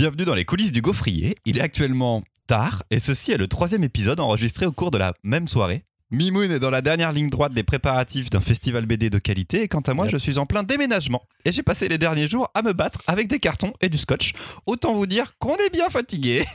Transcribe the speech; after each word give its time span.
Bienvenue 0.00 0.24
dans 0.24 0.34
les 0.34 0.46
coulisses 0.46 0.72
du 0.72 0.80
gaufrier. 0.80 1.36
Il 1.44 1.58
est 1.58 1.60
actuellement 1.60 2.22
tard 2.46 2.84
et 2.90 2.98
ceci 2.98 3.32
est 3.32 3.36
le 3.36 3.48
troisième 3.48 3.84
épisode 3.84 4.18
enregistré 4.18 4.64
au 4.64 4.72
cours 4.72 4.90
de 4.90 4.96
la 4.96 5.12
même 5.24 5.46
soirée. 5.46 5.84
Mimoun 6.10 6.50
est 6.50 6.58
dans 6.58 6.70
la 6.70 6.80
dernière 6.80 7.12
ligne 7.12 7.28
droite 7.28 7.52
des 7.52 7.64
préparatifs 7.64 8.30
d'un 8.30 8.40
festival 8.40 8.86
BD 8.86 9.10
de 9.10 9.18
qualité 9.18 9.60
et 9.60 9.68
quant 9.68 9.82
à 9.82 9.92
moi 9.92 10.08
je 10.08 10.16
suis 10.16 10.38
en 10.38 10.46
plein 10.46 10.62
déménagement 10.62 11.20
et 11.44 11.52
j'ai 11.52 11.62
passé 11.62 11.86
les 11.86 11.98
derniers 11.98 12.28
jours 12.28 12.48
à 12.54 12.62
me 12.62 12.72
battre 12.72 13.00
avec 13.06 13.28
des 13.28 13.40
cartons 13.40 13.74
et 13.82 13.90
du 13.90 13.98
scotch. 13.98 14.32
Autant 14.64 14.94
vous 14.94 15.04
dire 15.04 15.34
qu'on 15.38 15.56
est 15.56 15.70
bien 15.70 15.90
fatigué. 15.90 16.46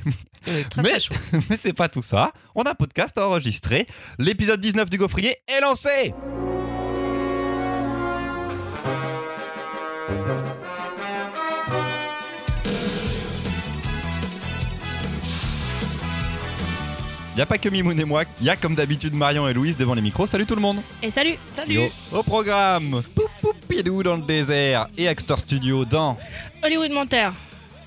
Euh, 0.48 0.64
très, 0.68 0.82
Mais-. 0.82 0.98
Mais 1.52 1.58
c'est 1.58 1.74
pas 1.74 1.88
tout 1.88 2.02
ça. 2.02 2.32
On 2.56 2.64
a 2.64 2.72
un 2.72 2.76
podcast 2.76 3.16
à 3.20 3.28
enregistrer. 3.28 3.86
L'épisode 4.18 4.60
19 4.60 4.90
du 4.90 4.98
gaufrier 4.98 5.36
est 5.48 5.62
lancé 5.62 6.16
Il 17.36 17.40
n'y 17.40 17.42
a 17.42 17.46
pas 17.48 17.58
que 17.58 17.68
Mimoun 17.68 18.00
et 18.00 18.06
moi, 18.06 18.24
il 18.40 18.46
y 18.46 18.50
a 18.50 18.56
comme 18.56 18.76
d'habitude 18.76 19.14
Marion 19.14 19.46
et 19.46 19.54
Louise 19.54 19.76
devant 19.76 19.94
les 19.94 20.02
micros. 20.02 20.26
Salut 20.26 20.46
tout 20.46 20.56
le 20.56 20.62
monde. 20.62 20.78
Et 21.04 21.12
salut. 21.12 21.36
Salut. 21.52 21.92
Au 22.14 22.24
programme. 22.24 23.04
Poup 23.14 23.30
Poupidou 23.42 24.04
dans 24.04 24.16
le 24.16 24.22
désert. 24.22 24.88
Et 24.98 25.10
Actor 25.10 25.42
Studio 25.42 25.84
dans 25.84 26.18
Hollywood 26.64 26.92
Menteur, 26.92 27.34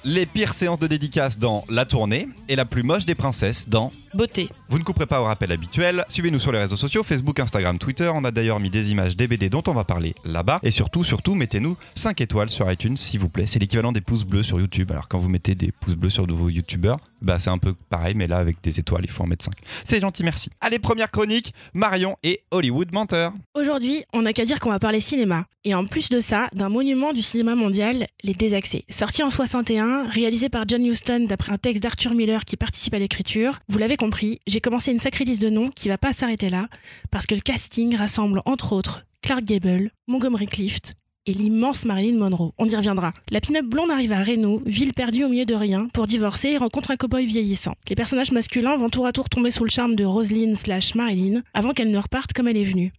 les 0.05 0.27
pires 0.27 0.53
séances 0.53 0.79
de 0.79 0.87
dédicaces 0.87 1.39
dans 1.39 1.65
La 1.71 1.87
Tournée 1.87 2.29
et 2.51 2.57
la 2.57 2.67
plus 2.67 2.83
moche 2.83 3.07
des 3.07 3.15
princesses 3.15 3.71
dans 3.71 3.91
beauté. 4.15 4.49
Vous 4.69 4.79
ne 4.79 4.85
couperez 4.85 5.07
pas 5.07 5.21
au 5.21 5.25
rappel 5.25 5.53
habituel. 5.53 6.05
Suivez-nous 6.09 6.41
sur 6.41 6.53
les 6.53 6.59
réseaux 6.59 6.77
sociaux, 6.77 7.03
Facebook, 7.03 7.41
Instagram, 7.41 7.79
Twitter. 7.79 8.11
On 8.15 8.25
a 8.25 8.31
d'ailleurs 8.31 8.61
mis 8.61 8.71
des 8.71 8.91
images 8.91 9.17
des 9.17 9.27
BD 9.29 9.49
dont 9.49 9.63
on 9.67 9.73
va 9.73 9.85
parler 9.85 10.15
là-bas. 10.25 10.61
Et 10.63 10.71
surtout, 10.71 11.05
surtout, 11.05 11.35
mettez-nous 11.35 11.77
5 11.95 12.21
étoiles 12.21 12.51
sur 12.51 12.71
iTunes, 12.71 12.97
s'il 12.97 13.21
vous 13.21 13.29
plaît. 13.29 13.47
C'est 13.47 13.59
l'équivalent 13.59 13.93
des 13.93 14.01
pouces 14.01 14.25
bleus 14.25 14.43
sur 14.43 14.61
YouTube. 14.61 14.91
Alors 14.93 15.09
quand 15.09 15.19
vous 15.19 15.29
mettez 15.29 15.55
des 15.55 15.73
pouces 15.73 15.95
bleus 15.95 16.11
sur 16.11 16.27
de 16.27 16.33
vos 16.33 16.49
YouTubeurs, 16.49 16.99
bah 17.21 17.39
c'est 17.39 17.51
un 17.51 17.59
peu 17.59 17.75
pareil, 17.89 18.15
mais 18.15 18.27
là 18.27 18.39
avec 18.39 18.63
des 18.63 18.79
étoiles, 18.79 19.05
il 19.05 19.11
faut 19.11 19.23
en 19.23 19.27
mettre 19.27 19.45
5. 19.45 19.55
C'est 19.85 20.01
gentil, 20.01 20.23
merci. 20.23 20.51
Allez, 20.61 20.79
première 20.79 21.11
chronique, 21.11 21.53
Marion 21.75 22.17
et 22.23 22.43
Hollywood 22.51 22.93
Menteur. 22.93 23.33
Aujourd'hui, 23.55 24.05
on 24.13 24.23
n'a 24.23 24.33
qu'à 24.33 24.45
dire 24.45 24.61
qu'on 24.61 24.71
va 24.71 24.79
parler 24.79 25.01
cinéma. 25.01 25.47
Et 25.65 25.75
en 25.75 25.85
plus 25.85 26.09
de 26.09 26.19
ça, 26.21 26.49
d'un 26.55 26.71
monument 26.71 27.13
du 27.13 27.21
cinéma 27.21 27.55
mondial, 27.55 28.07
Les 28.23 28.33
Désaxés. 28.33 28.87
Sorti 28.89 29.23
en 29.23 29.29
61, 29.29 30.09
réalisé 30.09 30.49
par 30.49 30.65
John 30.67 30.83
Huston 30.83 31.27
d'après 31.29 31.53
un 31.53 31.59
texte 31.59 31.83
d'Arthur 31.83 32.15
Miller 32.15 32.47
qui 32.47 32.57
participe 32.57 32.95
à 32.95 32.99
l'écriture. 32.99 33.59
Vous 33.69 33.77
l'avez 33.77 33.98
compris, 33.99 34.41
j'ai 34.47 34.61
commencé 34.61 34.91
une 34.91 34.99
sacrée 34.99 35.27
de 35.27 35.51
noms 35.51 35.69
qui 35.69 35.89
va 35.89 35.99
pas 35.99 36.15
s'arrêter 36.15 36.49
là, 36.49 36.69
parce 37.11 37.27
que 37.27 37.35
le 37.35 37.43
casting 37.43 37.95
rassemble 37.97 38.41
entre 38.47 38.73
autres 38.73 39.05
Clark 39.21 39.45
Gable, 39.45 39.91
Montgomery 40.07 40.47
Clift, 40.47 40.95
et 41.27 41.35
l'immense 41.35 41.85
Marilyn 41.85 42.17
Monroe. 42.17 42.53
On 42.57 42.67
y 42.67 42.75
reviendra. 42.75 43.13
La 43.31 43.43
pin-up 43.43 43.67
blonde 43.67 43.91
arrive 43.91 44.13
à 44.13 44.23
Reno, 44.23 44.63
ville 44.65 44.95
perdue 44.95 45.25
au 45.25 45.29
milieu 45.29 45.45
de 45.45 45.55
rien, 45.55 45.89
pour 45.93 46.07
divorcer 46.07 46.49
et 46.51 46.57
rencontre 46.57 46.91
un 46.91 46.97
cow-boy 46.97 47.27
vieillissant. 47.27 47.75
Les 47.91 47.97
personnages 47.97 48.33
masculins 48.33 48.77
vont 48.77 48.89
tour 48.89 49.05
à 49.05 49.13
tour 49.13 49.29
tomber 49.29 49.51
sous 49.51 49.65
le 49.65 49.71
charme 49.71 49.95
de 49.95 50.05
Roselyne 50.05 50.57
slash 50.57 50.95
Marilyn 50.95 51.43
avant 51.53 51.73
qu'elle 51.73 51.91
ne 51.91 51.99
reparte 51.99 52.33
comme 52.33 52.49
elle 52.49 52.57
est 52.57 52.65
venue. 52.65 52.93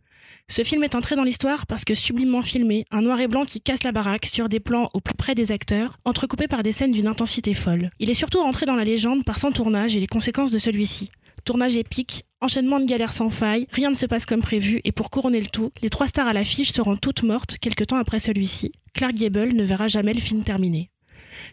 Ce 0.52 0.64
film 0.64 0.83
est 0.83 0.95
entré 0.95 1.16
dans 1.16 1.23
l'histoire 1.23 1.67
parce 1.67 1.86
que 1.86 1.94
sublimement 1.94 2.42
filmé, 2.42 2.83
un 2.89 3.03
noir 3.03 3.19
et 3.19 3.28
blanc 3.28 3.45
qui 3.45 3.61
casse 3.61 3.83
la 3.83 3.92
baraque 3.92 4.25
sur 4.25 4.50
des 4.50 4.59
plans 4.59 4.89
au 4.95 5.00
plus 5.00 5.14
près 5.14 5.36
des 5.36 5.52
acteurs, 5.52 6.00
entrecoupés 6.05 6.47
par 6.47 6.64
des 6.64 6.72
scènes 6.72 6.92
d'une 6.92 7.05
intensité 7.05 7.53
folle. 7.53 7.92
Il 8.00 8.09
est 8.09 8.16
surtout 8.16 8.42
rentré 8.42 8.66
dans 8.66 8.75
la 8.75 8.83
légende 8.83 9.23
par 9.23 9.38
son 9.38 9.52
tournage 9.52 9.95
et 9.95 10.00
les 10.00 10.08
conséquences 10.08 10.50
de 10.50 10.58
celui-ci. 10.58 11.11
Tournage 11.45 11.77
épique, 11.77 12.25
enchaînement 12.42 12.80
de 12.80 12.86
galères 12.86 13.14
sans 13.14 13.30
faille, 13.30 13.67
rien 13.72 13.92
ne 13.92 13.95
se 13.95 14.08
passe 14.08 14.25
comme 14.25 14.42
prévu 14.42 14.81
et 14.83 14.92
pour 14.92 15.11
couronner 15.11 15.39
le 15.39 15.45
tout, 15.45 15.72
les 15.83 15.89
trois 15.89 16.08
stars 16.08 16.27
à 16.27 16.33
l'affiche 16.33 16.72
seront 16.72 16.97
toutes 16.97 17.22
mortes 17.22 17.59
quelque 17.59 17.83
temps 17.83 17.97
après 17.97 18.20
celui-ci. 18.20 18.72
Clark 18.95 19.14
Gable 19.14 19.53
ne 19.53 19.64
verra 19.64 19.88
jamais 19.88 20.14
le 20.14 20.20
film 20.20 20.44
terminé. 20.44 20.89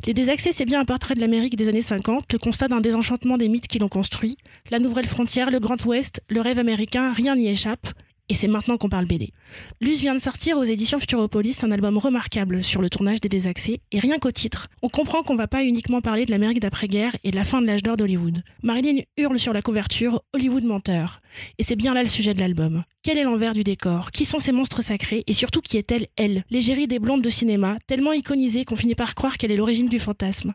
Les 0.06 0.14
Désaxés, 0.14 0.52
c'est 0.52 0.64
bien 0.64 0.80
un 0.80 0.84
portrait 0.86 1.14
de 1.14 1.20
l'Amérique 1.20 1.56
des 1.56 1.68
années 1.68 1.82
50, 1.82 2.32
le 2.32 2.38
constat 2.38 2.68
d'un 2.68 2.80
désenchantement 2.80 3.36
des 3.36 3.48
mythes 3.48 3.68
qui 3.68 3.78
l'ont 3.78 3.88
construit, 3.88 4.36
la 4.70 4.78
nouvelle 4.78 5.06
frontière, 5.06 5.50
le 5.50 5.60
Grand 5.60 5.84
Ouest, 5.84 6.22
le 6.30 6.40
rêve 6.40 6.58
américain, 6.58 7.12
rien 7.12 7.36
n'y 7.36 7.48
échappe. 7.48 7.88
Et 8.28 8.34
c'est 8.34 8.48
maintenant 8.48 8.76
qu'on 8.76 8.88
parle 8.88 9.06
BD. 9.06 9.32
Luce 9.80 10.00
vient 10.00 10.14
de 10.14 10.20
sortir 10.20 10.58
aux 10.58 10.64
éditions 10.64 10.98
Futuropolis 10.98 11.62
un 11.62 11.70
album 11.70 11.96
remarquable 11.96 12.64
sur 12.64 12.82
le 12.82 12.90
tournage 12.90 13.20
des 13.20 13.28
Désaxés, 13.28 13.80
et 13.92 14.00
rien 14.00 14.18
qu'au 14.18 14.32
titre, 14.32 14.66
on 14.82 14.88
comprend 14.88 15.22
qu'on 15.22 15.36
va 15.36 15.46
pas 15.46 15.62
uniquement 15.62 16.00
parler 16.00 16.26
de 16.26 16.32
l'Amérique 16.32 16.60
d'après-guerre 16.60 17.14
et 17.22 17.30
de 17.30 17.36
la 17.36 17.44
fin 17.44 17.62
de 17.62 17.66
l'âge 17.66 17.84
d'or 17.84 17.96
d'Hollywood. 17.96 18.42
Marilyn 18.62 19.02
hurle 19.16 19.38
sur 19.38 19.52
la 19.52 19.62
couverture 19.62 20.22
Hollywood 20.34 20.64
menteur. 20.64 21.20
Et 21.58 21.62
c'est 21.62 21.76
bien 21.76 21.94
là 21.94 22.02
le 22.02 22.08
sujet 22.08 22.34
de 22.34 22.40
l'album. 22.40 22.84
Quel 23.02 23.18
est 23.18 23.24
l'envers 23.24 23.54
du 23.54 23.64
décor? 23.64 24.10
Qui 24.10 24.24
sont 24.24 24.38
ces 24.38 24.52
monstres 24.52 24.82
sacrés? 24.82 25.24
Et 25.26 25.34
surtout, 25.34 25.60
qui 25.60 25.76
est-elle, 25.76 26.06
elle? 26.16 26.44
L'égérie 26.50 26.88
des 26.88 26.98
blondes 26.98 27.22
de 27.22 27.30
cinéma, 27.30 27.78
tellement 27.86 28.12
iconisée 28.12 28.64
qu'on 28.64 28.76
finit 28.76 28.94
par 28.94 29.14
croire 29.14 29.38
qu'elle 29.38 29.52
est 29.52 29.56
l'origine 29.56 29.88
du 29.88 29.98
fantasme. 29.98 30.54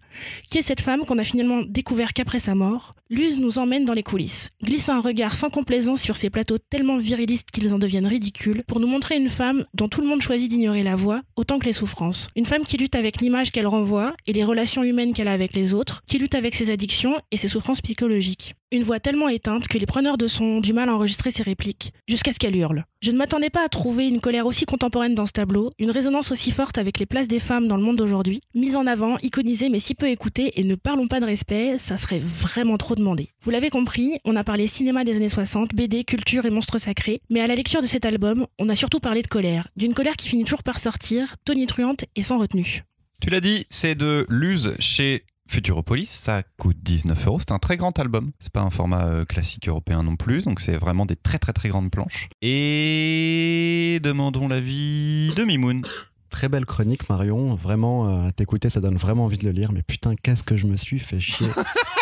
Qui 0.49 0.57
est 0.57 0.61
cette 0.61 0.81
femme 0.81 1.05
qu'on 1.05 1.17
a 1.17 1.23
finalement 1.23 1.61
découvert 1.61 2.13
qu'après 2.13 2.39
sa 2.39 2.55
mort? 2.55 2.93
Luz 3.09 3.39
nous 3.39 3.57
emmène 3.57 3.85
dans 3.85 3.93
les 3.93 4.03
coulisses, 4.03 4.49
glisse 4.63 4.89
un 4.89 4.99
regard 4.99 5.35
sans 5.35 5.49
complaisance 5.49 6.01
sur 6.01 6.17
ces 6.17 6.29
plateaux 6.29 6.57
tellement 6.57 6.97
virilistes 6.97 7.51
qu'ils 7.51 7.73
en 7.73 7.79
deviennent 7.79 8.07
ridicules, 8.07 8.63
pour 8.67 8.79
nous 8.79 8.87
montrer 8.87 9.17
une 9.17 9.29
femme 9.29 9.65
dont 9.73 9.89
tout 9.89 10.01
le 10.01 10.07
monde 10.07 10.21
choisit 10.21 10.49
d'ignorer 10.49 10.83
la 10.83 10.95
voix, 10.95 11.21
autant 11.35 11.59
que 11.59 11.65
les 11.65 11.73
souffrances. 11.73 12.27
Une 12.35 12.45
femme 12.45 12.65
qui 12.65 12.77
lutte 12.77 12.95
avec 12.95 13.21
l'image 13.21 13.51
qu'elle 13.51 13.67
renvoie 13.67 14.13
et 14.27 14.33
les 14.33 14.43
relations 14.43 14.83
humaines 14.83 15.13
qu'elle 15.13 15.27
a 15.27 15.33
avec 15.33 15.53
les 15.53 15.73
autres, 15.73 16.01
qui 16.07 16.17
lutte 16.17 16.35
avec 16.35 16.55
ses 16.55 16.71
addictions 16.71 17.19
et 17.31 17.37
ses 17.37 17.47
souffrances 17.47 17.81
psychologiques. 17.81 18.55
Une 18.73 18.83
voix 18.83 19.01
tellement 19.01 19.27
éteinte 19.27 19.67
que 19.67 19.77
les 19.77 19.85
preneurs 19.85 20.17
de 20.17 20.27
son 20.27 20.45
ont 20.45 20.61
du 20.61 20.71
mal 20.71 20.87
à 20.87 20.95
enregistrer 20.95 21.29
ses 21.29 21.43
répliques, 21.43 21.91
jusqu'à 22.07 22.31
ce 22.31 22.39
qu'elle 22.39 22.55
hurle. 22.55 22.85
Je 23.01 23.11
ne 23.11 23.17
m'attendais 23.17 23.49
pas 23.49 23.65
à 23.65 23.67
trouver 23.67 24.07
une 24.07 24.21
colère 24.21 24.45
aussi 24.45 24.63
contemporaine 24.63 25.13
dans 25.13 25.25
ce 25.25 25.33
tableau, 25.33 25.71
une 25.77 25.91
résonance 25.91 26.31
aussi 26.31 26.51
forte 26.51 26.77
avec 26.77 26.97
les 26.97 27.05
places 27.05 27.27
des 27.27 27.39
femmes 27.39 27.67
dans 27.67 27.75
le 27.75 27.83
monde 27.83 27.97
d'aujourd'hui, 27.97 28.39
mise 28.55 28.77
en 28.77 28.87
avant, 28.87 29.17
iconisée 29.23 29.67
mais 29.67 29.79
si 29.79 29.93
peu 29.93 30.07
écoutée, 30.07 30.57
et 30.57 30.63
ne 30.63 30.75
parlons 30.75 31.09
pas 31.09 31.19
de 31.19 31.25
respect, 31.25 31.77
ça 31.79 31.97
serait 31.97 32.21
vraiment 32.23 32.77
trop 32.77 32.95
demandé. 32.95 33.27
Vous 33.41 33.51
l'avez 33.51 33.69
compris, 33.69 34.19
on 34.23 34.37
a 34.37 34.45
parlé 34.45 34.67
cinéma 34.67 35.03
des 35.03 35.17
années 35.17 35.27
60, 35.27 35.75
BD, 35.75 36.05
culture 36.05 36.45
et 36.45 36.49
monstres 36.49 36.77
sacrés, 36.77 37.19
mais 37.29 37.41
à 37.41 37.47
la 37.47 37.55
lecture 37.55 37.81
de 37.81 37.87
cet 37.87 38.05
album, 38.05 38.47
on 38.57 38.69
a 38.69 38.75
surtout 38.75 39.01
parlé 39.01 39.21
de 39.21 39.27
colère, 39.27 39.67
d'une 39.75 39.93
colère 39.93 40.15
qui 40.15 40.29
finit 40.29 40.45
toujours 40.45 40.63
par 40.63 40.79
sortir, 40.79 41.35
tonitruante 41.43 42.05
et 42.15 42.23
sans 42.23 42.37
retenue. 42.37 42.85
Tu 43.21 43.29
l'as 43.29 43.41
dit, 43.41 43.67
c'est 43.69 43.95
de 43.95 44.25
Luz 44.29 44.71
chez 44.79 45.25
Futuropolis, 45.51 46.07
ça 46.07 46.43
coûte 46.57 46.77
19 46.81 47.27
euros, 47.27 47.39
c'est 47.39 47.51
un 47.51 47.59
très 47.59 47.75
grand 47.75 47.99
album. 47.99 48.31
C'est 48.39 48.53
pas 48.53 48.61
un 48.61 48.69
format 48.69 49.03
euh, 49.07 49.25
classique 49.25 49.67
européen 49.67 50.01
non 50.01 50.15
plus, 50.15 50.45
donc 50.45 50.61
c'est 50.61 50.77
vraiment 50.77 51.05
des 51.05 51.17
très 51.17 51.39
très 51.39 51.51
très 51.51 51.67
grandes 51.67 51.91
planches. 51.91 52.29
Et 52.41 53.99
demandons 54.01 54.47
l'avis 54.47 55.33
de 55.35 55.43
Mimoun. 55.43 55.81
Très 56.29 56.47
belle 56.47 56.65
chronique, 56.65 57.09
Marion. 57.09 57.55
Vraiment, 57.55 58.07
euh, 58.07 58.29
à 58.29 58.31
t'écouter, 58.31 58.69
ça 58.69 58.79
donne 58.79 58.95
vraiment 58.95 59.25
envie 59.25 59.37
de 59.37 59.43
le 59.43 59.51
lire. 59.51 59.73
Mais 59.73 59.81
putain, 59.81 60.15
qu'est-ce 60.15 60.45
que 60.45 60.55
je 60.55 60.67
me 60.67 60.77
suis 60.77 60.99
fait 60.99 61.19
chier. 61.19 61.47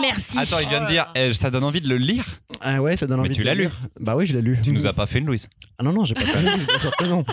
Merci. 0.00 0.38
Attends, 0.38 0.58
il 0.60 0.68
vient 0.68 0.80
de 0.82 0.86
dire, 0.86 1.10
eh, 1.14 1.32
ça 1.32 1.50
donne 1.50 1.64
envie 1.64 1.80
de 1.80 1.88
le 1.88 1.96
lire. 1.96 2.24
ah 2.60 2.80
ouais, 2.80 2.96
ça 2.96 3.06
donne 3.06 3.20
Mais 3.20 3.26
envie 3.28 3.34
tu 3.36 3.42
de 3.42 3.46
l'as 3.46 3.54
le 3.54 3.62
lu. 3.64 3.66
lire. 3.68 3.80
Bah 4.00 4.16
oui, 4.16 4.26
je 4.26 4.34
l'ai 4.34 4.42
lu. 4.42 4.58
Tu 4.62 4.72
nous 4.72 4.86
as 4.86 4.92
pas 4.92 5.06
fait 5.06 5.18
une 5.18 5.26
Louise. 5.26 5.48
Ah 5.78 5.82
non, 5.82 5.92
non, 5.92 6.04
j'ai 6.04 6.14
pas 6.14 6.22
fait 6.22 6.40
lu, 6.42 6.64
bien 6.66 6.78
sûr 6.78 6.96
que 6.96 7.04
non. 7.04 7.24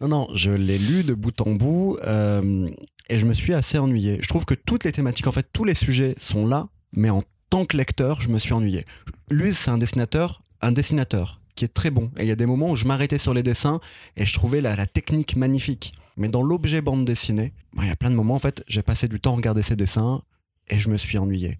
Non, 0.00 0.08
non, 0.08 0.28
je 0.34 0.50
l'ai 0.50 0.78
lu 0.78 1.02
de 1.04 1.14
bout 1.14 1.40
en 1.40 1.50
bout 1.52 1.98
euh, 2.04 2.68
et 3.08 3.18
je 3.18 3.26
me 3.26 3.32
suis 3.32 3.54
assez 3.54 3.78
ennuyé. 3.78 4.18
Je 4.22 4.28
trouve 4.28 4.44
que 4.44 4.54
toutes 4.54 4.84
les 4.84 4.92
thématiques, 4.92 5.26
en 5.26 5.32
fait, 5.32 5.46
tous 5.52 5.64
les 5.64 5.74
sujets 5.74 6.14
sont 6.20 6.46
là, 6.46 6.68
mais 6.92 7.10
en 7.10 7.22
tant 7.50 7.64
que 7.64 7.76
lecteur, 7.76 8.20
je 8.20 8.28
me 8.28 8.38
suis 8.38 8.52
ennuyé. 8.52 8.84
Lui, 9.30 9.54
c'est 9.54 9.70
un 9.70 9.78
dessinateur, 9.78 10.42
un 10.60 10.72
dessinateur 10.72 11.40
qui 11.54 11.64
est 11.66 11.74
très 11.74 11.90
bon. 11.90 12.10
Et 12.18 12.22
il 12.22 12.28
y 12.28 12.32
a 12.32 12.36
des 12.36 12.46
moments 12.46 12.70
où 12.70 12.76
je 12.76 12.86
m'arrêtais 12.86 13.18
sur 13.18 13.34
les 13.34 13.42
dessins 13.42 13.80
et 14.16 14.24
je 14.26 14.32
trouvais 14.32 14.60
la, 14.60 14.74
la 14.76 14.86
technique 14.86 15.36
magnifique. 15.36 15.92
Mais 16.16 16.28
dans 16.28 16.42
l'objet 16.42 16.80
bande 16.82 17.04
dessinée, 17.04 17.52
bah, 17.74 17.82
il 17.84 17.88
y 17.88 17.92
a 17.92 17.96
plein 17.96 18.10
de 18.10 18.14
moments, 18.14 18.34
en 18.34 18.38
fait, 18.38 18.62
j'ai 18.68 18.82
passé 18.82 19.08
du 19.08 19.18
temps 19.20 19.32
à 19.32 19.36
regarder 19.36 19.62
ses 19.62 19.76
dessins 19.76 20.22
et 20.68 20.80
je 20.80 20.88
me 20.88 20.96
suis 20.96 21.18
ennuyé. 21.18 21.58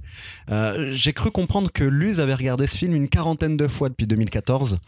Euh, 0.51 0.93
j'ai 0.95 1.13
cru 1.13 1.31
comprendre 1.31 1.71
que 1.73 1.85
Luz 1.85 2.21
avait 2.21 2.35
regardé 2.35 2.67
ce 2.67 2.77
film 2.77 2.95
une 2.95 3.09
quarantaine 3.09 3.57
de 3.57 3.69
fois 3.69 3.89
depuis 3.89 4.07
2014. 4.07 4.79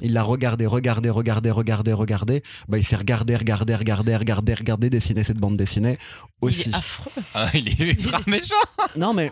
Il 0.00 0.12
l'a 0.12 0.24
regardé, 0.24 0.66
regardé, 0.66 1.08
regardé, 1.08 1.50
regardé, 1.50 1.92
regardé. 1.92 2.42
Bah, 2.68 2.78
il 2.78 2.84
s'est 2.84 2.96
regardé, 2.96 3.36
regardé, 3.36 3.76
regardé, 3.76 4.16
regardé, 4.16 4.54
regardé 4.54 4.90
dessiner 4.90 5.22
cette 5.22 5.36
bande 5.38 5.56
dessinée 5.56 5.98
Il 6.42 6.46
aussi. 6.48 6.70
est 6.70 6.74
affreux. 6.74 7.12
Ah, 7.34 7.48
il 7.54 7.68
est 7.68 7.78
ultra 7.78 8.20
méchant. 8.26 8.54
Non, 8.96 9.14
mais 9.14 9.30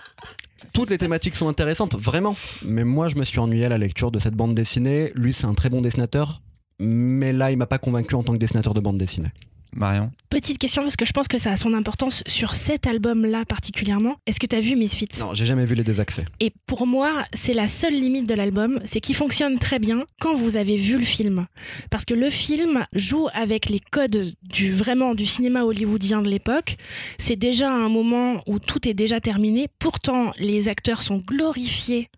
toutes 0.73 0.91
les 0.91 0.99
thématiques 0.99 1.35
sont 1.35 1.49
intéressantes, 1.49 1.97
vraiment. 1.97 2.37
Mais 2.65 2.85
moi, 2.85 3.09
je 3.09 3.17
me 3.17 3.25
suis 3.25 3.41
ennuyé 3.41 3.65
à 3.65 3.69
la 3.71 3.79
lecture 3.79 4.13
de 4.13 4.21
cette 4.21 4.35
bande 4.35 4.55
dessinée. 4.55 5.11
Lui, 5.17 5.33
c'est 5.33 5.47
un 5.47 5.55
très 5.55 5.69
bon 5.69 5.81
dessinateur. 5.81 6.43
Mais 6.79 7.33
là, 7.33 7.51
il 7.51 7.57
m'a 7.59 7.67
pas 7.67 7.79
convaincu 7.79 8.15
en 8.15 8.23
tant 8.23 8.33
que 8.33 8.39
dessinateur 8.39 8.73
de 8.75 8.81
bande 8.81 8.99
dessinée. 8.99 9.31
Marion. 9.75 10.11
Petite 10.29 10.59
question 10.59 10.83
parce 10.83 10.97
que 10.97 11.05
je 11.05 11.13
pense 11.13 11.29
que 11.29 11.39
ça 11.39 11.53
a 11.53 11.57
son 11.57 11.75
importance 11.75 12.23
sur 12.27 12.55
cet 12.55 12.87
album-là 12.87 13.45
particulièrement. 13.45 14.17
Est-ce 14.27 14.41
que 14.41 14.47
tu 14.47 14.57
as 14.57 14.61
vu 14.61 14.77
Misfits? 14.77 15.09
Non, 15.21 15.35
j'ai 15.35 15.47
jamais 15.47 15.65
vu 15.65 15.75
les 15.75 15.85
désaccès. 15.85 16.25
Et 16.41 16.53
pour 16.67 16.87
moi, 16.87 17.25
c'est 17.33 17.55
la 17.55 17.69
seule 17.69 17.95
limite 17.95 18.27
de 18.27 18.35
l'album, 18.35 18.81
c'est 18.85 19.01
qu'il 19.01 19.15
fonctionne 19.15 19.59
très 19.59 19.79
bien 19.79 20.05
quand 20.21 20.35
vous 20.35 20.57
avez 20.57 20.77
vu 20.77 20.99
le 20.99 21.05
film. 21.05 21.47
Parce 21.91 22.05
que 22.05 22.15
le 22.15 22.31
film 22.31 22.85
joue 22.95 23.29
avec 23.35 23.69
les 23.69 23.81
codes 23.81 24.33
du 24.43 24.73
vraiment 24.73 25.15
du 25.15 25.27
cinéma 25.27 25.63
hollywoodien 25.65 26.23
de 26.23 26.29
l'époque. 26.29 26.77
C'est 27.19 27.37
déjà 27.37 27.71
un 27.71 27.89
moment 27.89 28.43
où 28.47 28.59
tout 28.59 28.89
est 28.89 28.95
déjà 28.95 29.21
terminé. 29.21 29.69
Pourtant, 29.79 30.33
les 30.39 30.69
acteurs 30.69 31.03
sont 31.03 31.19
glorifiés, 31.19 32.09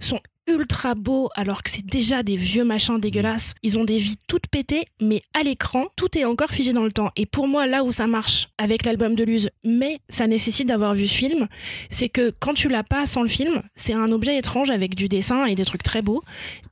sont 0.00 0.20
ultra 0.46 0.94
beaux 0.94 1.30
alors 1.34 1.62
que 1.62 1.70
c'est 1.70 1.84
déjà 1.84 2.22
des 2.22 2.36
vieux 2.36 2.64
machins 2.64 2.98
dégueulasses. 2.98 3.54
Ils 3.62 3.78
ont 3.78 3.84
des 3.84 3.98
vies 3.98 4.18
toutes 4.28 4.46
pétées, 4.48 4.86
mais 5.00 5.20
à 5.32 5.42
l'écran, 5.42 5.86
tout 5.96 6.16
est 6.18 6.24
encore 6.24 6.50
figé 6.50 6.72
dans 6.72 6.84
le 6.84 6.92
temps. 6.92 7.10
Et 7.16 7.26
pour 7.26 7.48
moi, 7.48 7.66
là 7.66 7.84
où 7.84 7.92
ça 7.92 8.06
marche 8.06 8.48
avec 8.58 8.84
l'album 8.84 9.14
de 9.14 9.24
Luz, 9.24 9.48
mais 9.64 10.00
ça 10.08 10.26
nécessite 10.26 10.68
d'avoir 10.68 10.94
vu 10.94 11.06
ce 11.06 11.14
film, 11.14 11.48
c'est 11.90 12.08
que 12.08 12.32
quand 12.40 12.54
tu 12.54 12.68
l'as 12.68 12.84
pas 12.84 13.06
sans 13.06 13.22
le 13.22 13.28
film, 13.28 13.62
c'est 13.74 13.94
un 13.94 14.12
objet 14.12 14.36
étrange 14.36 14.70
avec 14.70 14.94
du 14.94 15.08
dessin 15.08 15.46
et 15.46 15.54
des 15.54 15.64
trucs 15.64 15.82
très 15.82 16.02
beaux. 16.02 16.22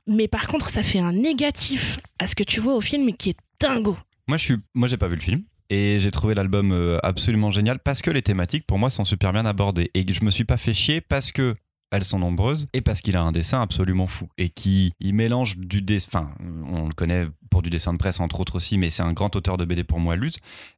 Mais 0.07 0.27
par 0.27 0.47
contre, 0.47 0.69
ça 0.69 0.83
fait 0.83 0.99
un 0.99 1.13
négatif 1.13 1.97
à 2.19 2.27
ce 2.27 2.35
que 2.35 2.43
tu 2.43 2.59
vois 2.59 2.75
au 2.75 2.81
film 2.81 3.15
qui 3.15 3.31
est 3.31 3.37
dingo. 3.59 3.97
Moi, 4.27 4.37
je 4.37 4.43
suis, 4.43 4.55
moi, 4.73 4.87
j'ai 4.87 4.97
pas 4.97 5.07
vu 5.07 5.15
le 5.15 5.21
film. 5.21 5.43
Et 5.69 5.99
j'ai 5.99 6.11
trouvé 6.11 6.35
l'album 6.35 6.71
euh, 6.71 6.99
absolument 7.01 7.49
génial 7.49 7.79
parce 7.79 8.01
que 8.01 8.11
les 8.11 8.21
thématiques, 8.21 8.67
pour 8.67 8.77
moi, 8.77 8.91
sont 8.91 9.05
super 9.05 9.33
bien 9.33 9.45
abordées. 9.45 9.89
Et 9.95 10.05
je 10.07 10.23
me 10.23 10.29
suis 10.29 10.43
pas 10.43 10.57
fait 10.57 10.73
chier 10.73 11.01
parce 11.01 11.31
que 11.31 11.55
elles 11.93 12.03
sont 12.03 12.19
nombreuses 12.19 12.67
et 12.73 12.81
parce 12.81 13.01
qu'il 13.01 13.15
a 13.15 13.21
un 13.21 13.31
dessin 13.31 13.61
absolument 13.61 14.07
fou 14.07 14.27
et 14.39 14.49
qui 14.49 14.93
il 14.99 15.13
mélange 15.13 15.57
du 15.57 15.81
dessin. 15.81 16.29
On 16.65 16.87
le 16.87 16.93
connaît 16.93 17.27
pour 17.51 17.61
du 17.61 17.69
dessin 17.69 17.93
de 17.93 17.99
presse 17.99 18.19
entre 18.19 18.39
autres 18.39 18.55
aussi, 18.55 18.79
mais 18.79 18.89
c'est 18.89 19.03
un 19.03 19.13
grand 19.13 19.35
auteur 19.35 19.57
de 19.57 19.63
BD 19.63 19.83
pour 19.83 19.99
moi, 19.99 20.15
Luz. 20.15 20.37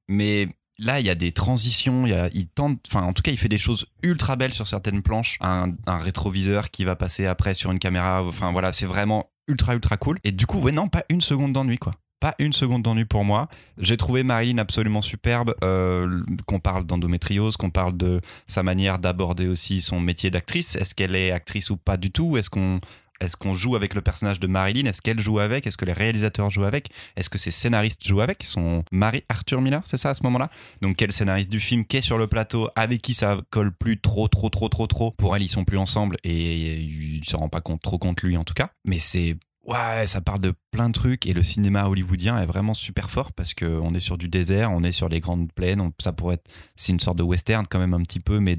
Mais 0.10 0.50
là, 0.78 1.00
il 1.00 1.06
y 1.06 1.10
a 1.10 1.16
des 1.16 1.32
transitions, 1.32 2.06
il, 2.06 2.10
y 2.10 2.14
a, 2.14 2.30
tente, 2.54 2.80
enfin, 2.88 3.04
en 3.04 3.14
tout 3.14 3.22
cas, 3.22 3.32
il 3.32 3.38
fait 3.38 3.48
des 3.48 3.58
choses 3.58 3.86
ultra 4.04 4.36
belles 4.36 4.54
sur 4.54 4.68
certaines 4.68 5.02
planches. 5.02 5.38
Un, 5.40 5.72
un 5.88 5.98
rétroviseur 5.98 6.70
qui 6.70 6.84
va 6.84 6.98
passer 6.98 7.26
après 7.26 7.54
sur 7.54 7.72
une 7.72 7.80
caméra. 7.80 8.22
Enfin, 8.22 8.52
voilà, 8.52 8.74
c'est 8.74 8.86
vraiment 8.86 9.30
ultra, 9.48 9.74
ultra 9.74 9.96
cool. 9.96 10.20
Et 10.26 10.34
du 10.34 10.46
coup, 10.46 10.60
ouais, 10.60 10.74
non, 10.74 10.90
pas 10.90 11.06
une 11.10 11.22
seconde 11.22 11.54
d'ennui, 11.54 11.78
quoi 11.78 11.94
pas 12.26 12.34
une 12.40 12.54
seconde 12.54 12.82
d'ennui 12.82 13.06
pour 13.06 13.24
moi. 13.24 13.50
J'ai 13.78 13.98
trouvé 13.98 14.24
Marine 14.24 14.58
absolument 14.58 15.04
superbe, 15.04 15.54
euh, 15.64 16.24
qu'on 16.48 16.60
parle 16.60 16.84
d'endométriose, 16.84 17.56
qu'on 17.56 17.70
parle 17.70 17.96
de 17.96 18.20
sa 18.48 18.64
manière 18.64 18.98
d'aborder 18.98 19.48
aussi 19.48 19.80
son 19.80 20.00
métier 20.00 20.32
d'actrice. 20.32 20.76
Est-ce 20.76 20.96
qu'elle 20.96 21.16
est 21.16 21.30
actrice 21.30 21.70
ou 21.70 21.78
pas 21.78 21.98
du 21.98 22.10
tout? 22.10 22.36
Est-ce 22.36 22.50
qu'on 22.50 22.80
est-ce 23.22 23.38
qu'on 23.38 23.54
joue 23.54 23.76
avec 23.76 23.94
le 23.94 24.02
personnage 24.02 24.40
de 24.40 24.48
Marilyn? 24.48 24.88
Est-ce 24.88 25.02
qu'elle 25.02 25.20
joue 25.20 25.38
avec? 25.38 25.68
Est-ce 25.68 25.78
que 25.78 25.86
les 25.86 25.94
réalisateurs 25.94 26.50
jouent 26.50 26.66
avec? 26.66 26.90
Est-ce 27.16 27.30
que 27.30 27.38
ses 27.38 27.52
scénaristes 27.52 28.06
jouent 28.06 28.22
avec? 28.22 28.44
Son 28.44 28.84
mari 28.92 29.24
Arthur 29.30 29.62
Miller, 29.62 29.82
c'est 29.86 29.98
ça 29.98 30.10
à 30.10 30.14
ce 30.16 30.24
moment-là? 30.24 30.50
Donc 30.82 30.98
quel 30.98 31.12
scénariste 31.12 31.50
du 31.50 31.60
film 31.60 31.86
qui 31.86 31.98
est 31.98 32.02
sur 32.02 32.18
le 32.18 32.26
plateau 32.26 32.70
avec 32.76 33.04
qui 33.04 33.14
ça 33.14 33.40
colle 33.52 33.72
plus 33.72 34.00
trop 34.00 34.28
trop 34.28 34.50
trop 34.50 34.68
trop 34.68 34.88
trop? 34.88 35.12
Pour 35.12 35.36
elle 35.36 35.44
ils 35.44 35.50
sont 35.50 35.64
plus 35.64 35.78
ensemble 35.78 36.18
et 36.24 36.80
il 36.80 37.24
se 37.24 37.36
rend 37.36 37.50
pas 37.50 37.62
compte 37.62 37.82
trop 37.82 38.00
compte 38.00 38.22
lui 38.24 38.36
en 38.36 38.44
tout 38.44 38.56
cas. 38.56 38.72
Mais 38.84 39.00
c'est 39.00 39.38
Ouais, 39.66 40.06
ça 40.06 40.22
parle 40.22 40.42
de 40.42 40.54
plein 40.70 40.90
de 40.90 40.94
trucs 40.94 41.26
et 41.26 41.34
le 41.34 41.42
cinéma 41.42 41.88
hollywoodien 41.88 42.40
est 42.40 42.46
vraiment 42.46 42.76
super 42.76 43.10
fort 43.10 43.32
parce 43.34 43.56
qu'on 43.56 43.96
est 43.96 44.00
sur 44.00 44.16
du 44.18 44.28
désert, 44.28 44.72
on 44.72 44.84
est 44.84 44.92
sur 44.92 45.10
les 45.10 45.20
grandes 45.20 45.52
plaines, 45.52 45.92
ça 46.00 46.14
pourrait 46.14 46.36
être, 46.36 46.48
c'est 46.76 46.92
une 46.92 47.00
sorte 47.00 47.18
de 47.18 47.24
western 47.24 47.66
quand 47.68 47.80
même 47.80 47.96
un 47.96 48.04
petit 48.04 48.20
peu, 48.20 48.40
mais 48.40 48.58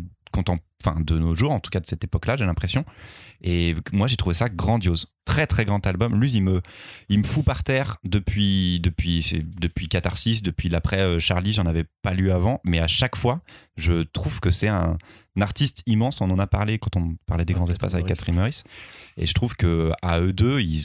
enfin 0.84 1.00
de 1.00 1.18
nos 1.18 1.36
jours, 1.36 1.52
en 1.52 1.60
tout 1.60 1.70
cas 1.70 1.78
de 1.78 1.86
cette 1.86 2.02
époque-là, 2.02 2.36
j'ai 2.36 2.44
l'impression. 2.44 2.84
Et 3.42 3.74
moi, 3.92 4.06
j'ai 4.06 4.16
trouvé 4.16 4.34
ça 4.34 4.48
grandiose, 4.48 5.14
très 5.24 5.46
très 5.46 5.64
grand 5.64 5.86
album. 5.86 6.20
Lui, 6.20 6.32
il 6.32 6.42
me, 6.42 6.62
il 7.08 7.18
me 7.18 7.24
fout 7.24 7.44
par 7.44 7.64
terre 7.64 7.96
depuis 8.04 8.80
depuis 8.80 9.44
depuis 9.58 9.88
Catharsis, 9.88 10.42
depuis 10.42 10.68
l'après 10.68 11.00
euh, 11.00 11.18
Charlie, 11.18 11.52
j'en 11.52 11.66
avais 11.66 11.84
pas 12.02 12.14
lu 12.14 12.30
avant, 12.30 12.60
mais 12.64 12.80
à 12.80 12.88
chaque 12.88 13.16
fois, 13.16 13.40
je 13.76 14.02
trouve 14.02 14.40
que 14.40 14.50
c'est 14.50 14.68
un, 14.68 14.96
artiste 15.40 15.82
immense. 15.86 16.20
On 16.20 16.30
en 16.30 16.38
a 16.38 16.46
parlé 16.46 16.78
quand 16.78 16.96
on 16.96 17.16
parlait 17.26 17.44
des 17.44 17.52
grands 17.52 17.66
espaces 17.66 17.94
avec 17.94 18.06
Catherine 18.06 18.36
Meurice, 18.36 18.64
et 19.16 19.26
je 19.26 19.34
trouve 19.34 19.54
que 19.54 19.92
à 20.02 20.20
eux 20.20 20.32
deux, 20.32 20.60
ils 20.60 20.82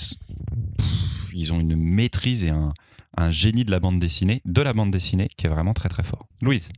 ils 1.34 1.54
ont 1.54 1.60
une 1.60 1.76
maîtrise 1.76 2.44
et 2.44 2.50
un 2.50 2.74
un 3.18 3.32
génie 3.32 3.66
de 3.66 3.72
la 3.72 3.80
bande 3.80 4.00
dessinée, 4.00 4.42
de 4.46 4.62
la 4.62 4.74
bande 4.74 4.92
dessinée, 4.92 5.28
qui 5.36 5.46
est 5.46 5.50
vraiment 5.50 5.74
très 5.74 5.90
très 5.90 6.04
fort. 6.04 6.28
Louise. 6.42 6.72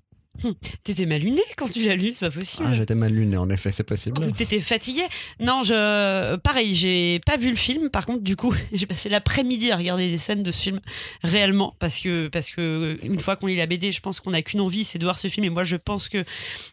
Hum, 0.43 0.55
t'étais 0.83 1.05
mal 1.05 1.21
luné 1.21 1.41
quand 1.57 1.69
tu 1.69 1.85
l'as 1.85 1.95
lu, 1.95 2.11
c'est 2.11 2.25
pas 2.25 2.31
possible. 2.31 2.65
Ah, 2.67 2.73
j'étais 2.73 2.95
mal 2.95 3.13
luné, 3.13 3.37
en 3.37 3.49
effet, 3.49 3.71
c'est 3.71 3.83
possible. 3.83 4.31
T'étais 4.33 4.59
fatigué. 4.59 5.03
Non, 5.39 5.61
je. 5.61 6.35
Pareil, 6.37 6.73
j'ai 6.73 7.19
pas 7.19 7.37
vu 7.37 7.51
le 7.51 7.55
film. 7.55 7.89
Par 7.89 8.05
contre, 8.05 8.23
du 8.23 8.35
coup, 8.35 8.53
j'ai 8.73 8.87
passé 8.87 9.09
l'après-midi 9.09 9.71
à 9.71 9.77
regarder 9.77 10.09
des 10.09 10.17
scènes 10.17 10.41
de 10.41 10.51
ce 10.51 10.63
film 10.63 10.79
réellement. 11.21 11.75
Parce 11.79 11.99
que, 11.99 12.27
parce 12.29 12.49
que 12.49 12.97
une 13.03 13.19
fois 13.19 13.35
qu'on 13.35 13.47
lit 13.47 13.55
la 13.55 13.67
BD, 13.67 13.91
je 13.91 14.01
pense 14.01 14.19
qu'on 14.19 14.33
a 14.33 14.41
qu'une 14.41 14.61
envie, 14.61 14.83
c'est 14.83 14.97
de 14.97 15.03
voir 15.03 15.19
ce 15.19 15.27
film. 15.27 15.45
Et 15.45 15.49
moi, 15.49 15.63
je 15.63 15.75
pense 15.75 16.09
que 16.09 16.25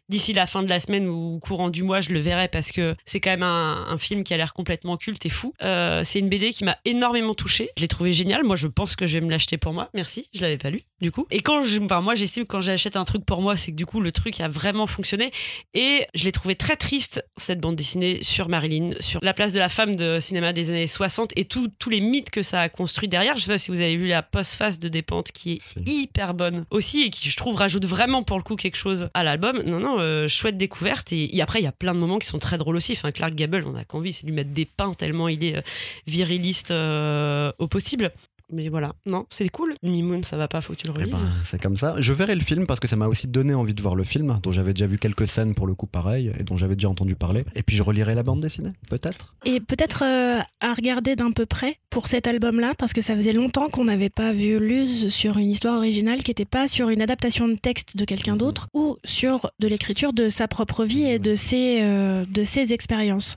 d'ici 0.09 0.33
la 0.33 0.47
fin 0.47 0.63
de 0.63 0.69
la 0.69 0.81
semaine 0.81 1.07
ou 1.09 1.39
courant 1.41 1.69
du 1.69 1.83
mois, 1.83 2.01
je 2.01 2.11
le 2.11 2.21
verrai 2.21 2.49
parce 2.49 2.73
que 2.73 2.97
c'est 3.05 3.21
quand 3.21 3.31
même 3.31 3.43
un, 3.43 3.99
film 3.99 4.25
qui 4.25 4.33
a 4.33 4.39
l'air 4.39 4.55
complètement 4.55 4.97
culte 4.97 5.27
et 5.27 5.29
fou. 5.29 5.53
Euh, 5.63 6.03
c'est 6.05 6.21
une 6.21 6.31
BD 6.31 6.51
qui 6.53 6.65
m'a 6.65 6.79
énormément 6.87 7.35
touché. 7.35 7.69
Je 7.77 7.83
l'ai 7.83 7.89
trouvé 7.89 8.15
génial. 8.15 8.43
Moi, 8.45 8.57
je 8.57 8.67
pense 8.67 8.97
que 8.97 9.07
je 9.07 9.19
vais 9.19 9.25
me 9.25 9.31
l'acheter 9.31 9.59
pour 9.59 9.75
moi. 9.75 9.91
Merci. 9.93 10.29
Je 10.33 10.41
l'avais 10.41 10.57
pas 10.57 10.71
lu, 10.71 10.81
du 11.01 11.13
coup. 11.13 11.27
Et 11.31 11.41
quand 11.41 11.63
je. 11.63 11.81
Enfin, 11.81 12.01
moi, 12.01 12.15
j'estime 12.15 12.45
quand 12.47 12.61
j'achète 12.61 12.97
un 12.97 13.05
truc 13.05 13.25
pour 13.25 13.43
moi, 13.43 13.57
c'est 13.57 13.73
que 13.73 13.77
du 13.77 13.87
coup, 13.87 14.01
le 14.01 14.13
truc 14.13 14.41
a 14.41 14.49
vraiment 14.49 14.87
fonctionné. 14.87 15.31
Et 15.75 16.07
je 16.15 16.25
l'ai 16.25 16.33
trouvé 16.33 16.55
très 16.55 16.77
triste, 16.77 17.25
cette 17.37 17.61
bande 17.61 17.77
dessinée 17.77 18.23
sur 18.23 18.49
Marilyn, 18.49 18.87
sur 19.01 19.21
la 19.23 19.35
place 19.35 19.53
de 19.53 19.59
la 19.59 19.69
femme 19.69 19.97
de 19.97 20.21
cinéma 20.21 20.53
des 20.53 20.71
années 20.71 20.87
60 20.87 21.33
et 21.37 21.45
tous 21.45 21.71
les 21.91 22.01
mythes 22.01 22.31
que 22.31 22.43
ça 22.43 22.63
a 22.63 22.69
construit 22.69 23.09
derrière. 23.09 23.37
Je 23.37 23.43
sais 23.43 23.51
pas 23.51 23.59
si 23.59 23.71
vous 23.71 23.81
avez 23.81 23.97
vu 23.97 24.07
la 24.07 24.23
post-face 24.23 24.79
de 24.79 24.89
Dépente 24.89 25.33
qui 25.33 25.53
est 25.53 25.89
hyper 25.89 26.35
bonne 26.35 26.67
aussi 26.71 27.03
et 27.03 27.11
qui, 27.11 27.31
je 27.31 27.37
trouve, 27.37 27.57
rajoute 27.57 27.85
vraiment 27.85 28.23
pour 28.23 28.37
le 28.37 28.43
coup 28.43 28.57
quelque 28.57 28.77
chose 28.77 29.09
à 29.15 29.25
l'album. 29.25 29.63
Non, 29.63 29.81
non, 29.81 29.99
euh, 29.99 30.29
chouette 30.29 30.57
découverte. 30.57 31.13
Et, 31.13 31.41
après, 31.41 31.61
il 31.61 31.65
y 31.65 31.69
a 31.69 31.73
plein 31.73 31.95
de 31.95 31.99
moments 31.99 32.19
qui 32.19 32.27
sont 32.27 32.39
très 32.39 32.59
drôles 32.59 32.77
aussi. 32.77 32.93
Enfin, 32.93 33.13
Clark 33.13 33.35
Gable, 33.35 33.65
on 33.67 33.75
a 33.75 33.85
qu'envie, 33.85 34.13
c'est 34.13 34.27
lui 34.27 34.33
mettre 34.33 34.51
des 34.51 34.67
pains 34.67 34.95
tellement 34.95 35.29
il 35.29 35.45
est 35.45 35.57
euh, 35.57 35.63
viriliste 36.07 36.71
euh, 36.71 37.53
au 37.59 37.69
possible 37.69 38.13
mais 38.53 38.69
voilà, 38.69 38.95
non, 39.07 39.27
c'est 39.31 39.49
cool. 39.49 39.75
Mimoun, 39.83 40.25
ça 40.25 40.37
va 40.37 40.49
pas, 40.49 40.61
faut 40.61 40.75
que 40.75 40.79
tu 40.79 40.87
le 40.87 40.95
eh 40.97 41.03
relises. 41.03 41.23
Ben, 41.23 41.33
c'est 41.45 41.61
comme 41.61 41.77
ça. 41.77 41.95
Je 41.99 42.13
verrai 42.13 42.35
le 42.35 42.41
film 42.41 42.67
parce 42.67 42.81
que 42.81 42.89
ça 42.89 42.97
m'a 42.97 43.07
aussi 43.07 43.29
donné 43.29 43.55
envie 43.55 43.75
de 43.75 43.83
voir 43.83 43.95
le 43.95 44.05
film, 44.05 44.39
dont 44.43 44.53
j'avais 44.53 44.73
déjà 44.73 44.87
vu 44.87 44.99
quelques 44.99 45.29
scènes 45.29 45.55
pour 45.55 45.67
le 45.67 45.75
coup 45.75 45.87
pareil, 45.87 46.33
et 46.39 46.43
dont 46.43 46.57
j'avais 46.57 46.75
déjà 46.75 46.89
entendu 46.89 47.15
parler. 47.15 47.45
Et 47.55 47.63
puis 47.63 47.77
je 47.77 47.83
relirai 47.83 48.15
la 48.15 48.23
bande 48.23 48.41
dessinée, 48.41 48.73
peut-être. 48.89 49.35
Et 49.45 49.61
peut-être 49.61 50.03
euh, 50.05 50.41
à 50.61 50.73
regarder 50.75 51.17
d'un 51.17 51.33
peu 51.33 51.47
près 51.47 51.77
pour 51.91 52.07
cet 52.07 52.27
album-là, 52.27 52.75
parce 52.79 52.93
que 52.93 53.01
ça 53.01 53.15
faisait 53.15 53.33
longtemps 53.33 53.69
qu'on 53.69 53.85
n'avait 53.85 54.11
pas 54.11 54.33
vu 54.33 54.59
Luz 54.59 55.09
sur 55.09 55.39
une 55.39 55.51
histoire 55.51 55.77
originale 55.77 56.23
qui 56.23 56.31
n'était 56.31 56.45
pas 56.45 56.69
sur 56.69 56.89
une 56.89 57.03
adaptation 57.03 57.49
de 57.49 57.55
texte 57.55 57.97
de 57.97 58.05
quelqu'un 58.05 58.37
d'autre, 58.37 58.69
ou 58.75 58.97
sur 59.05 59.51
de 59.59 59.69
l'écriture 59.69 60.13
de 60.13 60.29
sa 60.29 60.49
propre 60.49 60.85
vie 60.85 61.05
et 61.05 61.19
de 61.19 61.35
ses, 61.35 61.83
euh, 61.83 62.25
de 62.29 62.45
ses 62.45 62.73
expériences. 62.73 63.37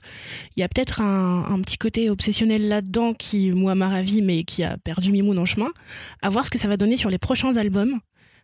Il 0.56 0.60
y 0.60 0.62
a 0.62 0.68
peut-être 0.68 1.00
un, 1.00 1.44
un 1.50 1.60
petit 1.60 1.78
côté 1.78 2.10
obsessionnel 2.10 2.68
là-dedans 2.68 3.14
qui, 3.14 3.50
moi, 3.52 3.74
m'a 3.74 3.88
ravi, 3.88 4.22
mais 4.22 4.44
qui 4.44 4.62
a 4.64 4.76
perdu 4.78 5.03
du 5.04 5.12
Mimoun 5.12 5.38
en 5.38 5.44
chemin, 5.44 5.70
à 6.22 6.28
voir 6.28 6.44
ce 6.44 6.50
que 6.50 6.58
ça 6.58 6.68
va 6.68 6.76
donner 6.76 6.96
sur 6.96 7.10
les 7.10 7.18
prochains 7.18 7.56
albums, 7.56 8.00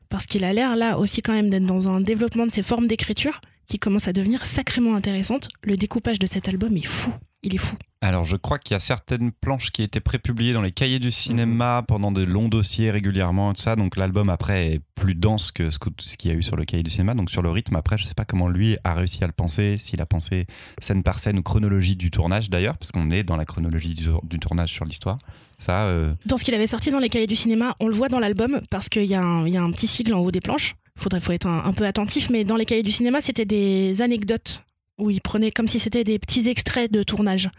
parce 0.09 0.27
qu'il 0.27 0.45
a 0.45 0.53
l'air 0.53 0.77
là 0.77 0.99
aussi 0.99 1.23
quand 1.23 1.33
même 1.33 1.51
d'être 1.51 1.67
dans 1.67 1.89
un 1.89 2.01
développement 2.01 2.47
de 2.47 2.53
ses 2.53 2.63
formes 2.63 2.87
d'écriture 2.87 3.41
qui 3.67 3.79
commence 3.79 4.09
à 4.09 4.13
devenir 4.13 4.45
sacrément 4.45 4.95
intéressante. 4.95 5.49
Le 5.63 5.77
découpage 5.77 6.19
de 6.19 6.27
cet 6.27 6.49
album 6.49 6.77
est 6.77 6.87
fou, 6.87 7.13
il 7.43 7.55
est 7.55 7.59
fou. 7.59 7.77
Alors, 8.03 8.25
je 8.25 8.37
crois 8.37 8.59
qu'il 8.59 8.75
y 8.75 8.77
a 8.77 8.81
certaines 8.81 9.31
planches 9.31 9.71
qui 9.71 9.83
étaient 9.83 10.01
prépubliées 10.01 10.55
dans 10.55 10.63
les 10.63 10.73
cahiers 10.73 10.99
du 10.99 11.11
cinéma 11.11 11.85
pendant 11.87 12.11
de 12.13 12.23
longs 12.23 12.49
dossiers 12.49 12.91
régulièrement, 12.91 13.53
tout 13.53 13.61
ça. 13.61 13.77
Donc, 13.77 13.97
l'album 13.97 14.31
après 14.31 14.73
est 14.73 14.81
plus 14.95 15.15
dense 15.15 15.53
que 15.53 15.69
ce 15.71 15.79
qu'il 15.79 16.31
y 16.31 16.35
a 16.35 16.37
eu 16.37 16.43
sur 16.43 16.57
le 16.57 16.65
cahier 16.65 16.83
du 16.83 16.91
cinéma. 16.91 17.15
Donc, 17.15 17.31
sur 17.31 17.43
le 17.43 17.51
rythme, 17.51 17.77
après, 17.77 17.99
je 17.99 18.07
sais 18.07 18.15
pas 18.15 18.25
comment 18.25 18.49
lui 18.49 18.79
a 18.85 18.95
réussi 18.95 19.23
à 19.23 19.27
le 19.27 19.35
penser, 19.35 19.77
s'il 19.79 20.01
a 20.01 20.07
pensé 20.07 20.47
scène 20.81 21.03
par 21.03 21.19
scène 21.19 21.39
ou 21.39 21.43
chronologie 21.43 21.95
du 21.95 22.11
tournage 22.11 22.49
d'ailleurs, 22.49 22.79
parce 22.79 22.91
qu'on 22.91 23.11
est 23.11 23.23
dans 23.23 23.37
la 23.37 23.45
chronologie 23.45 23.95
du, 23.95 24.39
tournage 24.39 24.73
sur 24.73 24.87
l'histoire. 24.87 25.19
Ça. 25.59 25.85
Euh, 25.85 26.15
dans 26.25 26.39
ce 26.39 26.45
qu'il 26.45 26.55
avait 26.55 26.67
sorti 26.67 26.91
dans 26.91 27.01
les 27.01 27.11
cahiers 27.11 27.27
du 27.27 27.37
cinéma, 27.37 27.77
on 27.81 27.89
le 27.89 27.95
voit 27.95 28.09
dans 28.09 28.19
l'album 28.19 28.63
parce 28.71 28.89
qu'il 28.89 29.05
y, 29.05 29.15
a 29.15 29.23
un 29.23 29.71
petit 29.73 29.87
sigle 29.87 30.15
en 30.15 30.21
haut 30.21 30.31
des 30.31 30.41
planches 30.41 30.75
faudrait 30.97 31.21
faut 31.21 31.33
être 31.33 31.47
un, 31.47 31.73
peu 31.73 31.87
attentif 31.87 32.29
mais 32.31 32.45
dans 32.45 32.57
les 32.57 32.67
cahiers 32.67 32.83
du 32.83 32.93
cinéma 32.93 33.21
c'était 33.21 33.47
des 33.47 34.03
anecdotes 34.03 34.65
où 35.01 35.11
il 35.11 35.21
prenait 35.21 35.51
comme 35.51 35.69
si 35.69 35.79
c'était 35.79 36.05
des 36.05 36.19
petits 36.19 36.49
extraits 36.49 36.91
de 36.91 37.03
tournage. 37.03 37.51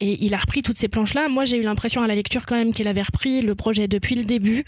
Et 0.00 0.24
il 0.24 0.34
a 0.34 0.38
repris 0.38 0.62
toutes 0.62 0.78
ces 0.78 0.88
planches-là. 0.88 1.28
Moi, 1.28 1.44
j'ai 1.44 1.56
eu 1.56 1.62
l'impression 1.62 2.02
à 2.02 2.06
la 2.06 2.14
lecture 2.14 2.46
quand 2.46 2.56
même 2.56 2.72
qu'il 2.72 2.88
avait 2.88 3.02
repris 3.02 3.42
le 3.42 3.54
projet 3.54 3.88
depuis 3.88 4.14
le 4.14 4.24
début. 4.24 4.64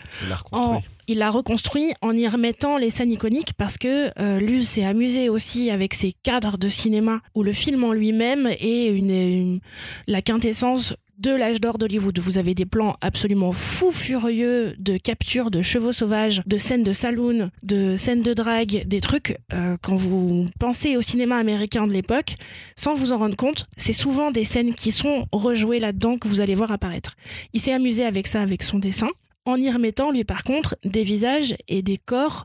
Il 1.09 1.19
l'a 1.19 1.31
reconstruit. 1.31 1.93
En, 2.01 2.13
y 2.13 2.27
remettant 2.27 2.79
les 2.79 2.91
scènes 2.91 3.13
iconiques 3.13 3.53
parce 3.57 3.79
que 3.79 4.11
euh, 4.19 4.41
Luz 4.41 4.67
s'est 4.67 4.85
amusé 4.85 5.29
aussi 5.29 5.71
avec 5.71 5.95
ses 5.95 6.13
cadres 6.23 6.59
de 6.59 6.69
cinéma 6.69 7.21
où 7.35 7.43
le 7.43 7.53
film 7.53 7.85
en 7.85 7.93
lui-même 7.93 8.47
est 8.47 8.87
une, 8.87 9.61
la 10.07 10.23
quintessence 10.23 10.95
de 11.19 11.31
l'âge 11.31 11.61
d'or 11.61 11.79
d'Hollywood. 11.79 12.19
Vous 12.19 12.39
avez 12.39 12.55
des 12.55 12.67
plans 12.67 12.97
absolument 13.01 13.53
fous 13.53 13.93
furieux 13.93 14.75
de 14.79 14.97
capture 14.97 15.51
de 15.51 15.63
chevaux 15.63 15.93
sauvages, 15.93 16.43
de 16.47 16.59
scènes 16.59 16.83
de 16.83 16.93
saloon, 16.93 17.51
de 17.63 17.97
scènes 17.97 18.23
de 18.23 18.35
drague, 18.35 18.85
des 18.87 19.01
trucs 19.01 19.39
euh, 19.53 19.77
quand 19.83 19.97
vous 19.97 20.49
pensez 20.59 20.97
au 20.97 21.03
cinéma 21.03 21.37
américain 21.37 21.87
de 21.87 21.93
l'époque, 21.93 22.35
sans 22.77 22.95
vous 22.95 23.13
en 23.13 23.19
rendre 23.19 23.37
compte, 23.37 23.65
c'est 23.77 23.93
souvent 23.93 24.31
des 24.31 24.45
scènes 24.45 24.75
qui 24.75 24.93
sont 24.93 25.27
rejouées 25.33 25.81
là-dedans 25.81 26.19
que 26.19 26.29
vous 26.29 26.41
allez 26.41 26.55
voir 26.55 26.73
apparaître. 26.73 27.17
Il 27.53 27.61
s'est 27.61 27.73
amusé 27.73 28.05
avec 28.05 28.27
ça 28.27 28.41
avec 28.41 28.63
son 28.63 28.79
dessin 28.79 29.11
en 29.47 29.57
y 29.57 29.71
remettant, 29.71 30.11
lui, 30.11 30.25
par 30.25 30.45
contre, 30.45 30.77
des 30.85 31.05
visages 31.05 31.57
et 31.69 31.81
des 31.81 31.97
corps 31.97 32.45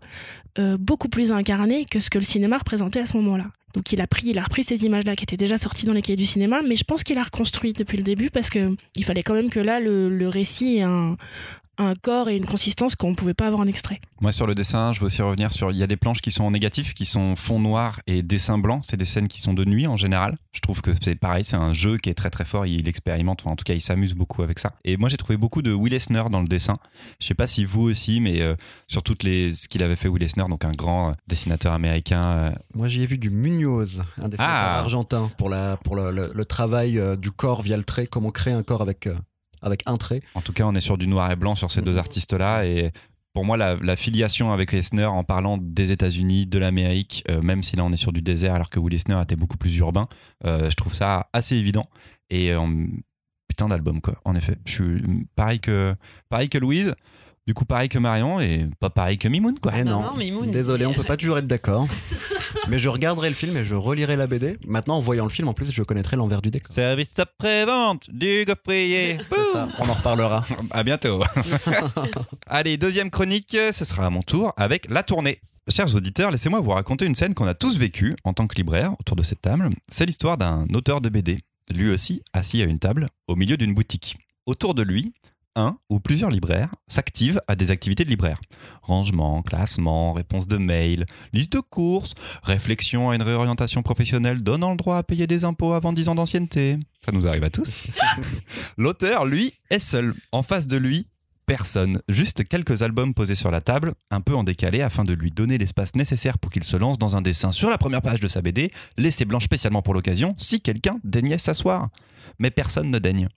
euh, 0.60 0.78
beaucoup 0.78 1.10
plus 1.10 1.32
incarnés 1.32 1.86
que 1.86 2.00
ce 2.00 2.10
que 2.10 2.18
le 2.18 2.24
cinéma 2.24 2.58
représentait 2.58 3.00
à 3.00 3.06
ce 3.06 3.18
moment-là. 3.18 3.48
Donc 3.74 3.92
il 3.94 4.02
a 4.02 4.08
pris, 4.08 4.28
il 4.28 4.38
a 4.38 4.44
repris 4.44 4.64
ces 4.64 4.84
images-là 4.86 5.16
qui 5.16 5.24
étaient 5.24 5.38
déjà 5.38 5.58
sorties 5.58 5.86
dans 5.86 5.94
les 5.94 6.02
cahiers 6.02 6.18
du 6.18 6.26
cinéma, 6.26 6.62
mais 6.62 6.76
je 6.76 6.84
pense 6.84 7.04
qu'il 7.04 7.18
a 7.18 7.24
reconstruit 7.24 7.74
depuis 7.74 7.98
le 7.98 8.04
début 8.04 8.30
parce 8.30 8.50
que 8.50 8.76
il 8.96 9.06
fallait 9.06 9.24
quand 9.24 9.34
même 9.34 9.50
que 9.50 9.60
là 9.60 9.80
le, 9.80 10.28
récit 10.28 10.78
ait 10.78 10.82
un, 10.82 11.16
un 11.78 11.96
corps 11.96 12.30
et 12.30 12.38
une 12.38 12.46
consistance 12.46 12.96
qu'on 12.96 13.10
ne 13.12 13.16
pouvait 13.16 13.34
pas 13.34 13.48
avoir 13.48 13.62
en 13.62 13.66
extrait. 13.66 14.00
Moi, 14.20 14.32
sur 14.32 14.46
le 14.46 14.54
dessin, 14.54 14.94
je 14.94 15.00
veux 15.00 15.08
aussi 15.08 15.22
revenir 15.22 15.52
sur. 15.52 15.72
Il 15.72 15.78
y 15.78 15.84
a 15.84 15.88
des 15.88 15.96
planches 15.98 16.22
qui 16.22 16.32
sont 16.32 16.44
en 16.44 16.52
négatif, 16.52 16.94
qui 16.94 17.06
sont 17.06 17.36
fond 17.36 17.60
noir 17.60 18.00
et 18.06 18.22
dessin 18.22 18.58
blanc. 18.60 18.82
C'est 18.84 18.98
des 18.98 19.06
scènes 19.06 19.28
qui 19.28 19.42
sont 19.42 19.54
de 19.54 19.66
nuit 19.66 19.88
en 19.88 19.98
général. 19.98 20.38
Je 20.54 20.60
trouve 20.60 20.82
que 20.82 20.92
c'est 21.02 21.16
pareil, 21.16 21.44
c'est 21.44 21.56
un 21.56 21.74
jeu 21.74 21.98
qui 21.98 22.10
est 22.10 22.14
très 22.14 22.30
très 22.30 22.46
fort. 22.46 22.66
Il 22.68 22.88
expérimente, 22.88 23.42
enfin, 23.42 23.52
en 23.52 23.56
tout 23.56 23.64
cas, 23.64 23.74
il 23.74 23.82
s'amuse 23.82 24.14
beaucoup 24.14 24.44
avec 24.44 24.60
ça. 24.60 24.74
Et 24.84 24.98
moi, 24.98 25.10
j'ai 25.10 25.18
trouvé 25.18 25.38
beaucoup 25.38 25.62
de 25.64 25.74
Will 25.74 25.94
Eisner 25.94 26.24
dans 26.30 26.42
le 26.42 26.48
dessin. 26.48 26.78
Je 27.20 27.26
sais 27.26 27.34
pas 27.34 27.48
si 27.48 27.66
vous 27.66 27.82
aussi, 27.82 28.20
mais 28.20 28.42
euh, 28.42 28.56
sur 28.88 29.02
toutes 29.02 29.24
les 29.24 29.52
ce 29.52 29.68
qu'il 29.68 29.82
avait 29.82 29.96
fait 29.96 30.08
Will 30.08 30.22
Eisner, 30.24 30.46
donc 30.50 30.66
un 30.66 30.72
grand 30.74 31.10
euh, 31.10 31.14
dessinateur 31.28 31.74
américain. 31.74 32.24
euh, 32.24 32.52
Moi, 32.76 32.90
j'y 32.90 33.02
ai 33.02 33.08
vu 33.08 33.18
du 33.18 33.30
Munoz, 33.32 34.04
un 34.22 34.28
dessinateur 34.30 34.56
Ah. 34.56 34.80
argentin, 34.80 35.32
pour, 35.38 35.50
la, 35.50 35.78
pour 35.78 35.96
le, 35.96 36.12
le- 36.12 36.32
le 36.34 36.46
travail 36.46 37.00
euh, 37.00 37.16
du 37.16 37.32
corps 37.32 37.62
via 37.64 37.78
le 37.78 37.84
trait, 37.86 38.06
comment 38.08 38.30
créer 38.30 38.54
un 38.54 38.64
corps 38.64 38.82
avec, 38.82 39.08
euh, 39.08 39.16
avec 39.62 39.84
un 39.86 39.98
trait. 39.98 40.22
En 40.36 40.42
tout 40.42 40.54
cas, 40.54 40.66
on 40.66 40.74
est 40.76 40.82
sur 40.82 40.98
du 40.98 41.08
noir 41.08 41.32
et 41.32 41.36
blanc 41.36 41.56
sur 41.56 41.72
ces 41.72 41.82
deux 41.82 41.98
artistes-là. 41.98 42.66
Et 42.66 42.92
pour 43.34 43.46
moi, 43.46 43.58
la, 43.58 43.76
la 43.76 43.96
filiation 43.96 44.52
avec 44.52 44.74
Eisner, 44.74 45.06
en 45.06 45.24
parlant 45.24 45.58
des 45.58 45.92
États-Unis, 45.92 46.48
de 46.48 46.60
l'Amérique, 46.60 47.24
euh, 47.30 47.42
même 47.42 47.64
si 47.64 47.76
là 47.76 47.86
on 47.86 47.92
est 47.94 47.98
sur 47.98 48.12
du 48.12 48.22
désert, 48.22 48.56
alors 48.56 48.70
que 48.70 48.80
Will 48.80 48.94
Eisner 48.94 49.22
était 49.22 49.36
beaucoup 49.36 49.58
plus 49.58 49.76
urbain, 49.78 50.08
euh, 50.46 50.70
je 50.70 50.76
trouve 50.76 50.94
ça 50.94 51.30
assez 51.34 51.56
évident. 51.56 51.86
Et 52.30 52.52
euh, 52.52 52.60
putain 53.48 53.68
d'album, 53.68 54.02
quoi. 54.02 54.16
En 54.26 54.36
effet, 54.36 54.58
je 54.66 54.72
suis 54.72 55.28
pareil 55.36 55.60
que, 55.60 55.96
pareil 56.30 56.50
que 56.50 56.58
Louise. 56.58 56.94
Du 57.48 57.56
coup, 57.56 57.66
pareil 57.66 57.90
que 57.90 57.98
Marion 57.98 58.40
et 58.40 58.68
pas 58.80 58.92
pareil 58.92 59.18
que 59.18 59.28
Mimoun, 59.28 59.58
quoi. 59.60 59.72
Eh 59.76 59.84
non, 59.84 60.02
non, 60.02 60.12
non, 60.12 60.14
mais 60.18 60.30
Moon, 60.30 60.46
désolé, 60.46 60.86
on 60.86 60.94
peut 60.94 61.04
pas 61.04 61.18
toujours 61.18 61.40
être 61.40 61.48
d'accord. 61.48 61.88
Mais 62.68 62.78
je 62.80 62.90
regarderai 62.90 63.30
le 63.30 63.36
film 63.36 63.58
et 63.58 63.64
je 63.64 63.76
relirai 63.76 64.16
la 64.16 64.28
BD. 64.28 64.58
Maintenant, 64.68 64.98
en 64.98 65.00
voyant 65.00 65.24
le 65.24 65.30
film, 65.30 65.48
en 65.48 65.54
plus, 65.54 65.72
je 65.72 65.84
connaîtrai 65.84 66.16
l'envers 66.16 66.42
du 66.42 66.52
décor. 66.52 66.74
Service 66.74 67.18
après-vente 67.18 68.10
du 68.12 68.46
gaufrier. 68.46 69.18
C'est 69.30 69.54
ça, 69.54 69.70
on 69.80 69.90
en 69.90 69.94
reparlera. 69.94 70.46
À 70.72 70.84
bientôt. 70.84 71.24
Allez, 72.48 72.78
deuxième 72.78 73.10
chronique, 73.10 73.58
ce 73.74 73.86
sera 73.86 74.06
à 74.06 74.10
mon 74.10 74.22
tour 74.22 74.54
avec 74.58 74.90
la 74.92 75.02
tournée. 75.02 75.40
Chers 75.70 75.96
auditeurs, 75.96 76.32
laissez-moi 76.32 76.60
vous 76.60 76.72
raconter 76.72 77.06
une 77.06 77.16
scène 77.16 77.34
qu'on 77.34 77.48
a 77.48 77.54
tous 77.54 77.78
vécue 77.78 78.16
en 78.24 78.34
tant 78.34 78.48
que 78.48 78.56
libraire 78.56 78.94
autour 79.00 79.16
de 79.16 79.24
cette 79.24 79.42
table. 79.42 79.70
C'est 79.88 80.06
l'histoire 80.06 80.38
d'un 80.38 80.68
auteur 80.74 81.02
de 81.02 81.10
BD, 81.10 81.40
lui 81.74 81.90
aussi 81.90 82.22
assis 82.34 82.62
à 82.62 82.66
une 82.66 82.80
table 82.80 83.08
au 83.28 83.36
milieu 83.36 83.58
d'une 83.58 83.74
boutique. 83.74 84.18
Autour 84.46 84.76
de 84.76 84.84
lui, 84.84 85.14
un 85.56 85.78
ou 85.90 86.00
plusieurs 86.00 86.30
libraires 86.30 86.70
s'activent 86.88 87.42
à 87.48 87.56
des 87.56 87.72
activités 87.72 88.04
de 88.04 88.10
libraire. 88.10 88.40
Rangement, 88.82 89.42
classement, 89.42 90.14
réponse 90.14 90.48
de 90.48 90.58
mail, 90.58 91.06
liste 91.34 91.54
de 91.54 91.60
courses, 91.60 92.14
réflexion 92.44 93.10
à 93.10 93.16
une 93.16 93.22
réorientation 93.22 93.84
professionnelle 93.84 94.42
donnant 94.42 94.72
le 94.72 94.78
droit 94.78 94.98
à 94.98 95.04
payer 95.04 95.28
des 95.28 95.46
impôts 95.46 95.74
avant 95.74 95.94
10 95.94 96.10
ans 96.10 96.16
d'ancienneté. 96.16 96.78
Ça 97.06 97.12
nous 97.12 97.28
arrive 97.28 97.44
à 97.44 97.50
tous. 97.50 97.84
L'auteur, 98.78 99.26
lui, 99.26 99.54
est 99.70 99.80
seul. 99.80 100.14
En 100.32 100.44
face 100.44 100.68
de 100.68 100.78
lui, 100.78 101.08
personne. 101.46 102.02
Juste 102.08 102.48
quelques 102.48 102.82
albums 102.82 103.14
posés 103.14 103.36
sur 103.36 103.52
la 103.52 103.60
table, 103.60 103.94
un 104.10 104.22
peu 104.22 104.36
en 104.36 104.44
décalé 104.46 104.82
afin 104.82 105.04
de 105.04 105.14
lui 105.14 105.32
donner 105.32 105.58
l'espace 105.58 105.96
nécessaire 105.96 106.38
pour 106.38 106.50
qu'il 106.50 106.64
se 106.64 106.78
lance 106.78 106.98
dans 106.98 107.16
un 107.16 107.22
dessin 107.22 107.52
sur 107.52 107.70
la 107.70 107.78
première 107.78 108.02
page 108.02 108.22
de 108.22 108.28
sa 108.28 108.42
BD, 108.42 108.72
laissée 108.98 109.26
blanche 109.26 109.44
spécialement 109.44 109.82
pour 109.82 109.94
l'occasion, 109.94 110.34
si 110.38 110.62
quelqu'un 110.62 111.00
daignait 111.04 111.38
s'asseoir. 111.38 111.90
Mais 112.40 112.52
personne 112.52 112.90
ne 112.90 113.00
daigne. 113.00 113.28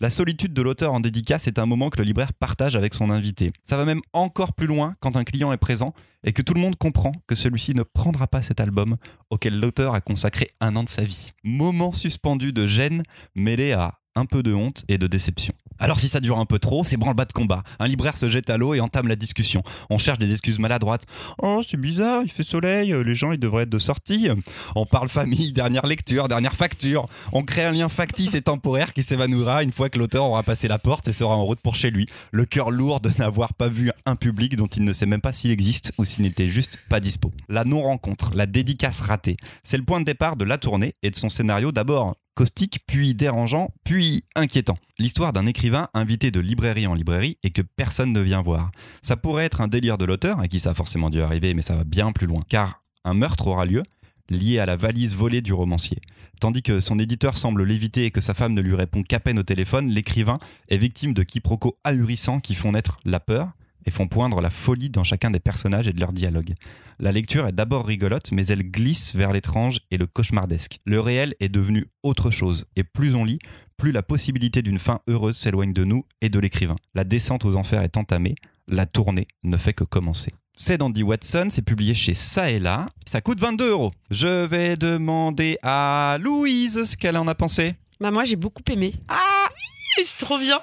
La 0.00 0.10
solitude 0.10 0.52
de 0.52 0.60
l'auteur 0.62 0.92
en 0.92 1.00
dédicace 1.00 1.46
est 1.46 1.58
un 1.58 1.66
moment 1.66 1.88
que 1.88 1.98
le 1.98 2.04
libraire 2.04 2.32
partage 2.32 2.74
avec 2.74 2.94
son 2.94 3.10
invité. 3.10 3.52
Ça 3.62 3.76
va 3.76 3.84
même 3.84 4.00
encore 4.12 4.52
plus 4.52 4.66
loin 4.66 4.96
quand 5.00 5.16
un 5.16 5.22
client 5.22 5.52
est 5.52 5.56
présent 5.56 5.94
et 6.24 6.32
que 6.32 6.42
tout 6.42 6.54
le 6.54 6.60
monde 6.60 6.76
comprend 6.76 7.12
que 7.28 7.36
celui-ci 7.36 7.74
ne 7.74 7.84
prendra 7.84 8.26
pas 8.26 8.42
cet 8.42 8.58
album 8.60 8.96
auquel 9.30 9.60
l'auteur 9.60 9.94
a 9.94 10.00
consacré 10.00 10.48
un 10.60 10.74
an 10.74 10.82
de 10.82 10.88
sa 10.88 11.04
vie. 11.04 11.32
Moment 11.44 11.92
suspendu 11.92 12.52
de 12.52 12.66
gêne 12.66 13.04
mêlé 13.36 13.72
à 13.72 14.00
un 14.16 14.26
peu 14.26 14.42
de 14.42 14.52
honte 14.52 14.84
et 14.88 14.98
de 14.98 15.06
déception. 15.06 15.54
Alors 15.78 15.98
si 15.98 16.08
ça 16.08 16.20
dure 16.20 16.38
un 16.38 16.46
peu 16.46 16.58
trop, 16.58 16.84
c'est 16.84 16.96
branle-bas 16.96 17.24
de 17.24 17.32
combat. 17.32 17.62
Un 17.78 17.88
libraire 17.88 18.16
se 18.16 18.28
jette 18.28 18.50
à 18.50 18.56
l'eau 18.56 18.74
et 18.74 18.80
entame 18.80 19.08
la 19.08 19.16
discussion. 19.16 19.62
On 19.90 19.98
cherche 19.98 20.18
des 20.18 20.32
excuses 20.32 20.58
maladroites. 20.58 21.04
Oh, 21.42 21.60
c'est 21.68 21.76
bizarre, 21.76 22.22
il 22.22 22.30
fait 22.30 22.42
soleil, 22.42 22.92
euh, 22.92 23.02
les 23.02 23.14
gens 23.14 23.32
ils 23.32 23.38
devraient 23.38 23.64
être 23.64 23.70
de 23.70 23.78
sortie. 23.78 24.28
On 24.76 24.86
parle 24.86 25.08
famille, 25.08 25.52
dernière 25.54 25.86
lecture, 25.86 26.28
dernière 26.28 26.54
facture. 26.54 27.08
On 27.32 27.42
crée 27.42 27.64
un 27.64 27.72
lien 27.72 27.88
factice 27.88 28.34
et 28.34 28.42
temporaire 28.42 28.92
qui 28.92 29.02
s'évanouira 29.02 29.62
une 29.62 29.72
fois 29.72 29.88
que 29.88 29.98
l'auteur 29.98 30.24
aura 30.24 30.42
passé 30.42 30.68
la 30.68 30.78
porte 30.78 31.08
et 31.08 31.12
sera 31.12 31.36
en 31.36 31.44
route 31.44 31.60
pour 31.60 31.76
chez 31.76 31.90
lui. 31.90 32.06
Le 32.32 32.44
cœur 32.44 32.70
lourd 32.70 33.00
de 33.00 33.10
n'avoir 33.18 33.54
pas 33.54 33.68
vu 33.68 33.90
un 34.06 34.16
public 34.16 34.56
dont 34.56 34.66
il 34.66 34.84
ne 34.84 34.92
sait 34.92 35.06
même 35.06 35.20
pas 35.20 35.32
s'il 35.32 35.50
existe 35.50 35.92
ou 35.98 36.04
s'il 36.04 36.24
n'était 36.24 36.48
juste 36.48 36.78
pas 36.88 37.00
dispo. 37.00 37.32
La 37.48 37.64
non-rencontre, 37.64 38.30
la 38.34 38.46
dédicace 38.46 39.00
ratée, 39.00 39.36
c'est 39.62 39.76
le 39.76 39.84
point 39.84 40.00
de 40.00 40.04
départ 40.04 40.36
de 40.36 40.44
la 40.44 40.58
tournée 40.58 40.94
et 41.02 41.10
de 41.10 41.16
son 41.16 41.28
scénario 41.28 41.72
d'abord 41.72 42.14
caustique, 42.34 42.80
puis 42.86 43.14
dérangeant, 43.14 43.70
puis 43.84 44.24
inquiétant. 44.36 44.76
L'histoire 44.98 45.32
d'un 45.32 45.46
écrivain 45.46 45.88
invité 45.94 46.30
de 46.30 46.40
librairie 46.40 46.86
en 46.86 46.94
librairie 46.94 47.38
et 47.42 47.50
que 47.50 47.62
personne 47.62 48.12
ne 48.12 48.20
vient 48.20 48.42
voir. 48.42 48.70
Ça 49.02 49.16
pourrait 49.16 49.44
être 49.44 49.60
un 49.60 49.68
délire 49.68 49.98
de 49.98 50.04
l'auteur, 50.04 50.40
à 50.40 50.48
qui 50.48 50.60
ça 50.60 50.70
a 50.70 50.74
forcément 50.74 51.10
dû 51.10 51.22
arriver, 51.22 51.54
mais 51.54 51.62
ça 51.62 51.74
va 51.74 51.84
bien 51.84 52.12
plus 52.12 52.26
loin. 52.26 52.42
Car 52.48 52.82
un 53.04 53.14
meurtre 53.14 53.46
aura 53.46 53.64
lieu, 53.64 53.82
lié 54.30 54.58
à 54.58 54.66
la 54.66 54.76
valise 54.76 55.14
volée 55.14 55.40
du 55.40 55.52
romancier. 55.52 55.98
Tandis 56.40 56.62
que 56.62 56.80
son 56.80 56.98
éditeur 56.98 57.36
semble 57.36 57.64
l'éviter 57.64 58.04
et 58.04 58.10
que 58.10 58.20
sa 58.20 58.34
femme 58.34 58.54
ne 58.54 58.60
lui 58.60 58.74
répond 58.74 59.02
qu'à 59.02 59.20
peine 59.20 59.38
au 59.38 59.42
téléphone, 59.42 59.88
l'écrivain 59.88 60.38
est 60.68 60.78
victime 60.78 61.14
de 61.14 61.22
quiproquos 61.22 61.78
ahurissants 61.84 62.40
qui 62.40 62.54
font 62.54 62.72
naître 62.72 62.98
la 63.04 63.20
peur 63.20 63.52
et 63.86 63.90
font 63.90 64.08
poindre 64.08 64.40
la 64.40 64.50
folie 64.50 64.90
dans 64.90 65.04
chacun 65.04 65.30
des 65.30 65.40
personnages 65.40 65.88
et 65.88 65.92
de 65.92 66.00
leurs 66.00 66.12
dialogues. 66.12 66.54
La 66.98 67.12
lecture 67.12 67.46
est 67.46 67.52
d'abord 67.52 67.86
rigolote, 67.86 68.32
mais 68.32 68.46
elle 68.46 68.70
glisse 68.70 69.14
vers 69.14 69.32
l'étrange 69.32 69.80
et 69.90 69.98
le 69.98 70.06
cauchemardesque. 70.06 70.80
Le 70.84 71.00
réel 71.00 71.34
est 71.40 71.48
devenu 71.48 71.86
autre 72.02 72.30
chose, 72.30 72.66
et 72.76 72.84
plus 72.84 73.14
on 73.14 73.24
lit, 73.24 73.38
plus 73.76 73.92
la 73.92 74.02
possibilité 74.02 74.62
d'une 74.62 74.78
fin 74.78 75.00
heureuse 75.08 75.36
s'éloigne 75.36 75.72
de 75.72 75.84
nous 75.84 76.04
et 76.20 76.28
de 76.28 76.38
l'écrivain. 76.38 76.76
La 76.94 77.04
descente 77.04 77.44
aux 77.44 77.56
enfers 77.56 77.82
est 77.82 77.96
entamée, 77.96 78.34
la 78.68 78.86
tournée 78.86 79.26
ne 79.42 79.56
fait 79.56 79.72
que 79.72 79.84
commencer. 79.84 80.32
C'est 80.56 80.78
d'Andy 80.78 81.02
Watson, 81.02 81.48
c'est 81.50 81.62
publié 81.62 81.94
chez 81.94 82.14
Ça 82.14 82.48
et 82.48 82.60
Là. 82.60 82.86
Ça 83.04 83.20
coûte 83.20 83.40
22 83.40 83.70
euros. 83.70 83.92
Je 84.10 84.46
vais 84.46 84.76
demander 84.76 85.58
à 85.62 86.16
Louise 86.20 86.84
ce 86.84 86.96
qu'elle 86.96 87.16
en 87.16 87.26
a 87.26 87.34
pensé. 87.34 87.74
Bah 88.00 88.12
moi 88.12 88.24
j'ai 88.24 88.36
beaucoup 88.36 88.62
aimé. 88.70 88.94
Ah 89.08 89.48
c'est 90.04 90.18
trop 90.18 90.38
bien. 90.38 90.60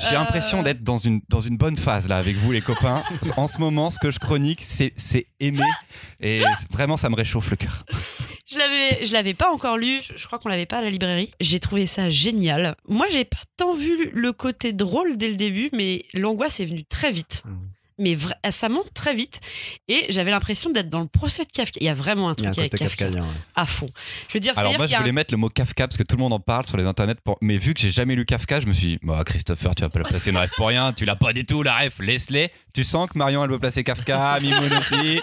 J'ai 0.00 0.08
Euh. 0.08 0.18
l'impression 0.18 0.62
d'être 0.62 0.82
dans 0.82 0.96
une, 0.96 1.20
dans 1.28 1.40
une 1.40 1.56
bonne 1.56 1.76
phase 1.76 2.08
là 2.08 2.16
avec 2.18 2.36
vous 2.36 2.50
les 2.52 2.60
copains. 2.60 3.02
En 3.36 3.46
ce 3.46 3.58
moment, 3.58 3.90
ce 3.90 3.98
que 3.98 4.10
je 4.10 4.18
chronique, 4.18 4.60
c'est 4.62 4.92
c'est 4.96 5.26
aimer. 5.40 5.62
Et 6.20 6.42
c'est- 6.58 6.70
vraiment, 6.72 6.96
ça 6.96 7.08
me 7.10 7.14
réchauffe 7.14 7.50
le 7.50 7.56
cœur. 7.56 7.84
Je 8.46 8.58
l'avais, 8.58 9.04
je 9.06 9.12
l'avais 9.12 9.34
pas 9.34 9.50
encore 9.50 9.76
lu. 9.78 10.00
Je, 10.02 10.12
je 10.16 10.26
crois 10.26 10.38
qu'on 10.38 10.48
l'avait 10.48 10.66
pas 10.66 10.78
à 10.78 10.82
la 10.82 10.90
librairie. 10.90 11.30
J'ai 11.40 11.60
trouvé 11.60 11.86
ça 11.86 12.10
génial. 12.10 12.76
Moi, 12.88 13.06
j'ai 13.10 13.24
pas 13.24 13.38
tant 13.56 13.74
vu 13.74 14.10
le 14.12 14.32
côté 14.32 14.72
drôle 14.72 15.16
dès 15.16 15.28
le 15.28 15.36
début, 15.36 15.70
mais 15.72 16.04
l'angoisse 16.12 16.60
est 16.60 16.66
venue 16.66 16.84
très 16.84 17.10
vite. 17.10 17.42
Mais 17.98 18.14
vra- 18.14 18.34
ça 18.50 18.68
monte 18.68 18.92
très 18.92 19.14
vite. 19.14 19.40
Et 19.88 20.06
j'avais 20.08 20.30
l'impression 20.32 20.70
d'être 20.70 20.90
dans 20.90 21.00
le 21.00 21.06
procès 21.06 21.44
de 21.44 21.50
Kafka. 21.52 21.78
Il 21.80 21.86
y 21.86 21.88
a 21.88 21.94
vraiment 21.94 22.28
un 22.28 22.30
a 22.30 22.32
un 22.32 22.34
truc 22.34 22.58
avec 22.58 22.72
Kafka 22.72 23.04
kafkaïen. 23.06 23.22
ouais. 23.22 23.28
à 23.54 23.66
fond. 23.66 23.88
Je 24.28 24.34
veux 24.34 24.40
dire, 24.40 24.52
Alors 24.56 24.72
moi, 24.76 24.86
je 24.86 24.96
voulais 24.96 25.10
un- 25.10 25.12
mettre 25.12 25.32
le 25.32 25.38
mot 25.38 25.48
Kafka 25.48 25.86
parce 25.86 25.96
que 25.96 26.02
tout 26.02 26.16
le 26.16 26.22
monde 26.22 26.32
en 26.32 26.40
parle 26.40 26.66
sur 26.66 26.76
les 26.76 26.86
internets. 26.86 27.14
pour- 27.22 27.38
Mais 27.40 27.56
vu 27.56 27.72
que 27.74 27.80
j'ai 27.80 27.90
jamais 27.90 28.14
lu 28.16 28.24
Kafka, 28.24 28.60
je 28.60 28.66
me 28.66 28.72
suis 28.72 28.86
dit, 28.86 28.98
bah, 29.02 29.22
Christopher, 29.24 29.74
tu 29.74 29.82
vas 29.82 29.88
pas 29.90 30.00
le 30.00 30.04
placer 30.06 30.30
une 30.30 30.38
ref 30.38 30.50
pour 30.56 30.66
rien. 30.68 30.92
Tu 30.92 31.04
l'as 31.04 31.16
pas 31.16 31.32
du 31.32 31.44
tout, 31.44 31.62
la 31.62 31.76
ref. 31.78 31.98
Laisse-les. 32.00 32.50
Tu 32.74 32.82
sens 32.82 33.08
que 33.08 33.16
Marion, 33.16 33.44
elle 33.44 33.50
veut 33.50 33.58
placer 33.60 33.84
Kafka, 33.84 34.40
Mimoun 34.42 34.72
aussi. 34.74 35.20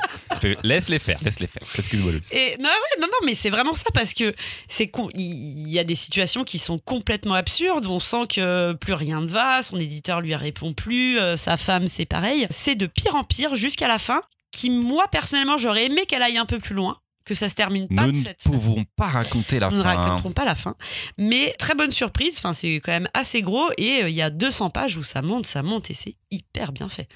Laisse-les 0.63 0.99
faire, 0.99 1.19
laisse-les 1.23 1.47
faire. 1.47 1.63
Excuse-moi. 1.77 2.13
Et 2.31 2.55
non, 2.59 2.69
ouais, 2.69 3.01
non, 3.01 3.07
non, 3.07 3.25
mais 3.25 3.35
c'est 3.35 3.49
vraiment 3.49 3.73
ça 3.73 3.89
parce 3.93 4.13
que 4.13 4.33
c'est 4.67 4.87
con- 4.87 5.09
il 5.13 5.69
y 5.69 5.77
a 5.77 5.83
des 5.83 5.95
situations 5.95 6.43
qui 6.43 6.57
sont 6.57 6.79
complètement 6.79 7.33
absurdes. 7.35 7.85
On 7.85 7.99
sent 7.99 8.23
que 8.33 8.73
plus 8.73 8.93
rien 8.93 9.21
ne 9.21 9.27
va, 9.27 9.61
son 9.61 9.77
éditeur 9.77 10.21
lui 10.21 10.35
répond 10.35 10.73
plus, 10.73 11.19
euh, 11.19 11.35
sa 11.37 11.57
femme 11.57 11.87
c'est 11.87 12.05
pareil. 12.05 12.47
C'est 12.63 12.75
de 12.75 12.85
pire 12.87 13.15
en 13.15 13.23
pire 13.23 13.55
jusqu'à 13.55 13.87
la 13.87 13.97
fin. 13.99 14.21
Qui 14.51 14.69
moi 14.69 15.07
personnellement 15.07 15.57
j'aurais 15.57 15.85
aimé 15.85 16.05
qu'elle 16.05 16.21
aille 16.21 16.37
un 16.37 16.45
peu 16.45 16.59
plus 16.59 16.75
loin, 16.75 16.99
que 17.23 17.33
ça 17.33 17.47
se 17.47 17.55
termine 17.55 17.87
pas 17.87 18.05
Nous 18.07 18.11
de 18.11 18.17
ne 18.17 18.21
cette 18.21 18.41
façon. 18.41 18.51
pouvons 18.57 18.83
pas 18.97 19.07
raconter 19.07 19.59
la 19.59 19.69
Nous 19.69 19.77
ne 19.77 19.83
fin. 19.83 19.93
raconterons 19.95 20.31
pas 20.33 20.43
la 20.43 20.55
fin. 20.55 20.75
Mais 21.17 21.53
très 21.57 21.73
bonne 21.73 21.91
surprise. 21.91 22.35
Enfin, 22.37 22.51
c'est 22.51 22.75
quand 22.81 22.91
même 22.91 23.07
assez 23.13 23.41
gros. 23.41 23.69
Et 23.77 24.03
euh, 24.03 24.09
il 24.09 24.15
y 24.15 24.21
a 24.21 24.29
200 24.29 24.69
pages 24.69 24.97
où 24.97 25.03
ça 25.03 25.21
monte, 25.21 25.45
ça 25.45 25.63
monte. 25.63 25.89
Et 25.89 25.93
c'est 25.93 26.15
hyper 26.31 26.73
bien 26.73 26.89
fait. 26.89 27.07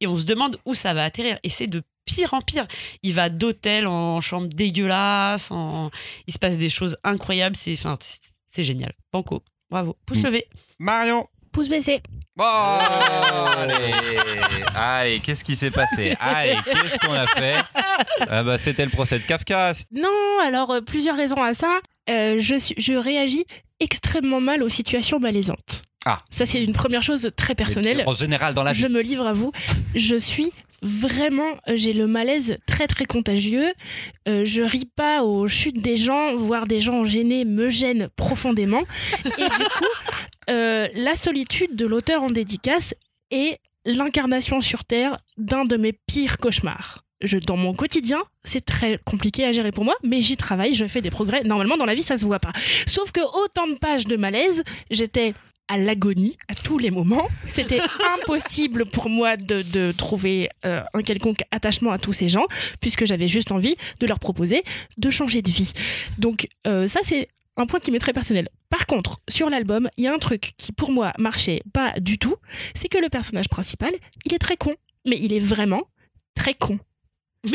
Et 0.00 0.06
on 0.08 0.16
se 0.16 0.24
demande 0.24 0.58
où 0.64 0.74
ça 0.74 0.92
va 0.94 1.04
atterrir. 1.04 1.38
Et 1.44 1.50
c'est 1.50 1.68
de 1.68 1.82
pire 2.04 2.34
en 2.34 2.40
pire. 2.40 2.66
Il 3.04 3.14
va 3.14 3.28
d'hôtel 3.28 3.86
en 3.86 4.20
chambre 4.20 4.48
dégueulasse. 4.48 5.52
En... 5.52 5.90
Il 6.26 6.32
se 6.34 6.38
passe 6.40 6.58
des 6.58 6.70
choses 6.70 6.96
incroyables. 7.04 7.54
C'est 7.54 7.74
enfin, 7.74 7.94
c'est- 8.00 8.32
c'est 8.48 8.64
génial. 8.64 8.92
Banco. 9.12 9.44
Bravo. 9.70 9.96
Pouce 10.06 10.18
Mm. 10.22 10.26
levé. 10.26 10.46
Marion. 10.80 11.28
Pouce 11.52 11.68
baissé. 11.68 12.02
Bon, 12.36 12.44
allez, 12.44 13.92
allez, 14.74 15.20
qu'est-ce 15.20 15.44
qui 15.44 15.56
s'est 15.56 15.70
passé 15.70 16.16
Allez, 16.20 16.56
qu'est-ce 16.64 16.98
qu'on 16.98 17.12
a 17.12 17.26
fait 17.26 17.56
ah 18.28 18.42
bah, 18.42 18.56
C'était 18.56 18.84
le 18.84 18.90
procès 18.90 19.18
de 19.18 19.24
Kafka. 19.24 19.72
Non, 19.92 20.08
alors 20.44 20.70
euh, 20.70 20.80
plusieurs 20.80 21.16
raisons 21.16 21.42
à 21.42 21.54
ça. 21.54 21.80
Euh, 22.08 22.36
je, 22.38 22.56
suis- 22.58 22.74
je 22.78 22.94
réagis 22.94 23.44
extrêmement 23.80 24.40
mal 24.40 24.62
aux 24.62 24.68
situations 24.68 25.18
malaisantes. 25.18 25.82
Ah. 26.06 26.20
Ça, 26.30 26.46
c'est 26.46 26.62
une 26.62 26.72
première 26.72 27.02
chose 27.02 27.30
très 27.36 27.54
personnelle. 27.54 28.04
En 28.06 28.14
général, 28.14 28.54
dans 28.54 28.62
la 28.62 28.72
vie. 28.72 28.80
Je 28.80 28.86
me 28.86 29.02
livre 29.02 29.26
à 29.26 29.32
vous. 29.32 29.52
Je 29.94 30.16
suis 30.16 30.50
vraiment, 30.82 31.52
euh, 31.68 31.76
j'ai 31.76 31.92
le 31.92 32.06
malaise 32.06 32.58
très 32.66 32.86
très 32.86 33.04
contagieux. 33.04 33.72
Euh, 34.28 34.44
je 34.44 34.62
ris 34.62 34.88
pas 34.94 35.22
aux 35.22 35.48
chutes 35.48 35.80
des 35.80 35.96
gens, 35.96 36.34
voir 36.34 36.66
des 36.66 36.80
gens 36.80 37.04
gênés 37.04 37.44
me 37.44 37.68
gêne 37.68 38.08
profondément. 38.16 38.82
Et 39.24 39.28
du 39.28 39.64
coup, 39.76 39.84
euh, 40.50 40.88
la 40.94 41.16
solitude 41.16 41.76
de 41.76 41.86
l'auteur 41.86 42.22
en 42.22 42.28
dédicace 42.28 42.94
est 43.30 43.58
l'incarnation 43.84 44.60
sur 44.60 44.84
Terre 44.84 45.18
d'un 45.36 45.64
de 45.64 45.76
mes 45.76 45.92
pires 45.92 46.38
cauchemars. 46.38 47.04
Je, 47.22 47.36
dans 47.36 47.56
mon 47.56 47.74
quotidien, 47.74 48.22
c'est 48.44 48.64
très 48.64 48.98
compliqué 49.04 49.44
à 49.44 49.52
gérer 49.52 49.72
pour 49.72 49.84
moi, 49.84 49.94
mais 50.02 50.22
j'y 50.22 50.38
travaille, 50.38 50.74
je 50.74 50.86
fais 50.86 51.02
des 51.02 51.10
progrès. 51.10 51.42
Normalement, 51.44 51.76
dans 51.76 51.84
la 51.84 51.94
vie, 51.94 52.02
ça 52.02 52.16
se 52.16 52.24
voit 52.24 52.38
pas. 52.38 52.52
Sauf 52.86 53.12
que 53.12 53.20
autant 53.20 53.66
de 53.66 53.74
pages 53.74 54.06
de 54.06 54.16
malaise, 54.16 54.64
j'étais 54.90 55.34
à 55.70 55.78
l'agonie 55.78 56.36
à 56.48 56.54
tous 56.54 56.78
les 56.78 56.90
moments. 56.90 57.28
C'était 57.46 57.80
impossible 58.18 58.86
pour 58.86 59.08
moi 59.08 59.36
de, 59.36 59.62
de 59.62 59.92
trouver 59.92 60.50
euh, 60.66 60.82
un 60.92 61.02
quelconque 61.02 61.42
attachement 61.52 61.92
à 61.92 61.98
tous 61.98 62.12
ces 62.12 62.28
gens, 62.28 62.44
puisque 62.80 63.06
j'avais 63.06 63.28
juste 63.28 63.52
envie 63.52 63.76
de 64.00 64.06
leur 64.06 64.18
proposer 64.18 64.64
de 64.98 65.10
changer 65.10 65.42
de 65.42 65.50
vie. 65.50 65.72
Donc 66.18 66.48
euh, 66.66 66.86
ça, 66.86 67.00
c'est 67.04 67.28
un 67.56 67.66
point 67.66 67.78
qui 67.78 67.92
m'est 67.92 68.00
très 68.00 68.12
personnel. 68.12 68.48
Par 68.68 68.86
contre, 68.86 69.20
sur 69.28 69.48
l'album, 69.48 69.88
il 69.96 70.04
y 70.04 70.08
a 70.08 70.12
un 70.12 70.18
truc 70.18 70.52
qui 70.58 70.72
pour 70.72 70.90
moi 70.90 71.12
marchait 71.18 71.62
pas 71.72 71.92
du 72.00 72.18
tout, 72.18 72.34
c'est 72.74 72.88
que 72.88 72.98
le 72.98 73.08
personnage 73.08 73.48
principal, 73.48 73.92
il 74.24 74.34
est 74.34 74.38
très 74.38 74.56
con, 74.56 74.74
mais 75.06 75.18
il 75.20 75.32
est 75.32 75.40
vraiment 75.40 75.82
très 76.34 76.54
con. 76.54 76.78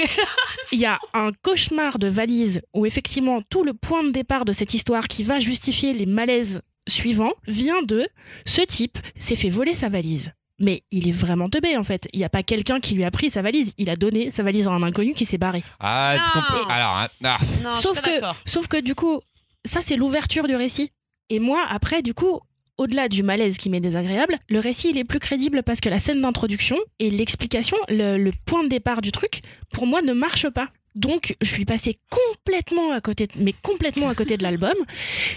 Il 0.71 0.79
y 0.79 0.85
a 0.85 0.99
un 1.13 1.31
cauchemar 1.43 1.99
de 1.99 2.07
valise 2.07 2.61
où 2.73 2.87
effectivement 2.87 3.43
tout 3.51 3.63
le 3.63 3.75
point 3.75 4.03
de 4.03 4.09
départ 4.09 4.43
de 4.43 4.51
cette 4.51 4.73
histoire 4.73 5.07
qui 5.07 5.23
va 5.23 5.37
justifier 5.37 5.93
les 5.93 6.07
malaises 6.07 6.61
suivants 6.87 7.33
vient 7.47 7.81
de 7.83 8.07
ce 8.45 8.61
type 8.61 8.97
s'est 9.19 9.35
fait 9.35 9.49
voler 9.49 9.73
sa 9.73 9.89
valise. 9.89 10.31
Mais 10.59 10.83
il 10.91 11.07
est 11.07 11.11
vraiment 11.11 11.49
teubé 11.49 11.75
en 11.75 11.83
fait. 11.83 12.07
Il 12.13 12.19
n'y 12.19 12.25
a 12.25 12.29
pas 12.29 12.43
quelqu'un 12.43 12.79
qui 12.79 12.93
lui 12.95 13.03
a 13.03 13.11
pris 13.11 13.29
sa 13.29 13.41
valise. 13.41 13.73
Il 13.77 13.89
a 13.89 13.95
donné 13.97 14.31
sa 14.31 14.41
valise 14.43 14.67
à 14.67 14.71
un 14.71 14.83
inconnu 14.83 15.13
qui 15.13 15.25
s'est 15.25 15.37
barré. 15.37 15.63
Ah, 15.81 16.15
est-ce 16.15 16.31
qu'on 16.31 16.41
peut- 16.41 16.61
Non. 16.63 16.69
Alors, 16.69 16.97
hein, 16.97 17.07
ah, 17.25 17.37
Non, 17.63 17.75
Sauf 17.75 17.99
que, 17.99 18.09
d'accord. 18.09 18.37
sauf 18.45 18.67
que 18.67 18.79
du 18.79 18.95
coup, 18.95 19.19
ça 19.65 19.81
c'est 19.81 19.97
l'ouverture 19.97 20.47
du 20.47 20.55
récit. 20.55 20.91
Et 21.29 21.39
moi, 21.39 21.65
après, 21.69 22.01
du 22.01 22.13
coup, 22.13 22.39
au-delà 22.77 23.09
du 23.09 23.21
malaise 23.23 23.57
qui 23.57 23.69
m'est 23.69 23.79
désagréable, 23.81 24.37
le 24.47 24.59
récit 24.59 24.89
il 24.91 24.97
est 24.97 25.03
plus 25.03 25.19
crédible 25.19 25.61
parce 25.63 25.81
que 25.81 25.89
la 25.89 25.99
scène 25.99 26.21
d'introduction 26.21 26.77
et 26.99 27.09
l'explication, 27.09 27.77
le, 27.89 28.17
le 28.17 28.31
point 28.45 28.63
de 28.63 28.69
départ 28.69 29.01
du 29.01 29.11
truc, 29.11 29.41
pour 29.73 29.87
moi 29.87 30.01
ne 30.01 30.13
marche 30.13 30.47
pas. 30.49 30.69
Donc, 30.95 31.35
je 31.41 31.47
suis 31.49 31.65
passée 31.65 31.97
complètement 32.09 32.91
à 32.93 33.01
côté, 33.01 33.27
de- 33.27 33.33
mais 33.37 33.53
complètement 33.61 34.07
à 34.09 34.15
côté 34.15 34.37
de 34.37 34.43
l'album. 34.43 34.73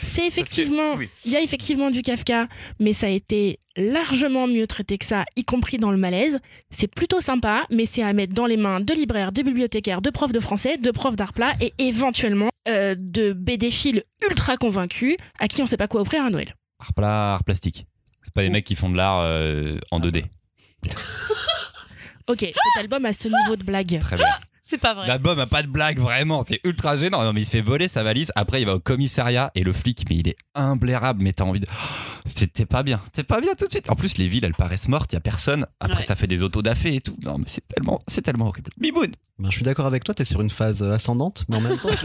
C'est 0.05 0.25
effectivement, 0.27 0.95
oui. 0.95 1.09
il 1.25 1.33
y 1.33 1.37
a 1.37 1.43
effectivement 1.43 1.91
du 1.91 2.03
Kafka, 2.03 2.47
mais 2.79 2.93
ça 2.93 3.07
a 3.07 3.11
été 3.11 3.59
largement 3.77 4.47
mieux 4.47 4.67
traité 4.69 4.99
que 4.99 5.05
ça, 5.05 5.25
y 5.37 5.45
compris 5.45 5.77
dans 5.79 5.91
le 5.91 5.97
malaise. 5.97 6.39
C'est 6.71 6.87
plutôt 6.87 7.21
sympa, 7.21 7.67
mais 7.71 7.87
c'est 7.87 8.03
à 8.03 8.13
mettre 8.13 8.35
dans 8.35 8.47
les 8.47 8.57
mains 8.57 8.81
de 8.81 8.93
libraires, 8.95 9.33
de 9.33 9.43
bibliothécaires, 9.43 10.01
de 10.01 10.11
profs 10.11 10.33
de 10.33 10.41
français, 10.41 10.79
de 10.79 10.91
profs 10.93 11.17
d'art 11.17 11.33
plat 11.33 11.55
et 11.61 11.75
éventuellement 11.79 12.51
euh, 12.69 12.95
de 12.97 13.33
BD-philes 13.33 14.05
ultra 14.29 14.57
convaincus 14.57 15.17
à 15.41 15.49
qui 15.49 15.61
on 15.63 15.67
sait 15.67 15.77
pas 15.77 15.89
quoi 15.89 16.01
offrir 16.03 16.23
à 16.25 16.31
Noël. 16.31 16.55
art 16.81 16.95
plat, 16.95 17.35
art 17.35 17.45
plastique. 17.45 17.87
C'est 18.23 18.33
pas 18.35 18.43
les 18.43 18.51
mecs 18.51 18.65
qui 18.65 18.75
font 18.77 18.91
de 18.91 18.97
l'art 18.97 19.21
euh, 19.23 19.77
en 19.91 19.99
2D. 20.01 20.25
Ok, 22.29 22.41
cet 22.41 22.55
album 22.79 23.07
a 23.07 23.13
ce 23.15 23.27
niveau 23.29 23.57
de 23.57 23.65
blague. 23.65 23.99
Très 24.01 24.17
bien. 24.17 24.27
C'est 24.71 24.77
pas 24.79 24.93
vrai. 24.93 25.07
L'album 25.07 25.39
a 25.41 25.47
pas 25.47 25.63
de 25.63 25.69
blague, 25.69 25.99
vraiment. 25.99 26.45
C'est 26.47 26.61
ultra 26.65 26.97
gênant. 26.99 27.23
Non, 27.25 27.33
mais 27.33 27.41
il 27.41 27.47
se 27.47 27.53
fait 27.53 27.63
voler 27.63 27.89
sa 27.89 28.03
valise. 28.03 28.31
Après, 28.37 28.61
il 28.61 28.67
va 28.67 28.75
au 28.75 28.81
commissariat 28.81 29.51
et 29.55 29.63
le 29.65 29.73
flic, 29.73 30.05
mais 30.11 30.17
il 30.17 30.29
est 30.29 30.37
imblairable. 30.55 31.23
Mais 31.23 31.33
t'as 31.33 31.45
envie 31.45 31.61
de. 31.61 31.67
Oh, 31.71 31.75
C'était 32.27 32.67
pas 32.67 32.83
bien. 32.83 33.01
T'es 33.15 33.23
pas 33.25 33.41
bien 33.41 33.55
tout 33.55 33.65
de 33.65 33.71
suite. 33.71 33.91
En 33.91 33.95
plus, 33.95 34.19
les 34.19 34.29
villes, 34.29 34.45
elles 34.45 34.53
paraissent 34.55 34.89
mortes. 34.89 35.11
Il 35.13 35.17
y 35.17 35.19
a 35.19 35.21
personne. 35.21 35.67
Après, 35.81 36.01
Ouais. 36.01 36.07
ça 36.07 36.17
fait 36.17 36.27
des 36.27 36.43
autos 36.43 36.61
d'affaires 36.61 36.93
et 36.93 37.01
tout. 37.01 37.17
Non, 37.23 37.39
mais 37.39 37.47
c'est 37.47 37.67
tellement, 37.67 38.01
c'est 38.07 38.21
tellement 38.21 38.49
horrible. 38.49 38.71
Biboun. 38.77 39.13
Ben, 39.39 39.51
je 39.51 39.55
suis 39.57 39.63
d'accord 39.65 39.87
avec 39.87 40.05
toi, 40.05 40.15
t'es 40.15 40.27
sur 40.27 40.43
une 40.43 40.51
phase 40.51 40.83
euh, 40.83 40.93
ascendante, 40.93 41.45
mais 41.49 41.57
en 41.57 41.61
même 41.63 41.79
temps. 41.79 41.89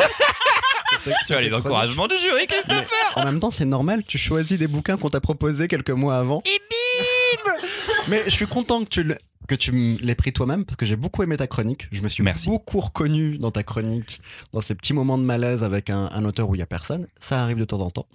Tu 1.28 1.34
as 1.34 1.42
les 1.42 1.54
encouragements 1.54 2.08
du 2.08 2.18
jury, 2.18 2.48
qu'est-ce 2.48 2.62
que 2.68 2.70
Mais 2.70 2.86
en 3.22 3.26
même 3.26 3.40
temps, 3.42 3.52
c'est 3.52 3.66
normal, 3.66 4.04
tu 4.08 4.18
choisis 4.18 4.58
des 4.58 4.68
bouquins 4.68 4.96
qu'on 4.96 5.10
t'a 5.10 5.20
proposés 5.20 5.68
quelques 5.68 5.90
mois 5.90 6.16
avant. 6.16 6.42
Et 6.46 6.60
bim 6.70 7.52
Mais 8.08 8.22
je 8.26 8.30
suis 8.30 8.48
content 8.48 8.84
que 8.86 8.90
tu, 8.90 9.04
le- 9.04 9.18
que 9.48 9.56
tu 9.56 9.72
me 9.72 9.98
l'aies 10.00 10.16
pris 10.16 10.32
toi-même 10.34 10.66
parce 10.66 10.76
que 10.78 10.86
j'ai 10.86 10.96
beaucoup 10.96 11.24
aimé 11.24 11.38
ta 11.38 11.48
chronique. 11.48 11.88
Je 11.92 12.02
me 12.02 12.08
suis 12.08 12.24
Merci. 12.24 12.50
beaucoup 12.50 12.80
reconnu 12.80 13.38
dans 13.38 13.52
ta 13.52 13.64
chronique, 13.64 14.22
dans 14.54 14.62
ces 14.62 14.76
petits 14.76 14.94
moments 14.94 15.18
de 15.18 15.24
malaise 15.24 15.64
avec 15.64 15.90
un, 15.90 16.10
un 16.12 16.24
auteur 16.26 16.50
où 16.50 16.56
il 16.56 16.60
y 16.60 16.62
a 16.62 16.66
personne. 16.68 17.08
Ça 17.20 17.42
arrive 17.44 17.58
de 17.58 17.66
temps 17.66 17.82
en 17.82 17.90
temps. 17.90 18.08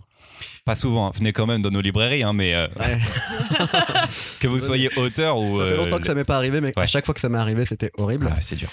Pas 0.64 0.74
souvent. 0.76 1.08
hein. 1.08 1.12
Venez 1.16 1.32
quand 1.32 1.46
même 1.46 1.62
dans 1.62 1.70
nos 1.70 1.80
librairies, 1.80 2.22
hein, 2.22 2.32
mais 2.32 2.54
euh, 2.54 2.68
Ouais, 2.78 2.98
que 4.40 4.46
vous 4.48 4.60
soyez 4.60 4.88
auteur 4.96 5.38
ou. 5.38 5.58
ça 5.60 5.66
fait 5.66 5.72
euh, 5.72 5.76
longtemps 5.76 5.98
que 5.98 6.06
ça 6.06 6.14
m'est 6.14 6.24
pas 6.24 6.36
arrivé, 6.36 6.60
mais 6.60 6.72
à 6.76 6.86
chaque 6.86 7.04
fois 7.06 7.14
que 7.14 7.20
ça 7.20 7.28
m'est 7.28 7.38
arrivé, 7.38 7.64
c'était 7.66 7.90
horrible. 7.98 8.28
Ah, 8.30 8.40
c'est 8.40 8.56
dur. 8.56 8.68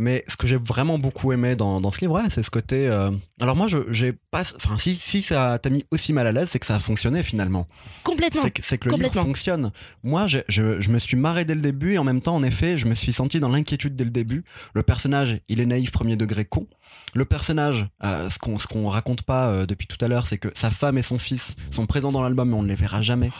Mais 0.00 0.24
ce 0.28 0.36
que 0.38 0.46
j'ai 0.46 0.56
vraiment 0.56 0.98
beaucoup 0.98 1.30
aimé 1.30 1.56
dans, 1.56 1.78
dans 1.78 1.90
ce 1.90 2.00
livre, 2.00 2.14
ouais, 2.14 2.30
c'est 2.30 2.42
ce 2.42 2.50
côté. 2.50 2.88
euh, 2.88 3.10
Alors 3.38 3.54
moi, 3.54 3.68
je 3.68 3.76
j'ai 3.90 4.14
pas. 4.30 4.44
Enfin, 4.56 4.78
si, 4.78 4.94
si 4.94 5.20
ça 5.20 5.58
t'a 5.58 5.68
mis 5.68 5.84
aussi 5.90 6.14
mal 6.14 6.26
à 6.26 6.32
l'aise, 6.32 6.48
c'est 6.48 6.58
que 6.58 6.64
ça 6.64 6.76
a 6.76 6.78
fonctionné 6.78 7.22
finalement. 7.22 7.66
Complètement. 8.02 8.40
C'est 8.62 8.78
que, 8.78 8.88
le 8.88 8.96
livre 8.96 9.12
fonctionne. 9.12 9.72
Moi, 10.02 10.26
je, 10.26 10.38
je, 10.48 10.80
je 10.80 10.90
me 10.90 10.98
suis 10.98 11.18
marré 11.18 11.44
dès 11.44 11.54
le 11.54 11.60
début 11.60 11.92
et 11.92 11.98
en 11.98 12.04
même 12.04 12.22
temps, 12.22 12.34
en 12.34 12.42
effet, 12.42 12.78
je 12.78 12.86
me 12.86 12.94
suis 12.94 13.12
senti 13.12 13.40
dans 13.40 13.50
l'inquiétude 13.50 13.94
dès 13.94 14.04
le 14.04 14.10
début. 14.10 14.42
Le 14.72 14.82
personnage, 14.82 15.38
il 15.50 15.60
est 15.60 15.66
naïf, 15.66 15.90
premier 15.92 16.16
degré 16.16 16.46
con. 16.46 16.66
Le 17.12 17.26
personnage, 17.26 17.86
euh, 18.02 18.30
ce 18.30 18.38
qu'on 18.38 18.56
ce 18.58 18.66
qu'on 18.66 18.88
raconte 18.88 19.20
pas 19.20 19.48
euh, 19.48 19.66
depuis 19.66 19.86
tout 19.86 20.02
à 20.02 20.08
l'heure, 20.08 20.26
c'est 20.26 20.38
que 20.38 20.48
sa 20.54 20.70
femme 20.70 20.96
et 20.96 21.02
son 21.02 21.18
fils 21.18 21.56
sont 21.70 21.84
présents 21.84 22.10
dans 22.10 22.22
l'album, 22.22 22.48
mais 22.48 22.56
on 22.56 22.62
ne 22.62 22.68
les 22.68 22.74
verra 22.74 23.02
jamais. 23.02 23.30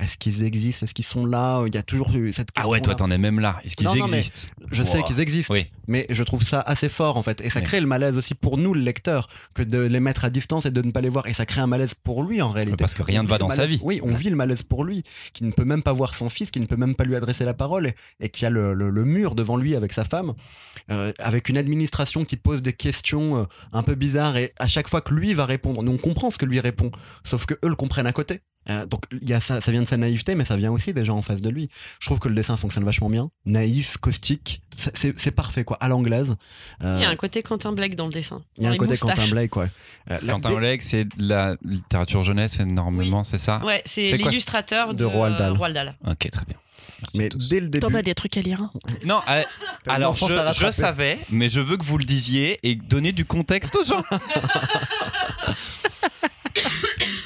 Est-ce 0.00 0.16
qu'ils 0.16 0.42
existent? 0.44 0.84
Est-ce 0.86 0.94
qu'ils 0.94 1.04
sont 1.04 1.26
là? 1.26 1.62
Il 1.66 1.74
y 1.74 1.78
a 1.78 1.82
toujours 1.82 2.10
eu 2.14 2.32
cette 2.32 2.50
question. 2.50 2.68
Ah 2.70 2.72
ouais, 2.72 2.80
toi, 2.80 2.94
t'en 2.94 3.10
es 3.10 3.18
même 3.18 3.38
là. 3.38 3.60
Est-ce 3.64 3.76
qu'ils 3.76 3.86
existent? 3.88 4.50
Je 4.72 4.82
sais 4.82 5.02
qu'ils 5.02 5.20
existent, 5.20 5.52
Oui. 5.52 5.66
mais 5.88 6.06
je 6.10 6.22
trouve 6.22 6.42
ça 6.42 6.60
assez 6.60 6.88
fort 6.88 7.16
en 7.16 7.22
fait. 7.22 7.40
Et 7.42 7.50
ça 7.50 7.60
Oui. 7.60 7.66
crée 7.66 7.80
le 7.80 7.86
malaise 7.86 8.16
aussi 8.16 8.34
pour 8.34 8.56
nous, 8.58 8.72
le 8.74 8.80
lecteur, 8.80 9.28
que 9.54 9.62
de 9.62 9.78
les 9.78 10.00
mettre 10.00 10.24
à 10.24 10.30
distance 10.30 10.64
et 10.66 10.70
de 10.70 10.80
ne 10.82 10.90
pas 10.90 11.00
les 11.00 11.08
voir. 11.10 11.26
Et 11.26 11.34
ça 11.34 11.44
crée 11.46 11.60
un 11.60 11.66
malaise 11.66 11.94
pour 11.94 12.22
lui 12.22 12.40
en 12.40 12.50
réalité. 12.50 12.76
Parce 12.78 12.94
que 12.94 13.02
rien 13.02 13.22
ne 13.22 13.28
va 13.28 13.38
dans 13.38 13.48
sa 13.48 13.66
vie. 13.66 13.78
Oui, 13.82 14.00
on 14.02 14.14
vit 14.14 14.30
le 14.30 14.36
malaise 14.36 14.62
pour 14.62 14.84
lui, 14.84 15.02
qui 15.32 15.44
ne 15.44 15.52
peut 15.52 15.64
même 15.64 15.82
pas 15.82 15.92
voir 15.92 16.14
son 16.14 16.28
fils, 16.28 16.50
qui 16.50 16.60
ne 16.60 16.66
peut 16.66 16.76
même 16.76 16.94
pas 16.94 17.04
lui 17.04 17.14
adresser 17.16 17.44
la 17.44 17.54
parole 17.54 17.86
et, 17.86 17.94
et 18.20 18.28
qui 18.30 18.46
a 18.46 18.50
le, 18.50 18.72
le- 18.74 18.90
le 18.90 19.04
mur 19.04 19.34
devant 19.34 19.56
lui 19.56 19.74
avec 19.76 19.92
sa 19.92 20.04
femme, 20.04 20.32
euh, 20.90 21.12
avec 21.18 21.48
une 21.48 21.58
administration 21.58 22.24
qui 22.24 22.36
pose 22.36 22.62
des 22.62 22.72
questions 22.72 23.36
euh, 23.38 23.44
un 23.72 23.82
peu 23.82 23.94
bizarres 23.94 24.36
et 24.36 24.52
à 24.58 24.66
chaque 24.68 24.88
fois 24.88 25.00
que 25.02 25.12
lui 25.12 25.34
va 25.34 25.44
répondre, 25.46 25.82
nous 25.82 25.92
on 25.92 25.98
comprend 25.98 26.30
ce 26.30 26.38
que 26.38 26.46
lui 26.46 26.60
répond, 26.60 26.90
sauf 27.24 27.44
que 27.46 27.54
eux 27.64 27.68
le 27.68 27.74
comprennent 27.76 28.06
à 28.06 28.12
côté. 28.12 28.40
Euh, 28.68 28.84
donc 28.84 29.04
il 29.22 29.28
y 29.28 29.32
a 29.32 29.40
ça, 29.40 29.60
ça 29.62 29.72
vient 29.72 29.80
de 29.80 29.86
sa 29.86 29.96
naïveté, 29.96 30.34
mais 30.34 30.44
ça 30.44 30.54
vient 30.56 30.70
aussi 30.70 30.92
des 30.92 31.04
gens 31.04 31.16
en 31.16 31.22
face 31.22 31.40
de 31.40 31.48
lui. 31.48 31.70
Je 31.98 32.06
trouve 32.06 32.18
que 32.18 32.28
le 32.28 32.34
dessin 32.34 32.56
fonctionne 32.58 32.84
vachement 32.84 33.08
bien, 33.08 33.30
naïf, 33.46 33.96
caustique, 33.96 34.60
c'est- 34.76 35.30
parfait 35.30 35.64
quoi, 35.64 35.78
à 35.80 35.88
l'anglaise. 35.88 36.36
Euh, 36.82 36.96
Il 36.98 37.02
y 37.02 37.06
a 37.06 37.08
un 37.08 37.16
côté 37.16 37.42
Quentin 37.42 37.72
Blake 37.72 37.96
dans 37.96 38.06
le 38.06 38.12
dessin. 38.12 38.42
il 38.58 38.64
y 38.64 38.66
a 38.66 38.70
un 38.70 38.76
côté 38.76 38.92
moustaches. 38.92 39.16
Quentin 39.16 39.30
Blake, 39.30 39.56
ouais. 39.56 39.70
Euh, 40.10 40.18
Quentin 40.28 40.54
Blake, 40.54 40.82
c'est 40.82 41.04
de 41.04 41.10
la 41.28 41.56
littérature 41.64 42.22
jeunesse, 42.22 42.60
énormément, 42.60 43.24
c'est 43.24 43.38
ça 43.38 43.60
Ouais, 43.64 43.82
c'est 43.86 44.04
l'illustrateur 44.16 44.92
de 44.92 44.98
de, 44.98 45.04
Roald 45.06 45.36
Dahl. 45.38 45.52
Roald 45.56 45.74
Dahl. 45.74 45.94
Ok, 46.06 46.28
très 46.30 46.44
bien. 46.44 46.56
Merci 47.02 47.18
à 47.18 47.22
mais 47.22 47.28
tous. 47.30 47.48
dès 47.48 47.60
le 47.60 47.68
début, 47.70 47.86
T'en 47.86 47.94
as 47.94 48.02
des 48.02 48.14
trucs 48.14 48.36
à 48.36 48.42
lire. 48.42 48.60
hein. 48.60 48.70
Non, 49.06 49.20
euh, 49.30 49.42
alors 49.86 50.14
je, 50.16 50.26
je 50.52 50.70
savais, 50.70 51.18
mais 51.30 51.48
je 51.48 51.60
veux 51.60 51.78
que 51.78 51.84
vous 51.84 51.96
le 51.96 52.04
disiez 52.04 52.58
et 52.62 52.74
donner 52.74 53.12
du 53.12 53.24
contexte 53.24 53.74
aux 53.76 53.84
gens. 53.84 54.02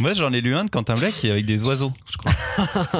Moi, 0.04 0.12
j'en 0.12 0.34
ai 0.34 0.42
lu 0.42 0.54
un 0.54 0.66
de 0.66 0.70
Quentin 0.70 0.92
Blake 0.96 1.14
qui 1.16 1.28
est 1.28 1.30
avec 1.30 1.46
des 1.46 1.62
oiseaux, 1.64 1.90
je 2.12 2.18
crois. 2.18 2.32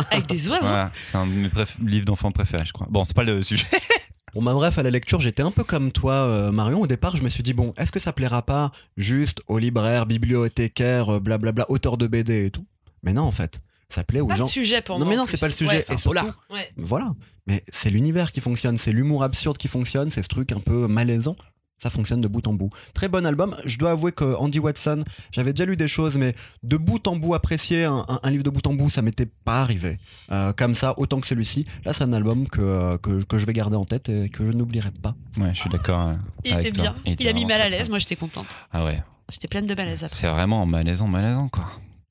Avec 0.11 0.27
des 0.27 0.49
oiseaux. 0.49 0.69
Voilà, 0.69 0.91
c'est 1.03 1.17
un 1.19 1.27
de 1.27 1.33
mes 1.33 1.49
préf- 1.49 1.77
livres 1.85 2.07
d'enfants 2.07 2.33
préférés, 2.33 2.65
je 2.65 2.73
crois. 2.73 2.87
Bon, 2.89 3.05
c'est 3.05 3.15
pas 3.15 3.25
le 3.25 3.43
sujet. 3.43 3.67
Bon, 4.35 4.43
bah, 4.43 4.53
bref, 4.55 4.79
à 4.79 4.83
la 4.83 4.91
lecture, 4.91 5.21
j'étais 5.21 5.43
un 5.43 5.51
peu 5.53 5.63
comme 5.65 5.93
toi, 5.93 6.15
euh, 6.15 6.51
Marion. 6.51 6.81
Au 6.81 6.87
départ, 6.89 7.15
je 7.15 7.23
me 7.23 7.29
suis 7.29 7.43
dit, 7.45 7.53
bon, 7.53 7.73
est-ce 7.77 7.93
que 7.93 8.01
ça 8.01 8.13
plaira 8.15 8.41
pas 8.43 8.73
juste 8.97 9.43
aux 9.47 9.59
libraires, 9.59 10.07
bibliothécaires, 10.07 11.09
euh, 11.17 11.21
blablabla, 11.21 11.67
auteurs 11.71 11.97
de 11.99 12.07
BD 12.09 12.47
et 12.47 12.51
tout? 12.51 12.67
Mais 13.05 13.13
non, 13.13 13.23
en 13.23 13.31
fait. 13.33 13.61
Ça 13.91 14.03
plaît 14.03 14.19
aux 14.21 14.27
Pas 14.27 14.35
gens. 14.35 14.45
le 14.47 14.51
sujet 14.51 14.81
pour 14.81 14.99
non, 14.99 15.05
moi. 15.05 15.15
mais 15.15 15.19
en 15.21 15.23
non, 15.23 15.27
c'est 15.29 15.39
pas 15.39 15.47
le 15.47 15.53
sujet. 15.53 15.71
Ouais, 15.71 15.79
et 15.79 15.83
c'est 15.83 15.99
surtout. 16.01 16.27
Ouais. 16.51 16.73
voilà. 16.77 17.13
Mais 17.47 17.63
c'est 17.73 17.91
l'univers 17.91 18.33
qui 18.33 18.41
fonctionne, 18.41 18.77
c'est 18.79 18.91
l'humour 18.93 19.23
absurde 19.23 19.57
qui 19.59 19.69
fonctionne, 19.69 20.11
c'est 20.11 20.23
ce 20.23 20.29
truc 20.29 20.51
un 20.51 20.59
peu 20.59 20.89
malaisant. 20.89 21.37
Ça 21.83 21.91
fonctionne 21.91 22.21
de 22.21 22.29
bout 22.29 22.47
en 22.47 22.55
bout. 22.55 22.71
Très 22.95 23.09
bon 23.09 23.27
album. 23.27 23.57
Je 23.67 23.77
dois 23.79 23.91
avouer 23.91 24.13
que 24.13 24.25
Andy 24.37 24.59
Watson, 24.59 25.05
j'avais 25.33 25.53
déjà 25.53 25.67
lu 25.67 25.77
des 25.77 25.89
choses, 25.89 26.17
mais 26.17 26.35
de 26.63 26.77
bout 26.77 27.07
en 27.09 27.17
bout 27.17 27.35
apprécier 27.35 27.85
un, 27.85 28.07
un- 28.09 28.21
un 28.23 28.31
livre 28.31 28.43
de 28.45 28.49
bout 28.51 28.67
en 28.67 28.73
bout, 28.75 28.89
ça 28.91 29.03
m'était 29.03 29.27
pas 29.27 29.61
arrivé. 29.61 29.99
Euh, 30.31 30.53
comme 30.55 30.75
ça, 30.75 30.95
autant 30.99 31.21
que 31.21 31.27
celui-ci. 31.27 31.67
Là, 31.85 31.93
c'est 31.93 32.05
un 32.05 32.13
album 32.15 32.49
que, 32.49 32.61
euh, 32.63 32.97
que, 32.99 33.23
que 33.25 33.37
je 33.39 33.45
vais 33.45 33.53
garder 33.53 33.77
en 33.77 33.85
tête 33.85 34.09
et 34.09 34.29
que 34.31 34.47
je 34.47 34.53
n'oublierai 34.53 34.93
pas. 34.93 35.15
Ouais, 35.37 35.51
je 35.53 35.61
suis 35.61 35.69
d'accord. 35.71 36.09
euh, 36.09 36.15
Il 36.45 36.53
était 36.59 36.71
bien. 36.71 36.95
Il 37.05 37.29
a 37.29 37.33
mis 37.33 37.45
mal 37.45 37.61
à 37.61 37.69
l'aise. 37.69 37.91
Moi, 37.91 37.99
j'étais 37.99 38.17
contente. 38.17 38.47
Ah 38.73 38.85
ouais, 38.85 39.03
J'étais 39.31 39.49
pleine 39.49 39.67
de 39.67 39.75
malaise 39.75 40.05
après. 40.05 40.17
c'est 40.17 40.29
vraiment 40.29 40.65
malaisant, 40.67 41.09
malaisant 41.09 41.49
quoi. 41.49 41.67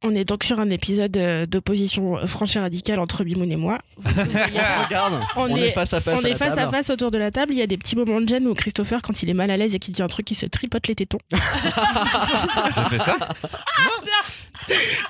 On 0.05 0.13
est 0.15 0.25
donc 0.25 0.43
sur 0.43 0.59
un 0.59 0.69
épisode 0.69 1.15
euh, 1.15 1.45
d'opposition 1.45 2.27
franche 2.27 2.57
et 2.57 2.59
radicale 2.59 2.99
entre 2.99 3.23
Bimoun 3.23 3.49
et 3.51 3.55
moi. 3.55 3.79
Regarde, 4.05 5.21
On 5.37 5.43
on, 5.51 5.55
est- 5.57 5.67
est 5.67 5.71
face 5.71 5.93
à 5.93 6.01
face. 6.01 6.19
On 6.19 6.23
à 6.25 6.27
est 6.27 6.31
la 6.31 6.37
face 6.37 6.53
à 6.53 6.55
table. 6.57 6.71
face 6.71 6.89
autour 6.89 7.09
de 7.09 7.17
la 7.17 7.31
table. 7.31 7.53
Il 7.53 7.57
y 7.57 7.61
a 7.61 7.67
des 7.67 7.77
petits 7.77 7.95
moments 7.95 8.19
de 8.19 8.27
gêne 8.27 8.45
où 8.47 8.53
Christopher, 8.53 9.01
quand 9.01 9.23
il 9.23 9.29
est 9.29 9.33
mal 9.33 9.49
à 9.49 9.55
l'aise 9.57 9.75
et 9.75 9.79
qu'il 9.79 9.93
dit 9.93 10.01
un 10.03 10.07
truc, 10.07 10.29
il 10.29 10.35
se 10.35 10.45
tripote 10.45 10.87
les 10.87 10.95
tétons. 10.95 11.19
J'ai 11.31 12.97
fait 12.97 12.99
ça 13.03 13.17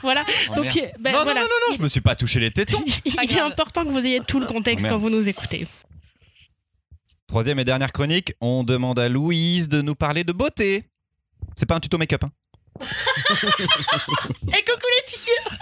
voilà. 0.02 0.26
Oh, 0.52 0.56
Donc, 0.56 0.78
euh, 0.78 0.82
ben, 1.00 1.12
non, 1.12 1.20
non, 1.20 1.24
voilà. 1.26 1.42
non, 1.42 1.46
non, 1.48 1.70
non, 1.70 1.76
je 1.78 1.82
me 1.82 1.88
suis 1.88 2.02
pas 2.02 2.16
touché 2.16 2.40
les 2.40 2.52
tétons. 2.52 2.84
Il 3.06 3.34
est 3.38 3.40
important 3.40 3.84
que 3.86 3.90
vous 3.90 4.00
ayez 4.06 4.20
tout 4.20 4.40
le 4.40 4.46
contexte 4.48 4.86
Oh, 4.88 4.94
quand 4.94 4.98
vous 4.98 5.10
nous 5.12 5.30
écoutez. 5.30 5.68
Troisième 7.28 7.60
et 7.60 7.66
dernière 7.66 7.92
chronique, 7.92 8.34
on 8.42 8.64
demande 8.64 8.98
à 9.00 9.10
Louise 9.10 9.70
de 9.70 9.82
nous 9.82 9.96
parler 9.96 10.24
de 10.24 10.32
beauté. 10.34 10.86
C'est 11.56 11.66
pas 11.68 11.76
un 11.76 11.80
tuto 11.80 11.98
make-up. 11.98 12.24
Hein. 12.24 12.32
Et 12.82 14.64
coucou 14.64 14.88
les 14.96 15.12
filles 15.12 15.58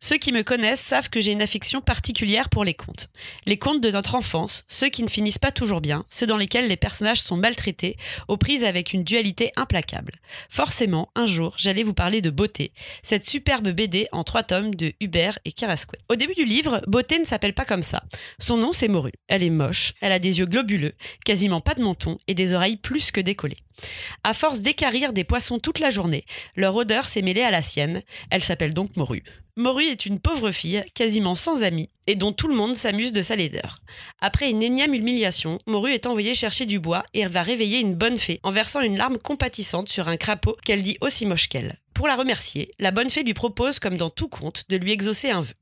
Ceux 0.00 0.16
qui 0.16 0.32
me 0.32 0.42
connaissent 0.42 0.80
savent 0.80 1.10
que 1.10 1.20
j'ai 1.20 1.32
une 1.32 1.42
affection 1.42 1.80
particulière 1.80 2.48
pour 2.48 2.64
les 2.64 2.72
contes. 2.72 3.08
Les 3.44 3.58
contes 3.58 3.82
de 3.82 3.90
notre 3.90 4.14
enfance, 4.14 4.64
ceux 4.68 4.88
qui 4.88 5.02
ne 5.02 5.08
finissent 5.08 5.38
pas 5.38 5.52
toujours 5.52 5.80
bien, 5.80 6.06
ceux 6.08 6.26
dans 6.26 6.36
lesquels 6.36 6.68
les 6.68 6.76
personnages 6.76 7.20
sont 7.20 7.36
maltraités, 7.36 7.96
aux 8.26 8.36
prises 8.38 8.64
avec 8.64 8.92
une 8.92 9.04
dualité 9.04 9.52
implacable. 9.56 10.12
Forcément, 10.48 11.10
un 11.14 11.26
jour, 11.26 11.54
j'allais 11.58 11.82
vous 11.82 11.94
parler 11.94 12.22
de 12.22 12.30
Beauté, 12.30 12.72
cette 13.02 13.28
superbe 13.28 13.68
BD 13.68 14.08
en 14.12 14.24
trois 14.24 14.44
tomes 14.44 14.74
de 14.74 14.94
Hubert 15.00 15.38
et 15.44 15.52
Carasquet. 15.52 15.98
Au 16.08 16.16
début 16.16 16.34
du 16.34 16.44
livre, 16.44 16.80
Beauté 16.86 17.18
ne 17.18 17.24
s'appelle 17.24 17.54
pas 17.54 17.66
comme 17.66 17.82
ça. 17.82 18.02
Son 18.38 18.56
nom, 18.56 18.72
c'est 18.72 18.88
Morue. 18.88 19.12
Elle 19.26 19.42
est 19.42 19.50
moche, 19.50 19.92
elle 20.00 20.12
a 20.12 20.18
des 20.18 20.38
yeux 20.38 20.46
globuleux, 20.46 20.94
quasiment 21.24 21.60
pas 21.60 21.74
de 21.74 21.82
menton 21.82 22.18
et 22.28 22.34
des 22.34 22.54
oreilles 22.54 22.78
plus 22.78 23.10
que 23.10 23.20
décollées. 23.20 23.58
À 24.24 24.34
force 24.34 24.60
d'écarrir 24.60 25.12
des 25.12 25.24
poissons 25.24 25.58
toute 25.58 25.78
la 25.78 25.90
journée, 25.90 26.24
leur 26.56 26.74
odeur 26.76 27.08
s'est 27.08 27.22
mêlée 27.22 27.42
à 27.42 27.50
la 27.50 27.62
sienne. 27.62 28.02
Elle 28.30 28.42
s'appelle 28.42 28.74
donc 28.74 28.96
Morue. 28.96 29.24
Morue 29.56 29.86
est 29.86 30.06
une 30.06 30.20
pauvre 30.20 30.52
fille, 30.52 30.84
quasiment 30.94 31.34
sans 31.34 31.64
amis, 31.64 31.90
et 32.06 32.14
dont 32.14 32.32
tout 32.32 32.46
le 32.46 32.54
monde 32.54 32.76
s'amuse 32.76 33.12
de 33.12 33.22
sa 33.22 33.34
laideur. 33.34 33.80
Après 34.20 34.50
une 34.50 34.62
énième 34.62 34.94
humiliation, 34.94 35.58
Morue 35.66 35.92
est 35.92 36.06
envoyée 36.06 36.36
chercher 36.36 36.64
du 36.64 36.78
bois 36.78 37.04
et 37.12 37.26
va 37.26 37.42
réveiller 37.42 37.80
une 37.80 37.96
bonne 37.96 38.18
fée 38.18 38.38
en 38.44 38.52
versant 38.52 38.82
une 38.82 38.96
larme 38.96 39.18
compatissante 39.18 39.88
sur 39.88 40.06
un 40.06 40.16
crapaud 40.16 40.56
qu'elle 40.64 40.84
dit 40.84 40.96
aussi 41.00 41.26
moche 41.26 41.48
qu'elle. 41.48 41.76
Pour 41.92 42.06
la 42.06 42.14
remercier, 42.14 42.70
la 42.78 42.92
bonne 42.92 43.10
fée 43.10 43.24
lui 43.24 43.34
propose, 43.34 43.80
comme 43.80 43.96
dans 43.96 44.10
tout 44.10 44.28
conte, 44.28 44.62
de 44.68 44.76
lui 44.76 44.92
exaucer 44.92 45.30
un 45.30 45.40
vœu. 45.40 45.54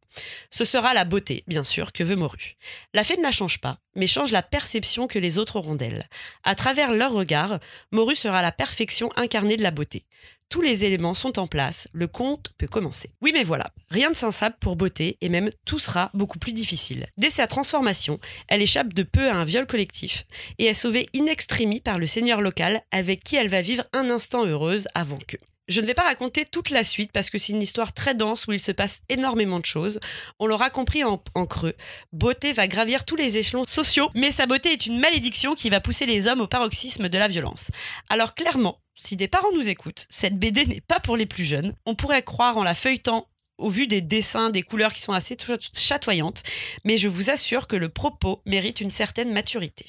Ce 0.50 0.64
sera 0.64 0.94
la 0.94 1.04
beauté, 1.04 1.44
bien 1.46 1.64
sûr, 1.64 1.92
que 1.92 2.04
veut 2.04 2.16
Morue. 2.16 2.56
La 2.94 3.04
fée 3.04 3.16
ne 3.16 3.22
la 3.22 3.32
change 3.32 3.58
pas, 3.58 3.78
mais 3.94 4.06
change 4.06 4.32
la 4.32 4.42
perception 4.42 5.06
que 5.06 5.18
les 5.18 5.38
autres 5.38 5.56
auront 5.56 5.74
d'elle. 5.74 6.08
À 6.44 6.54
travers 6.54 6.92
leur 6.92 7.12
regard, 7.12 7.58
Morue 7.92 8.14
sera 8.14 8.42
la 8.42 8.52
perfection 8.52 9.10
incarnée 9.16 9.56
de 9.56 9.62
la 9.62 9.70
beauté. 9.70 10.04
Tous 10.48 10.62
les 10.62 10.84
éléments 10.84 11.14
sont 11.14 11.40
en 11.40 11.48
place, 11.48 11.88
le 11.92 12.06
conte 12.06 12.52
peut 12.56 12.68
commencer. 12.68 13.10
Oui 13.20 13.32
mais 13.34 13.42
voilà, 13.42 13.72
rien 13.90 14.10
de 14.10 14.16
sensable 14.16 14.54
pour 14.60 14.76
beauté 14.76 15.18
et 15.20 15.28
même 15.28 15.50
tout 15.64 15.80
sera 15.80 16.10
beaucoup 16.14 16.38
plus 16.38 16.52
difficile. 16.52 17.06
Dès 17.16 17.30
sa 17.30 17.48
transformation, 17.48 18.20
elle 18.46 18.62
échappe 18.62 18.94
de 18.94 19.02
peu 19.02 19.28
à 19.28 19.34
un 19.34 19.44
viol 19.44 19.66
collectif 19.66 20.24
et 20.58 20.66
est 20.66 20.74
sauvée 20.74 21.08
in 21.16 21.26
extremis 21.26 21.80
par 21.80 21.98
le 21.98 22.06
seigneur 22.06 22.40
local 22.40 22.80
avec 22.92 23.24
qui 23.24 23.34
elle 23.34 23.48
va 23.48 23.60
vivre 23.60 23.84
un 23.92 24.08
instant 24.08 24.46
heureuse 24.46 24.86
avant 24.94 25.18
que. 25.26 25.36
Je 25.68 25.80
ne 25.80 25.86
vais 25.86 25.94
pas 25.94 26.04
raconter 26.04 26.44
toute 26.44 26.70
la 26.70 26.84
suite 26.84 27.10
parce 27.10 27.28
que 27.28 27.38
c'est 27.38 27.52
une 27.52 27.62
histoire 27.62 27.92
très 27.92 28.14
dense 28.14 28.46
où 28.46 28.52
il 28.52 28.60
se 28.60 28.70
passe 28.70 29.00
énormément 29.08 29.58
de 29.58 29.64
choses. 29.64 29.98
On 30.38 30.46
l'aura 30.46 30.70
compris 30.70 31.02
en, 31.02 31.18
creux. 31.46 31.74
Beauté 32.12 32.52
va 32.52 32.68
gravir 32.68 33.04
tous 33.04 33.16
les 33.16 33.38
échelons 33.38 33.64
sociaux, 33.66 34.10
mais 34.14 34.30
sa 34.30 34.46
beauté 34.46 34.72
est 34.72 34.86
une 34.86 35.00
malédiction 35.00 35.56
qui 35.56 35.68
va 35.68 35.80
pousser 35.80 36.06
les 36.06 36.28
hommes 36.28 36.40
au 36.40 36.46
paroxysme 36.46 37.08
de 37.08 37.18
la 37.18 37.26
violence. 37.26 37.72
Alors 38.08 38.34
clairement, 38.34 38.80
si 38.94 39.16
des 39.16 39.26
parents 39.26 39.52
nous 39.54 39.68
écoutent, 39.68 40.06
cette 40.08 40.38
BD 40.38 40.66
n'est 40.66 40.80
pas 40.80 41.00
pour 41.00 41.16
les 41.16 41.26
plus 41.26 41.44
jeunes. 41.44 41.74
On 41.84 41.96
pourrait 41.96 42.22
croire 42.22 42.56
en 42.58 42.62
la 42.62 42.74
feuilletant 42.74 43.28
au 43.58 43.68
vu 43.68 43.88
des 43.88 44.02
dessins, 44.02 44.50
des 44.50 44.62
couleurs 44.62 44.92
qui 44.92 45.02
sont 45.02 45.14
assez 45.14 45.36
chatoyantes, 45.74 46.42
mais 46.84 46.96
je 46.96 47.08
vous 47.08 47.30
assure 47.30 47.66
que 47.66 47.76
le 47.76 47.88
propos 47.88 48.40
mérite 48.46 48.80
une 48.80 48.90
certaine 48.90 49.32
maturité. 49.32 49.86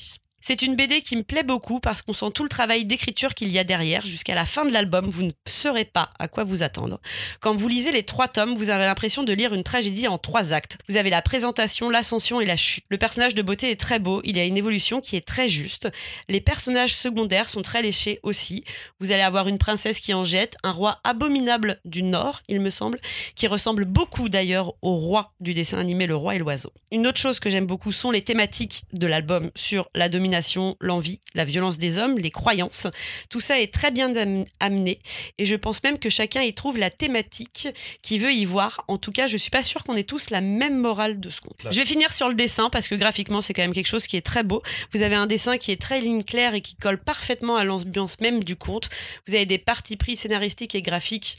C'est 0.49 0.61
une 0.61 0.77
BD 0.77 1.01
qui 1.01 1.17
me 1.17 1.23
plaît 1.23 1.43
beaucoup 1.43 1.81
parce 1.81 2.01
qu'on 2.01 2.13
sent 2.13 2.31
tout 2.33 2.43
le 2.43 2.47
travail 2.47 2.85
d'écriture 2.85 3.35
qu'il 3.35 3.49
y 3.49 3.59
a 3.59 3.65
derrière. 3.65 4.05
Jusqu'à 4.05 4.33
la 4.33 4.45
fin 4.45 4.63
de 4.63 4.71
l'album, 4.71 5.09
vous 5.09 5.23
ne 5.23 5.31
saurez 5.45 5.83
pas 5.83 6.11
à 6.19 6.29
quoi 6.29 6.45
vous 6.45 6.63
attendre. 6.63 7.01
Quand 7.41 7.53
vous 7.53 7.67
lisez 7.67 7.91
les 7.91 8.03
trois 8.03 8.29
tomes, 8.29 8.55
vous 8.55 8.69
avez 8.69 8.85
l'impression 8.85 9.23
de 9.23 9.33
lire 9.33 9.53
une 9.53 9.65
tragédie 9.65 10.07
en 10.07 10.17
trois 10.17 10.53
actes. 10.53 10.77
Vous 10.87 10.95
avez 10.95 11.09
la 11.09 11.21
présentation, 11.21 11.89
l'ascension 11.89 12.39
et 12.39 12.45
la 12.45 12.55
chute. 12.55 12.85
Le 12.87 12.97
personnage 12.97 13.35
de 13.35 13.41
beauté 13.41 13.71
est 13.71 13.75
très 13.77 13.99
beau, 13.99 14.21
il 14.23 14.39
a 14.39 14.45
une 14.45 14.55
évolution 14.55 15.01
qui 15.01 15.17
est 15.17 15.27
très 15.27 15.49
juste. 15.49 15.89
Les 16.29 16.39
personnages 16.39 16.95
secondaires 16.95 17.49
sont 17.49 17.61
très 17.61 17.81
léchés 17.81 18.21
aussi. 18.23 18.63
Vous 19.01 19.11
allez 19.11 19.23
avoir 19.23 19.49
une 19.49 19.57
princesse 19.57 19.99
qui 19.99 20.13
en 20.13 20.23
jette, 20.23 20.55
un 20.63 20.71
roi 20.71 21.01
abominable 21.03 21.81
du 21.83 22.03
Nord, 22.03 22.41
il 22.47 22.61
me 22.61 22.69
semble, 22.69 22.99
qui 23.35 23.47
ressemble 23.47 23.83
beaucoup 23.83 24.29
d'ailleurs 24.29 24.75
au 24.81 24.95
roi 24.95 25.33
du 25.41 25.53
dessin 25.53 25.77
animé 25.77 26.07
Le 26.07 26.15
Roi 26.15 26.35
et 26.35 26.39
l'Oiseau. 26.39 26.71
Une 26.93 27.05
autre 27.05 27.19
chose 27.19 27.41
que 27.41 27.49
j'aime 27.49 27.67
beaucoup 27.67 27.91
sont 27.91 28.11
les 28.11 28.21
thématiques 28.21 28.85
de 28.93 29.07
l'album 29.07 29.51
sur 29.53 29.89
la 29.93 30.07
domination 30.07 30.36
l'envie, 30.79 31.19
la 31.33 31.45
violence 31.45 31.77
des 31.77 31.97
hommes, 31.97 32.17
les 32.17 32.31
croyances. 32.31 32.87
Tout 33.29 33.39
ça 33.39 33.59
est 33.59 33.73
très 33.73 33.91
bien 33.91 34.13
amené 34.59 34.99
et 35.37 35.45
je 35.45 35.55
pense 35.55 35.83
même 35.83 35.99
que 35.99 36.09
chacun 36.09 36.41
y 36.41 36.53
trouve 36.53 36.77
la 36.77 36.89
thématique 36.89 37.67
qu'il 38.01 38.21
veut 38.21 38.33
y 38.33 38.45
voir. 38.45 38.83
En 38.87 38.97
tout 38.97 39.11
cas, 39.11 39.27
je 39.27 39.37
suis 39.37 39.49
pas 39.49 39.63
sûre 39.63 39.83
qu'on 39.83 39.95
ait 39.95 40.03
tous 40.03 40.29
la 40.29 40.41
même 40.41 40.77
morale 40.77 41.19
de 41.19 41.29
ce 41.29 41.41
conte. 41.41 41.67
Je 41.69 41.77
vais 41.77 41.85
finir 41.85 42.13
sur 42.13 42.27
le 42.27 42.35
dessin 42.35 42.69
parce 42.69 42.87
que 42.87 42.95
graphiquement, 42.95 43.41
c'est 43.41 43.53
quand 43.53 43.61
même 43.61 43.73
quelque 43.73 43.87
chose 43.87 44.07
qui 44.07 44.17
est 44.17 44.21
très 44.21 44.43
beau. 44.43 44.61
Vous 44.93 45.03
avez 45.03 45.15
un 45.15 45.27
dessin 45.27 45.57
qui 45.57 45.71
est 45.71 45.81
très 45.81 46.01
ligne 46.01 46.23
claire 46.23 46.53
et 46.53 46.61
qui 46.61 46.75
colle 46.75 46.97
parfaitement 46.97 47.57
à 47.57 47.63
l'ambiance 47.63 48.19
même 48.19 48.43
du 48.43 48.55
conte. 48.55 48.89
Vous 49.27 49.35
avez 49.35 49.45
des 49.45 49.57
parties 49.57 49.97
pris 49.97 50.15
scénaristiques 50.15 50.75
et 50.75 50.81
graphiques 50.81 51.37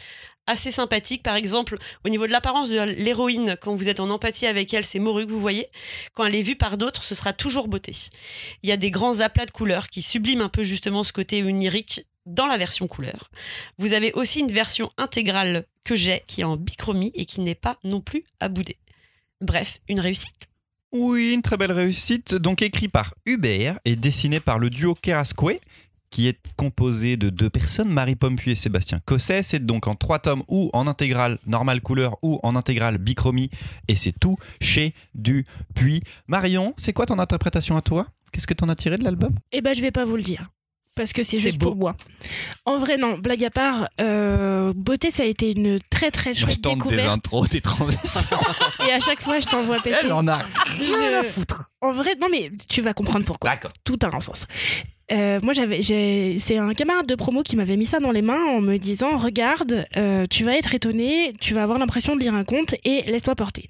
assez 0.49 0.71
sympathique. 0.71 1.23
Par 1.23 1.37
exemple, 1.37 1.79
au 2.05 2.09
niveau 2.09 2.27
de 2.27 2.33
l'apparence 2.33 2.71
de 2.71 2.81
l'héroïne, 2.81 3.57
quand 3.61 3.75
vous 3.75 3.89
êtes 3.89 4.01
en 4.01 4.11
empathie 4.11 4.47
avec 4.47 4.75
elle, 4.75 4.85
c'est 4.85 4.99
Moru 4.99 5.27
que 5.27 5.31
vous 5.31 5.41
voyez. 5.41 5.69
Quand 6.15 6.25
elle 6.25 6.35
est 6.35 6.43
vue 6.43 6.57
par 6.57 6.77
d'autres, 6.77 7.05
ce 7.05 7.15
sera 7.15 7.33
toujours 7.33 7.69
beauté. 7.69 7.95
Il 8.63 8.69
y 8.69 8.73
a 8.73 8.77
des 8.77 8.91
grands 8.91 9.21
aplats 9.21 9.47
de 9.47 9.51
couleurs 9.51 9.89
qui 9.89 10.03
subliment 10.03 10.43
un 10.43 10.49
peu 10.49 10.63
justement 10.63 11.05
ce 11.05 11.13
côté 11.13 11.43
onirique 11.45 12.07
dans 12.27 12.47
la 12.47 12.57
version 12.57 12.89
couleur. 12.89 13.31
Vous 13.79 13.95
avez 13.95 14.13
aussi 14.13 14.41
une 14.41 14.53
version 14.53 14.91
intégrale 14.97 15.67
que 15.85 15.97
j'ai 15.97 16.23
qui 16.27 16.43
est 16.43 16.45
en 16.45 16.57
bichromie 16.57 17.13
et 17.15 17.25
qui 17.25 17.41
n'est 17.41 17.55
pas 17.55 17.79
non 17.85 18.01
plus 18.01 18.25
à 18.41 18.49
bouder. 18.49 18.77
Bref, 19.41 19.81
une 19.89 20.01
réussite. 20.01 20.49
Oui, 20.93 21.33
une 21.33 21.43
très 21.43 21.57
belle 21.57 21.73
réussite. 21.73 22.35
Donc 22.35 22.63
écrit 22.63 22.89
par 22.89 23.15
Hubert 23.27 23.79
et 23.85 23.97
dessiné 23.97 24.41
par 24.41 24.59
le 24.59 24.71
duo 24.71 24.95
Kerasque 24.95 25.43
qui 26.11 26.29
est 26.29 26.38
composé 26.57 27.16
de 27.16 27.31
deux 27.31 27.51
personnes, 27.51 27.90
Marie 27.90 28.16
Pompuy 28.16 28.53
et 28.53 28.57
Sébastien 28.57 29.01
Cosset. 29.05 29.42
C'est 29.42 29.64
donc 29.64 29.87
en 29.87 29.94
trois 29.94 30.18
tomes 30.18 30.42
ou 30.49 30.71
en 30.73 30.87
intégrale 30.87 31.38
normale 31.47 31.81
couleur 31.81 32.18
ou 32.23 32.40
en 32.42 32.57
intégrale 32.57 32.99
bichromie. 32.99 33.51
Et 33.88 33.97
c'est 33.97 34.18
tout 34.18 34.37
chez 34.61 34.94
Dupuis. 35.14 36.03
Marion, 36.27 36.75
c'est 36.77 36.92
quoi 36.92 37.07
ton 37.07 37.18
interprétation 37.18 37.77
à 37.77 37.83
toi? 37.83 38.07
Qu'est-ce 38.33 38.47
que 38.47 38.55
t'en 38.55 38.68
as 38.68 38.77
tiré 38.77 38.99
de 38.99 39.05
l'album? 39.05 39.35
Eh 39.53 39.61
ben, 39.61 39.75
je 39.75 39.81
vais 39.81 39.90
pas 39.90 40.05
vous 40.05 40.16
le 40.16 40.23
dire. 40.23 40.49
Parce 40.99 41.12
que 41.12 41.23
c'est 41.23 41.38
juste 41.38 41.61
pour 41.61 41.77
moi. 41.77 41.94
En 42.64 42.79
vrai, 42.79 42.97
non, 42.97 43.18
blague 43.18 43.44
à 43.44 43.51
part, 43.51 43.88
euh, 44.01 44.73
Beauté, 44.75 45.12
ça 45.12 45.23
a 45.23 45.27
été 45.27 45.53
une 45.53 45.79
très 45.90 46.11
très 46.11 46.35
chouette 46.35 46.57
je 46.57 46.59
tente 46.59 46.88
des 46.88 47.03
intros, 47.03 47.49
des 47.49 47.61
transitions. 47.61 48.37
et 48.88 48.92
à 48.92 48.99
chaque 48.99 49.23
fois, 49.23 49.38
je 49.38 49.47
t'envoie 49.47 49.77
péter. 49.77 49.97
Elle 50.03 50.12
en 50.12 50.27
a 50.27 50.38
rien 50.77 51.21
à 51.21 51.23
foutre. 51.23 51.71
En 51.81 51.92
vrai, 51.92 52.16
non, 52.21 52.27
mais 52.29 52.51
tu 52.68 52.83
vas 52.83 52.94
comprendre 52.94 53.25
pourquoi. 53.25 53.51
D'accord. 53.51 53.71
Tout 53.85 53.97
a 54.03 54.09
un 54.12 54.18
sens. 54.18 54.47
Euh, 55.11 55.40
moi, 55.42 55.53
j'avais, 55.53 55.81
c'est 55.83 56.59
un 56.59 56.75
camarade 56.75 57.07
de 57.07 57.14
promo 57.14 57.42
qui 57.42 57.57
m'avait 57.57 57.77
mis 57.77 57.87
ça 57.87 57.99
dans 57.99 58.11
les 58.11 58.23
mains 58.23 58.44
en 58.44 58.61
me 58.61 58.77
disant 58.77 59.16
Regarde, 59.16 59.87
euh, 59.97 60.27
tu 60.29 60.44
vas 60.44 60.57
être 60.57 60.75
étonné, 60.75 61.33
tu 61.40 61.55
vas 61.55 61.62
avoir 61.62 61.79
l'impression 61.79 62.14
de 62.14 62.21
lire 62.21 62.35
un 62.35 62.44
conte 62.44 62.75
et 62.85 63.03
laisse-toi 63.03 63.35
porter. 63.35 63.68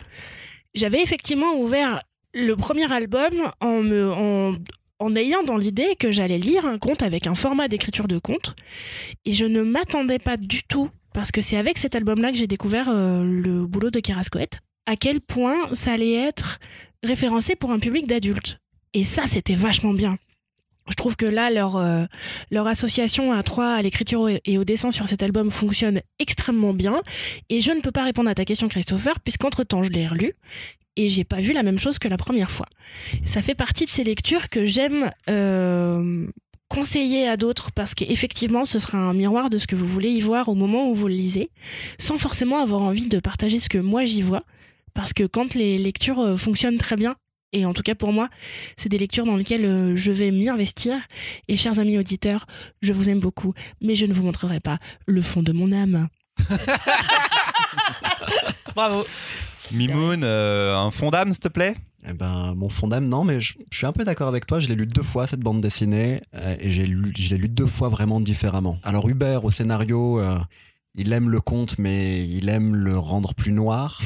J'avais 0.75 1.03
effectivement 1.03 1.55
ouvert 1.59 2.03
le 2.35 2.55
premier 2.57 2.91
album 2.93 3.51
en, 3.61 5.17
ayant 5.17 5.43
dans 5.45 5.57
l'idée 5.57 5.95
que 5.99 6.11
j'allais 6.11 6.39
lire 6.39 6.67
un 6.67 6.79
conte 6.79 7.03
avec 7.03 7.27
un 7.27 7.35
format 7.35 7.69
d'écriture 7.69 8.09
de 8.09 8.19
conte. 8.19 8.57
Et 9.25 9.33
je 9.33 9.45
ne 9.45 9.63
m'attendais 9.63 10.19
pas 10.19 10.37
du 10.37 10.65
tout, 10.65 10.91
parce 11.15 11.31
que 11.31 11.41
c'est 11.41 11.57
avec 11.57 11.79
cet 11.79 11.95
album-là 11.95 12.33
que 12.33 12.37
j'ai 12.37 12.47
découvert 12.49 12.89
euh, 12.89 13.23
le 13.23 13.67
boulot 13.67 13.91
de 13.91 14.01
Kerascoët, 14.01 14.59
à 14.87 14.97
quel 14.97 15.21
point 15.21 15.73
ça 15.73 15.93
allait 15.93 16.15
être 16.15 16.59
référencé 17.05 17.55
pour 17.55 17.71
un 17.71 17.79
public 17.79 18.07
d'adultes. 18.07 18.59
Et 18.93 19.05
ça, 19.05 19.27
c'était 19.27 19.55
vachement 19.55 19.93
bien 19.93 20.19
je 20.89 20.95
trouve 20.95 21.17
que 21.17 21.27
là, 21.27 21.51
leur, 21.51 21.77
euh, 21.77 22.05
association 22.53 23.33
à 23.33 23.43
trois, 23.43 23.75
à 23.75 23.83
l'écriture 23.83 24.29
et 24.29 24.59
au 24.59 24.65
dessin 24.65 24.91
sur 24.91 25.07
cet 25.09 25.23
album 25.23 25.51
fonctionne 25.51 26.01
extrêmement 26.19 26.75
bien. 26.75 27.01
Et 27.49 27.61
je 27.61 27.73
ne 27.73 27.81
peux 27.81 27.93
pas 27.93 28.05
répondre 28.05 28.29
à 28.29 28.35
ta 28.35 28.45
question, 28.45 28.69
Christopher, 28.69 29.21
puisqu'entre-temps, 29.21 29.83
je 29.83 29.91
l'ai 29.91 30.07
relu 30.07 30.35
et 30.99 31.09
j'ai 31.09 31.25
pas 31.25 31.41
vu 31.41 31.53
la 31.53 31.63
même 31.63 31.79
chose 31.79 31.99
que 31.99 32.09
la 32.09 32.17
première 32.17 32.51
fois. 32.51 32.67
Ça 33.25 33.41
fait 33.41 33.55
partie 33.55 33.85
de 33.85 33.91
ces 33.91 34.05
lectures 34.05 34.49
que 34.49 34.67
j'aime 34.67 35.13
euh, 35.31 36.27
conseiller 36.69 37.29
à 37.29 37.37
d'autres 37.37 37.71
parce 37.73 37.95
qu'effectivement, 37.95 38.65
ce 38.65 38.79
sera 38.81 38.99
un 38.99 39.15
miroir 39.15 39.49
de 39.49 39.59
ce 39.59 39.67
que 39.67 39.77
vous 39.77 39.87
voulez 39.87 40.11
y 40.11 40.21
voir 40.21 40.49
au 40.49 40.55
moment 40.55 40.91
où 40.91 40.95
vous 40.95 41.07
le 41.07 41.15
lisez, 41.15 41.51
sans 41.99 42.19
forcément 42.19 42.59
avoir 42.61 42.83
envie 42.83 43.09
de 43.09 43.21
partager 43.21 43.61
ce 43.61 43.69
que 43.69 43.79
moi 43.79 44.05
j'y 44.05 44.23
vois. 44.23 44.43
Parce 44.93 45.13
que 45.13 45.23
quand 45.25 45.55
les 45.55 45.79
lectures 45.79 46.19
euh, 46.19 46.37
fonctionnent 46.37 46.79
très 46.79 46.97
bien, 46.97 47.15
et 47.53 47.65
en 47.65 47.73
tout 47.73 47.83
cas 47.83 47.95
pour 47.95 48.13
moi, 48.13 48.29
c'est 48.77 48.89
des 48.89 48.99
lectures 48.99 49.25
dans 49.25 49.37
lesquelles 49.37 49.65
euh, 49.65 49.97
je 49.97 50.11
vais 50.11 50.31
m'y 50.31 50.49
investir. 50.49 50.97
Et 51.49 51.57
chers 51.57 51.79
amis 51.79 51.99
auditeurs, 51.99 52.47
je 52.83 52.93
vous 52.93 53.09
aime 53.09 53.21
beaucoup, 53.21 53.55
mais 53.81 53.95
je 53.95 54.07
ne 54.07 54.13
vous 54.13 54.23
montrerai 54.23 54.61
pas 54.61 54.79
le 55.07 55.23
fond 55.23 55.43
de 55.43 55.53
mon 55.53 55.73
âme. 55.73 56.09
Bravo. 58.75 59.05
Mimoun, 59.73 60.23
euh, 60.25 60.77
un 60.77 60.91
fond 60.91 61.11
d'âme, 61.11 61.33
s'il 61.33 61.43
te 61.43 61.49
plaît? 61.49 61.75
Eh 62.09 62.13
ben, 62.13 62.55
mon 62.55 62.69
fond 62.69 62.87
d'âme, 62.87 63.09
non, 63.09 63.25
mais 63.25 63.41
je, 63.41 63.55
suis 63.71 63.87
un 63.87 63.93
peu 63.93 64.05
d'accord 64.05 64.29
avec 64.29 64.47
toi. 64.47 64.61
Je 64.61 64.69
l'ai 64.69 64.75
lu 64.75 64.87
deux 64.87 65.03
fois, 65.03 65.27
cette 65.27 65.41
bande 65.41 65.61
dessinée, 65.61 66.23
euh, 66.35 66.57
et 66.59 66.71
j'ai 66.71 66.87
lu, 66.87 67.13
je 67.19 67.31
l'ai 67.31 67.39
lu 67.39 67.49
deux 67.49 67.67
fois 67.67 67.89
vraiment 67.89 68.21
différemment. 68.21 68.79
Alors, 68.83 69.09
Hubert, 69.09 69.45
au 69.45 69.51
scénario, 69.51 70.23
il 70.95 71.13
aime 71.13 71.29
le 71.29 71.41
conte, 71.41 71.79
mais 71.79 72.27
il 72.27 72.49
aime 72.49 72.75
le 72.75 72.99
rendre 72.99 73.35
plus 73.35 73.53
noir. 73.53 74.01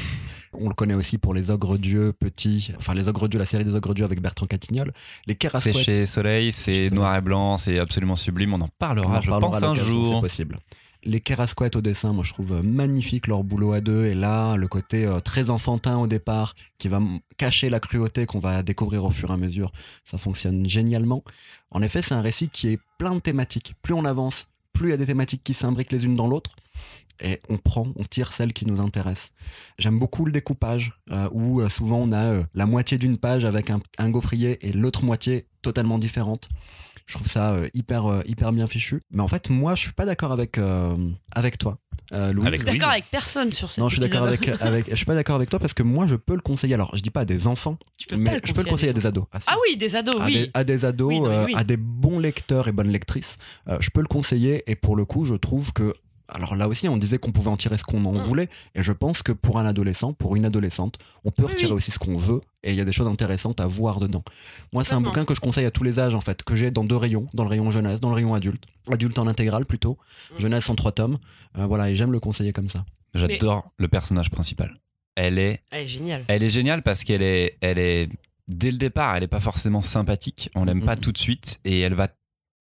On 0.53 0.67
le 0.67 0.75
connaît 0.75 0.93
aussi 0.93 1.17
pour 1.17 1.33
les 1.33 1.49
ogres 1.49 1.77
dieux 1.77 2.13
petits, 2.13 2.71
enfin 2.77 2.93
les 2.93 3.07
ogres 3.07 3.27
dieux, 3.27 3.39
la 3.39 3.45
série 3.45 3.63
des 3.63 3.75
ogres 3.75 3.93
dieux 3.93 4.05
avec 4.05 4.21
Bertrand 4.21 4.45
Catignol. 4.45 4.93
Les 5.27 5.37
C'est 5.57 5.73
chez 5.73 6.05
Soleil, 6.05 6.51
c'est 6.51 6.89
noir 6.91 7.15
et 7.15 7.21
blanc, 7.21 7.57
c'est 7.57 7.79
absolument 7.79 8.15
sublime. 8.15 8.53
On 8.53 8.61
en 8.61 8.69
parlera, 8.79 9.21
je 9.21 9.29
pense, 9.29 9.63
un 9.63 9.75
jour. 9.75 10.15
C'est 10.15 10.21
possible. 10.21 10.59
les 11.05 11.19
Kerasquettes 11.21 11.75
au 11.75 11.81
dessin, 11.81 12.13
moi 12.13 12.23
je 12.23 12.33
trouve 12.33 12.61
magnifique 12.63 13.27
leur 13.27 13.43
boulot 13.43 13.73
à 13.73 13.81
deux. 13.81 14.05
Et 14.05 14.13
là, 14.13 14.55
le 14.55 14.67
côté 14.67 15.05
euh, 15.05 15.19
très 15.19 15.49
enfantin 15.49 15.97
au 15.97 16.07
départ, 16.07 16.55
qui 16.77 16.87
va 16.87 17.01
cacher 17.37 17.69
la 17.69 17.79
cruauté 17.79 18.25
qu'on 18.25 18.39
va 18.39 18.63
découvrir 18.63 19.03
au 19.03 19.11
fur 19.11 19.29
et 19.29 19.33
à 19.33 19.37
mesure, 19.37 19.71
ça 20.05 20.17
fonctionne 20.17 20.67
génialement. 20.67 21.23
En 21.71 21.81
effet, 21.81 22.01
c'est 22.01 22.13
un 22.13 22.21
récit 22.21 22.49
qui 22.49 22.69
est 22.69 22.79
plein 22.97 23.15
de 23.15 23.19
thématiques. 23.19 23.73
Plus 23.81 23.93
on 23.93 24.05
avance, 24.05 24.47
plus 24.73 24.89
il 24.89 24.91
y 24.91 24.93
a 24.93 24.97
des 24.97 25.05
thématiques 25.05 25.43
qui 25.43 25.53
s'imbriquent 25.53 25.91
les 25.91 26.05
unes 26.05 26.15
dans 26.15 26.27
l'autre. 26.27 26.55
Et 27.21 27.39
on 27.47 27.57
prend, 27.57 27.87
on 27.95 28.03
tire 28.03 28.33
celle 28.33 28.53
qui 28.53 28.65
nous 28.65 28.81
intéresse. 28.81 29.31
J'aime 29.77 29.99
beaucoup 29.99 30.25
le 30.25 30.31
découpage, 30.31 30.93
euh, 31.11 31.29
où 31.31 31.61
euh, 31.61 31.69
souvent 31.69 31.97
on 31.97 32.11
a 32.11 32.23
euh, 32.23 32.43
la 32.55 32.65
moitié 32.65 32.97
d'une 32.97 33.17
page 33.17 33.45
avec 33.45 33.69
un, 33.69 33.81
un 33.99 34.09
gaufrier 34.09 34.67
et 34.67 34.73
l'autre 34.73 35.05
moitié 35.05 35.45
totalement 35.61 35.99
différente. 35.99 36.49
Je 37.05 37.15
trouve 37.15 37.27
ça 37.27 37.51
euh, 37.53 37.67
hyper, 37.73 38.05
euh, 38.05 38.21
hyper 38.25 38.51
bien 38.53 38.65
fichu. 38.67 39.01
Mais 39.11 39.21
en 39.21 39.27
fait, 39.27 39.49
moi, 39.49 39.75
je 39.75 39.81
suis 39.81 39.91
pas 39.91 40.05
d'accord 40.05 40.31
avec, 40.31 40.57
euh, 40.57 40.95
avec 41.31 41.57
toi, 41.57 41.77
euh, 42.13 42.31
Louise. 42.31 42.47
Avec 42.47 42.61
Je 42.61 42.65
suis 42.65 42.73
d'accord 42.77 42.91
avec 42.91 43.05
personne 43.11 43.51
sur 43.51 43.71
cette 43.71 43.79
non, 43.79 43.89
je 43.89 43.95
suis 43.95 44.01
d'accord 44.01 44.23
avec, 44.27 44.47
avec, 44.61 44.89
je 44.89 44.95
suis 44.95 45.05
pas 45.05 45.15
d'accord 45.15 45.35
avec 45.35 45.49
toi 45.49 45.59
parce 45.59 45.73
que 45.73 45.83
moi, 45.83 46.05
je 46.07 46.15
peux 46.15 46.35
le 46.35 46.41
conseiller. 46.41 46.75
Alors, 46.75 46.95
je 46.95 47.01
dis 47.01 47.09
pas 47.09 47.21
à 47.21 47.25
des 47.25 47.47
enfants, 47.47 47.77
Tu 47.97 48.07
peux 48.07 48.15
pas 48.15 48.31
mais 48.31 48.41
je 48.43 48.53
peux 48.53 48.63
le 48.63 48.69
conseiller 48.69 48.91
à 48.91 48.93
des 48.93 49.05
ados. 49.05 49.25
Ah. 49.33 49.39
Ah 49.47 49.55
oui, 49.67 49.75
des 49.77 49.95
ados, 49.95 50.15
à, 50.19 50.25
oui. 50.25 50.33
des, 50.33 50.51
à 50.53 50.63
des 50.63 50.85
ados, 50.85 51.07
Oui, 51.09 51.19
non, 51.19 51.25
euh, 51.27 51.45
à 51.55 51.63
des 51.63 51.77
bons 51.77 52.19
lecteurs 52.19 52.67
et 52.67 52.71
bonnes 52.71 52.91
lectrices, 52.91 53.37
euh, 53.67 53.77
je 53.81 53.89
peux 53.89 54.01
le 54.01 54.07
conseiller. 54.07 54.63
Et 54.67 54.75
pour 54.75 54.95
le 54.95 55.05
coup, 55.05 55.25
je 55.25 55.35
trouve 55.35 55.73
que. 55.73 55.93
Alors 56.33 56.55
là 56.55 56.67
aussi, 56.67 56.87
on 56.89 56.97
disait 56.97 57.17
qu'on 57.19 57.31
pouvait 57.31 57.49
en 57.49 57.57
tirer 57.57 57.77
ce 57.77 57.83
qu'on 57.83 58.03
en 58.05 58.13
Mm. 58.13 58.21
voulait. 58.21 58.49
Et 58.75 58.83
je 58.83 58.91
pense 58.91 59.21
que 59.23 59.31
pour 59.31 59.59
un 59.59 59.65
adolescent, 59.65 60.13
pour 60.13 60.35
une 60.35 60.45
adolescente, 60.45 60.97
on 61.23 61.31
peut 61.31 61.43
Oui, 61.45 61.51
retirer 61.51 61.71
oui. 61.71 61.77
aussi 61.77 61.91
ce 61.91 61.99
qu'on 61.99 62.17
veut. 62.17 62.41
Et 62.63 62.71
il 62.71 62.75
y 62.75 62.81
a 62.81 62.85
des 62.85 62.91
choses 62.91 63.07
intéressantes 63.07 63.59
à 63.61 63.67
voir 63.67 63.99
dedans. 63.99 64.23
Moi, 64.71 64.83
c'est 64.83 64.93
un 64.95 65.01
bouquin 65.01 65.25
que 65.25 65.35
je 65.35 65.39
conseille 65.39 65.65
à 65.65 65.71
tous 65.71 65.83
les 65.83 65.99
âges, 65.99 66.15
en 66.15 66.21
fait, 66.21 66.43
que 66.43 66.55
j'ai 66.55 66.71
dans 66.71 66.83
deux 66.83 66.95
rayons, 66.97 67.27
dans 67.33 67.43
le 67.43 67.49
rayon 67.49 67.69
jeunesse, 67.71 67.99
dans 67.99 68.09
le 68.09 68.15
rayon 68.15 68.33
adulte. 68.33 68.63
Adulte 68.91 69.17
en 69.19 69.27
intégrale 69.27 69.65
plutôt, 69.65 69.97
Mm. 70.35 70.39
jeunesse 70.39 70.69
en 70.69 70.75
trois 70.75 70.91
tomes. 70.91 71.17
Euh, 71.57 71.65
voilà, 71.65 71.89
et 71.89 71.95
j'aime 71.95 72.11
le 72.11 72.19
conseiller 72.19 72.51
comme 72.53 72.67
ça. 72.69 72.83
J'adore 73.13 73.71
le 73.77 73.87
personnage 73.87 74.29
principal. 74.31 74.75
Elle 75.15 75.37
est, 75.37 75.61
Elle 75.69 75.83
est 75.83 75.87
géniale. 75.87 76.25
elle 76.27 76.41
est 76.41 76.49
géniale 76.49 76.81
parce 76.81 77.03
qu'elle 77.03 77.21
est, 77.21 77.57
elle 77.61 77.77
est, 77.77 78.09
dès 78.47 78.71
le 78.71 78.77
départ, 78.77 79.15
elle 79.15 79.21
est 79.23 79.27
pas 79.27 79.39
forcément 79.39 79.83
sympathique. 79.83 80.49
On 80.55 80.65
l'aime 80.65 80.81
pas 80.83 80.95
Mhm. 80.95 81.01
tout 81.01 81.11
de 81.11 81.17
suite 81.19 81.59
et 81.63 81.81
elle 81.81 81.93
va 81.93 82.07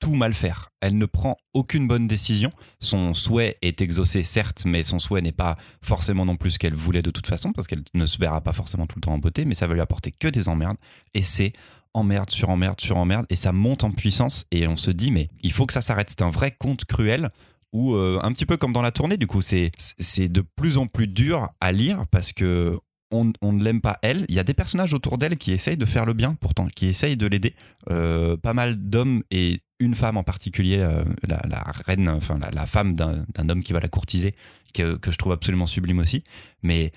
tout 0.03 0.15
mal 0.15 0.35
faire. 0.35 0.71
Elle 0.81 0.99
ne 0.99 1.07
prend 1.07 1.37
aucune 1.55 1.87
bonne 1.87 2.09
décision. 2.09 2.51
Son 2.81 3.15
souhait 3.15 3.57
est 3.63 3.81
exaucé, 3.81 4.25
certes, 4.25 4.65
mais 4.67 4.83
son 4.83 4.99
souhait 4.99 5.23
n'est 5.23 5.31
pas 5.31 5.57
forcément 5.81 6.25
non 6.25 6.37
plus 6.37 6.53
ce 6.53 6.59
qu'elle 6.59 6.75
voulait 6.75 7.03
de 7.03 7.13
toute 7.13 7.29
façon 7.29 7.53
parce 7.53 7.69
qu'elle 7.69 7.85
ne 7.95 8.05
se 8.05 8.19
verra 8.19 8.41
pas 8.41 8.53
forcément 8.53 8.87
tout 8.89 8.97
le 8.97 9.03
temps 9.03 9.13
en 9.13 9.19
beauté, 9.19 9.45
mais 9.45 9.55
ça 9.55 9.69
va 9.69 9.75
lui 9.75 9.81
apporter 9.81 10.11
que 10.11 10.27
des 10.27 10.49
emmerdes. 10.49 10.77
Et 11.15 11.23
c'est 11.23 11.53
emmerde 11.95 12.31
sur 12.31 12.49
emmerde 12.49 12.81
sur 12.81 12.97
emmerde 12.97 13.27
et 13.31 13.37
ça 13.37 13.53
monte 13.53 13.85
en 13.85 13.93
puissance 13.93 14.47
et 14.51 14.67
on 14.67 14.79
se 14.79 14.91
dit 14.91 15.11
mais 15.11 15.29
il 15.43 15.53
faut 15.53 15.67
que 15.67 15.73
ça 15.73 15.83
s'arrête. 15.83 16.11
C'est 16.11 16.23
un 16.23 16.31
vrai 16.31 16.51
conte 16.51 16.85
cruel 16.85 17.31
ou 17.73 17.95
euh, 17.95 18.19
un 18.23 18.33
petit 18.33 18.47
peu 18.47 18.57
comme 18.57 18.73
dans 18.73 18.83
la 18.83 18.91
tournée 18.91 19.17
du 19.17 19.29
coup 19.29 19.41
c'est 19.41 19.71
de 20.19 20.41
plus 20.57 20.79
en 20.79 20.87
plus 20.89 21.07
dur 21.07 21.49
à 21.61 21.71
lire 21.71 22.07
parce 22.11 22.33
que 22.33 22.77
on, 23.13 23.33
on 23.43 23.53
ne 23.53 23.63
l'aime 23.63 23.81
pas 23.81 23.99
elle. 24.03 24.25
Il 24.29 24.35
y 24.35 24.39
a 24.39 24.45
des 24.45 24.55
personnages 24.55 24.95
autour 24.95 25.19
d'elle 25.19 25.37
qui 25.37 25.53
essayent 25.53 25.77
de 25.77 25.87
faire 25.87 26.07
le 26.07 26.15
bien 26.15 26.35
pourtant, 26.35 26.67
qui 26.67 26.87
essayent 26.87 27.17
de 27.17 27.27
l'aider. 27.27 27.55
Euh, 27.91 28.37
pas 28.37 28.55
mal 28.55 28.77
d'hommes 28.77 29.23
et 29.31 29.61
une 29.83 29.95
femme 29.95 30.17
en 30.17 30.23
particulier, 30.25 30.79
euh, 30.79 31.05
la, 31.27 31.41
la 31.49 31.63
reine, 31.87 32.09
enfin 32.09 32.39
la, 32.39 32.51
la 32.51 32.67
femme 32.67 32.95
d'un 32.95 33.25
d'un 33.35 33.49
homme 33.49 33.63
qui 33.63 33.73
va 33.73 33.81
la 33.81 33.89
courtiser, 33.89 34.35
que, 34.75 34.97
que 34.97 35.11
je 35.11 35.17
trouve 35.19 35.33
absolument 35.33 35.67
sublime 35.67 35.99
aussi. 35.99 36.23
Mais 36.63 36.93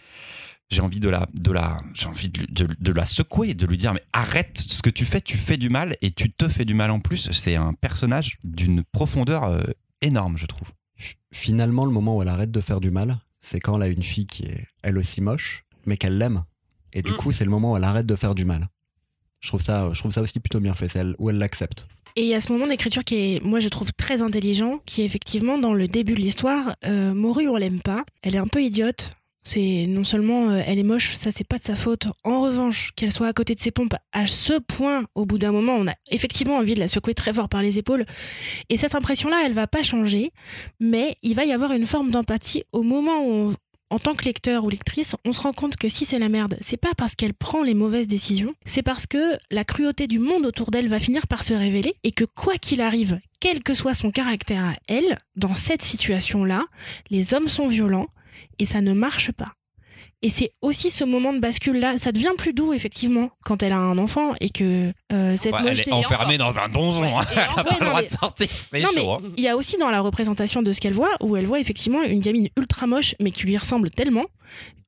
j'ai 0.70 0.82
envie 0.82 1.00
de 1.00 1.10
la, 1.10 1.28
de 1.34 1.52
la, 1.52 1.78
j'ai 1.94 2.08
envie 2.08 2.30
de, 2.30 2.46
de- 2.50 2.76
de 2.80 2.92
la 2.92 3.06
secouer, 3.06 3.54
de 3.54 3.66
lui 3.68 3.78
dire 3.78 3.94
mais 3.94 4.02
arrête 4.14 4.58
ce 4.58 4.82
que 4.82 4.90
tu 4.90 5.06
fais, 5.06 5.22
tu 5.22 5.38
fais 5.38 5.58
du 5.58 5.70
mal 5.70 5.96
et 6.02 6.12
tu 6.12 6.32
te 6.32 6.48
fais 6.48 6.66
du 6.66 6.74
mal 6.74 6.90
en 6.92 7.00
plus. 7.00 7.32
C'est 7.32 7.56
un 7.56 7.74
personnage 7.74 8.38
d'une 8.44 8.84
profondeur 8.84 9.44
euh, 9.44 9.62
énorme, 10.02 10.38
je 10.38 10.46
trouve. 10.48 10.70
Finalement, 11.32 11.86
le 11.86 11.92
moment 11.92 12.18
où 12.18 12.22
elle 12.22 12.30
arrête 12.30 12.52
de 12.52 12.62
faire 12.62 12.80
du 12.80 12.92
mal, 12.92 13.20
c'est 13.42 13.60
quand 13.60 13.76
elle 13.76 13.84
a 13.84 13.88
une 13.88 14.04
fille 14.04 14.26
qui 14.26 14.44
est 14.46 14.66
elle 14.82 14.98
aussi 14.98 15.22
moche, 15.22 15.66
mais 15.86 15.98
qu'elle 15.98 16.18
l'aime. 16.18 16.44
Et 16.94 17.02
du 17.02 17.12
Mm. 17.12 17.18
coup, 17.18 17.32
c'est 17.32 17.44
le 17.46 17.52
moment 17.52 17.74
où 17.74 17.78
elle 17.78 17.84
arrête 17.84 18.06
de 18.06 18.16
faire 18.16 18.34
du 18.36 18.46
mal. 18.46 18.70
Je 19.42 19.50
trouve 19.50 19.62
ça, 19.62 19.90
je 19.94 20.00
trouve 20.00 20.12
ça 20.14 20.22
aussi 20.22 20.40
plutôt 20.40 20.60
bien 20.62 20.74
fait, 20.74 20.88
c'est 20.88 21.00
elle, 21.00 21.14
où 21.20 21.30
elle 21.30 21.38
l'accepte. 21.38 21.88
Et 22.16 22.22
il 22.22 22.28
y 22.28 22.34
a 22.34 22.40
ce 22.40 22.52
moment 22.52 22.68
d'écriture 22.68 23.04
qui 23.04 23.16
est, 23.16 23.44
moi 23.44 23.60
je 23.60 23.68
trouve 23.68 23.92
très 23.94 24.22
intelligent, 24.22 24.80
qui 24.86 25.02
est 25.02 25.06
effectivement 25.06 25.58
dans 25.58 25.74
le 25.74 25.88
début 25.88 26.14
de 26.14 26.20
l'histoire. 26.22 26.76
Euh, 26.86 27.14
Moru, 27.14 27.48
on 27.50 27.58
l'aime 27.58 27.82
pas. 27.82 28.06
Elle 28.22 28.36
est 28.36 28.40
un 28.40 28.48
peu 28.48 28.62
idiote. 28.64 29.12
C'est 29.48 29.86
non 29.88 30.04
seulement 30.04 30.50
euh, 30.50 30.62
elle 30.66 30.80
est 30.80 30.84
moche, 30.84 31.14
ça 31.14 31.30
c'est 31.30 31.44
pas 31.48 31.60
de 31.60 31.64
sa 31.64 31.76
faute. 31.76 32.08
En 32.24 32.42
revanche, 32.42 32.90
qu'elle 32.96 33.12
soit 33.12 33.28
à 33.28 33.34
côté 33.34 33.54
de 33.54 33.60
ses 33.60 33.70
pompes 33.70 33.94
à 34.12 34.26
ce 34.26 34.54
point, 34.60 35.04
au 35.14 35.26
bout 35.26 35.38
d'un 35.38 35.52
moment, 35.52 35.76
on 35.76 35.88
a 35.88 35.94
effectivement 36.10 36.56
envie 36.58 36.74
de 36.74 36.80
la 36.80 36.88
secouer 36.88 37.14
très 37.14 37.32
fort 37.32 37.48
par 37.48 37.62
les 37.62 37.78
épaules. 37.78 38.06
Et 38.70 38.78
cette 38.78 38.96
impression-là, 38.96 39.44
elle 39.46 39.54
va 39.54 39.68
pas 39.68 39.84
changer, 39.84 40.32
mais 40.80 41.14
il 41.22 41.36
va 41.36 41.46
y 41.46 41.52
avoir 41.52 41.74
une 41.74 41.86
forme 41.86 42.10
d'empathie 42.10 42.64
au 42.72 42.82
moment 42.82 43.20
où 43.24 43.32
on- 43.50 43.54
en 43.96 44.00
tant 44.00 44.14
que 44.14 44.26
lecteur 44.26 44.66
ou 44.66 44.70
lectrice, 44.70 45.16
on 45.24 45.32
se 45.32 45.40
rend 45.40 45.54
compte 45.54 45.78
que 45.78 45.88
si 45.88 46.06
c'est 46.06 46.20
la 46.20 46.28
merde, 46.28 46.58
c'est 46.60 46.76
pas 46.76 46.94
parce 46.98 47.16
qu'elle 47.16 47.34
prend 47.34 47.64
les 47.64 47.74
mauvaises 47.74 48.10
décisions, 48.10 48.54
c'est 48.66 48.82
parce 48.84 49.08
que 49.08 49.38
la 49.52 49.64
cruauté 49.64 50.06
du 50.08 50.20
monde 50.20 50.46
autour 50.46 50.70
d'elle 50.70 50.90
va 50.90 51.00
finir 51.00 51.28
par 51.28 51.44
se 51.44 51.54
révéler 51.54 51.96
et 52.04 52.12
que 52.12 52.26
quoi 52.26 52.56
qu'il 52.56 52.82
arrive, 52.82 53.22
quel 53.40 53.64
que 53.64 53.74
soit 53.74 53.94
son 53.94 54.12
caractère 54.12 54.66
à 54.66 54.74
elle, 54.90 55.18
dans 55.38 55.56
cette 55.56 55.82
situation-là, 55.82 56.66
les 57.10 57.34
hommes 57.34 57.48
sont 57.48 57.70
violents 57.70 58.10
et 58.60 58.66
ça 58.66 58.82
ne 58.82 58.92
marche 58.92 59.32
pas. 59.32 59.56
Et 60.26 60.32
c'est 60.32 60.50
aussi 60.64 60.90
ce 60.90 61.04
moment 61.04 61.34
de 61.34 61.38
bascule-là, 61.40 62.00
ça 62.00 62.12
devient 62.12 62.32
plus 62.36 62.52
doux 62.52 62.74
effectivement 62.74 63.30
quand 63.46 63.62
elle 63.62 63.74
a 63.74 63.78
un 63.78 64.00
enfant 64.00 64.34
et 64.42 64.50
que 64.50 64.92
euh, 65.14 65.38
cette 65.38 65.54
Ouais, 65.54 65.60
elle 65.68 65.80
est 65.80 65.92
enfermée 65.94 66.40
dans 66.40 66.58
un 66.60 66.68
donjon, 66.68 67.02
Ouais, 67.04 67.10
hein. 67.22 67.26
elle 67.30 67.56
n'a 67.56 67.64
pas 67.64 67.78
le 67.80 67.86
droit 67.86 68.00
mais- 68.02 68.08
de 68.08 68.10
sortir. 68.12 68.48
C'est 68.50 68.66
mais 68.74 68.84
hein. 68.84 69.20
il 69.38 69.44
y 69.44 69.48
a 69.48 69.56
aussi 69.56 69.78
dans 69.78 69.92
la 69.92 70.00
représentation 70.02 70.64
de 70.64 70.72
ce 70.72 70.82
qu'elle 70.82 70.96
voit, 70.96 71.12
où 71.22 71.38
elle 71.38 71.46
voit 71.46 71.60
effectivement 71.60 72.02
une 72.02 72.22
gamine 72.22 72.50
ultra 72.58 72.88
moche, 72.88 73.14
mais 73.22 73.30
qui 73.30 73.46
lui 73.46 73.56
ressemble 73.56 73.92
tellement. 73.92 74.26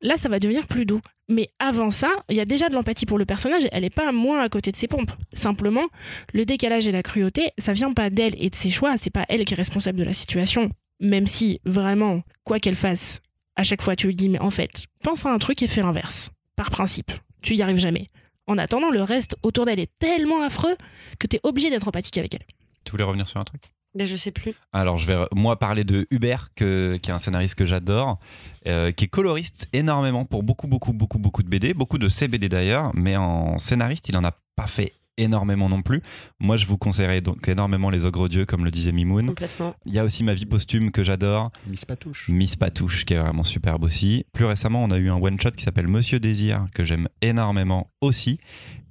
Là, 0.02 0.18
ça 0.18 0.28
va 0.28 0.40
devenir 0.40 0.66
plus 0.66 0.88
doux. 0.88 1.02
Mais 1.30 1.50
avant 1.60 1.92
ça, 1.92 2.10
il 2.30 2.36
y 2.36 2.40
a 2.40 2.46
déjà 2.46 2.68
de 2.68 2.74
l'empathie 2.74 3.06
pour 3.06 3.20
le 3.20 3.26
personnage. 3.26 3.68
Elle 3.72 3.82
n'est 3.84 3.92
pas 3.92 4.12
moins 4.12 4.42
à 4.42 4.50
côté 4.50 4.72
de 4.72 4.76
ses 4.76 4.88
pompes. 4.88 5.12
Simplement, 5.34 5.86
le 6.34 6.46
décalage 6.46 6.88
et 6.88 6.92
la 6.92 7.04
cruauté, 7.04 7.52
ça 7.60 7.74
vient 7.74 7.94
pas 7.94 8.10
d'elle 8.10 8.34
et 8.44 8.50
de 8.50 8.56
ses 8.56 8.72
choix. 8.72 8.98
C'est 8.98 9.12
pas 9.14 9.26
elle 9.30 9.46
qui 9.46 9.54
est 9.54 9.58
responsable 9.58 10.00
de 10.00 10.04
la 10.04 10.14
situation. 10.14 10.72
Même 11.00 11.28
si, 11.28 11.60
vraiment, 11.64 12.22
quoi 12.44 12.58
qu'elle 12.60 12.74
fasse, 12.76 13.22
à 13.58 13.64
chaque 13.64 13.82
fois, 13.82 13.96
tu 13.98 14.08
lui 14.08 14.16
dis, 14.16 14.30
mais 14.30 14.40
en 14.40 14.50
fait, 14.52 14.86
pense 15.04 15.26
à 15.26 15.34
un 15.34 15.38
truc 15.40 15.62
et 15.62 15.68
fais 15.68 15.82
l'inverse. 15.82 16.30
Par 16.56 16.70
principe. 16.72 17.12
Tu 17.42 17.56
y 17.56 17.62
arrives 17.62 17.78
jamais. 17.80 18.10
En 18.48 18.58
attendant, 18.58 18.90
le 18.92 19.04
reste 19.04 19.36
autour 19.44 19.66
d'elle 19.66 19.80
est 19.80 19.92
tellement 20.00 20.42
affreux 20.44 20.76
que 21.20 21.28
t'es 21.28 21.40
obligé 21.44 21.70
d'être 21.70 21.88
empathique 21.88 22.18
avec 22.18 22.34
elle. 22.34 22.46
Tu 22.86 22.92
voulais 22.92 23.04
revenir 23.04 23.28
sur 23.28 23.40
un 23.40 23.44
truc? 23.44 23.64
Mais 23.96 24.08
je 24.08 24.16
sais 24.16 24.32
plus. 24.32 24.54
Alors, 24.74 24.98
je 24.98 25.08
vais 25.08 25.18
moi 25.36 25.58
parler 25.60 25.84
de 25.84 26.08
Hubert, 26.12 26.50
que- 26.56 26.98
qui 27.02 27.10
est 27.10 27.14
un 27.14 27.20
scénariste 27.20 27.56
que 27.56 27.66
j'adore, 27.66 28.20
euh, 28.68 28.92
qui 28.92 29.06
est 29.06 29.08
coloriste 29.08 29.68
énormément 29.74 30.24
pour 30.24 30.44
beaucoup, 30.44 30.68
beaucoup, 30.68 30.94
beaucoup, 30.94 31.18
beaucoup 31.18 31.42
de 31.44 31.50
BD, 31.50 31.74
beaucoup 31.74 31.98
de 31.98 32.08
CBD 32.08 32.48
d'ailleurs, 32.48 32.92
mais 32.94 33.18
en 33.18 33.58
scénariste, 33.58 34.08
il 34.10 34.16
en 34.18 34.24
a 34.24 34.32
pas 34.56 34.68
fait 34.68 34.94
énormément 35.18 35.70
non 35.70 35.82
plus. 35.82 36.02
Moi, 36.40 36.58
je 36.58 36.66
vous 36.66 36.78
conseillerais 36.78 37.22
donc 37.22 37.48
énormément 37.48 37.90
Les 37.90 38.06
Ogres 38.06 38.30
Dieux, 38.30 38.46
comme 38.46 38.66
le 38.66 38.72
disait 38.72 38.92
Mimoun. 38.92 39.28
Complètement. 39.28 39.76
Il 39.86 39.94
y 39.94 40.00
a 40.00 40.04
aussi 40.04 40.24
Ma 40.24 40.34
vie 40.34 40.46
posthume 40.46 40.92
que 40.92 41.04
j'adore, 41.04 41.52
Miss 41.68 41.86
Patouche. 41.86 42.30
Miss 42.30 42.56
Patouche, 42.56 43.06
qui 43.06 43.14
est 43.14 43.20
vraiment 43.20 43.44
superbe 43.44 43.84
aussi. 43.84 44.26
Plus 44.34 44.46
récemment, 44.46 44.84
on 44.84 44.92
a 44.92 44.98
eu 44.98 45.10
un 45.10 45.16
one-shot 45.16 45.52
qui 45.52 45.64
s'appelle 45.64 45.88
Monsieur 45.88 46.20
Désir, 46.20 46.68
que 46.74 46.86
j'aime 46.86 47.08
énormément 47.22 47.92
aussi. 48.02 48.40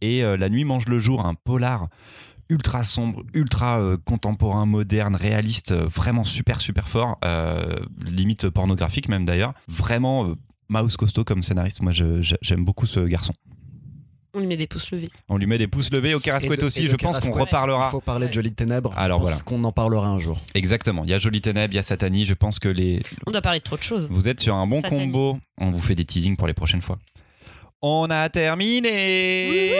Et 0.00 0.22
euh, 0.22 0.36
La 0.36 0.48
nuit 0.48 0.64
mange 0.64 0.86
le 0.86 0.98
jour, 0.98 1.24
un 1.24 1.34
polar 1.34 1.88
ultra 2.48 2.84
sombre, 2.84 3.24
ultra 3.34 3.80
euh, 3.80 3.96
contemporain, 3.96 4.66
moderne, 4.66 5.16
réaliste, 5.16 5.72
euh, 5.72 5.88
vraiment 5.92 6.22
super, 6.24 6.60
super 6.60 6.88
fort, 6.88 7.18
euh, 7.24 7.60
limite 8.04 8.48
pornographique 8.50 9.08
même 9.08 9.24
d'ailleurs. 9.26 9.52
Vraiment, 9.66 10.26
euh, 10.28 10.34
mouse 10.68 10.96
costaud 10.96 11.24
comme 11.24 11.42
scénariste. 11.42 11.82
Moi, 11.82 11.92
j'aime 11.92 12.64
beaucoup 12.64 12.86
ce 12.86 13.00
garçon. 13.00 13.32
On 14.36 14.40
lui 14.40 14.46
met 14.46 14.56
des 14.58 14.66
pouces 14.66 14.90
levés. 14.90 15.08
On 15.30 15.38
lui 15.38 15.46
met 15.46 15.56
des 15.56 15.66
pouces 15.66 15.90
levés 15.90 16.14
au 16.14 16.18
Et 16.18 16.22
Carasquette 16.22 16.58
de- 16.58 16.62
et 16.62 16.66
aussi. 16.66 16.88
Je 16.88 16.96
pense 16.96 17.18
qu'on 17.20 17.32
reparlera. 17.32 17.86
Il 17.88 17.90
faut 17.92 18.00
parler 18.02 18.28
de 18.28 18.32
Jolie 18.34 18.52
Ténèbres. 18.52 18.92
Alors 18.94 19.20
je 19.20 19.24
pense 19.24 19.30
voilà. 19.32 19.44
qu'on 19.44 19.64
en 19.64 19.72
parlera 19.72 20.06
un 20.08 20.20
jour. 20.20 20.38
Exactement. 20.54 21.04
Il 21.04 21.10
y 21.10 21.14
a 21.14 21.18
Jolie 21.18 21.40
Ténèbres, 21.40 21.72
il 21.72 21.76
y 21.76 21.80
a 21.80 21.82
Satanie. 21.82 22.26
Je 22.26 22.34
pense 22.34 22.58
que 22.58 22.68
les, 22.68 23.00
On 23.26 23.30
doit 23.30 23.40
parler 23.40 23.60
de 23.60 23.64
trop 23.64 23.78
de 23.78 23.82
choses. 23.82 24.08
Vous 24.10 24.28
êtes 24.28 24.40
sur 24.40 24.54
un 24.54 24.66
bon 24.66 24.82
combo. 24.82 25.38
On 25.58 25.70
vous 25.70 25.80
fait 25.80 25.94
des 25.94 26.04
teasings 26.04 26.36
pour 26.36 26.46
les 26.46 26.52
prochaines 26.54 26.82
fois. 26.82 26.98
On 27.82 28.08
a 28.10 28.28
terminé. 28.30 29.72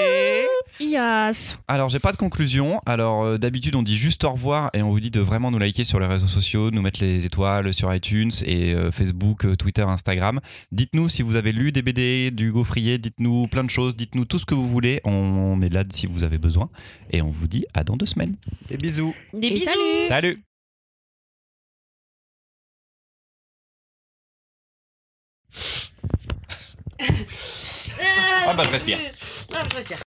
Yes 0.79 1.57
Alors 1.67 1.89
j'ai 1.89 1.99
pas 1.99 2.13
de 2.13 2.19
conclusion. 2.19 2.81
Alors 2.85 3.25
euh, 3.25 3.39
d'habitude 3.39 3.75
on 3.75 3.83
dit 3.83 3.97
juste 3.97 4.25
au 4.25 4.31
revoir 4.33 4.69
et 4.75 4.83
on 4.83 4.91
vous 4.91 5.01
dit 5.01 5.11
de 5.11 5.21
vraiment 5.21 5.51
nous 5.51 5.59
liker 5.59 5.85
sur 5.85 5.99
les 5.99 6.07
réseaux 6.07 6.27
sociaux, 6.27 6.71
nous 6.71 6.83
mettre 6.83 7.01
les 7.03 7.25
étoiles 7.25 7.73
sur 7.73 7.93
iTunes 7.95 8.31
et 8.45 8.75
euh, 8.75 8.93
Facebook, 8.93 9.47
euh, 9.47 9.57
Twitter, 9.57 9.83
Instagram. 9.83 10.41
Dites-nous 10.73 11.09
si 11.09 11.23
vous 11.23 11.37
avez 11.37 11.53
lu 11.53 11.73
des 11.73 11.81
BD, 11.81 12.31
du 12.31 12.53
gaufrier, 12.53 12.99
dites-nous 12.99 13.49
plein 13.49 13.65
de 13.65 13.71
choses, 13.71 13.97
dites-nous 13.97 14.27
tout 14.27 14.39
ce 14.39 14.45
que 14.45 14.55
vous 14.55 14.69
voulez. 14.69 15.01
On 15.05 15.61
est 15.63 15.73
là 15.73 15.83
si 15.91 16.07
vous 16.07 16.25
avez 16.25 16.37
besoin 16.39 16.69
et 17.11 17.23
on 17.23 17.31
vous 17.31 17.49
dit 17.49 17.65
à 17.73 17.83
dans 17.83 17.97
deux 17.97 18.07
semaines. 18.07 18.37
Des 18.69 18.77
bisous. 18.77 19.15
Des 19.33 19.47
Et 19.47 19.51
bisous. 19.53 19.65
salut 19.65 20.09
Salut. 20.09 20.43
Ah 28.47 28.55
bah 28.55 28.65
je 28.65 28.71
respire. 28.71 28.99
Ah, 29.55 29.61
je 29.71 29.77
respire. 29.77 29.99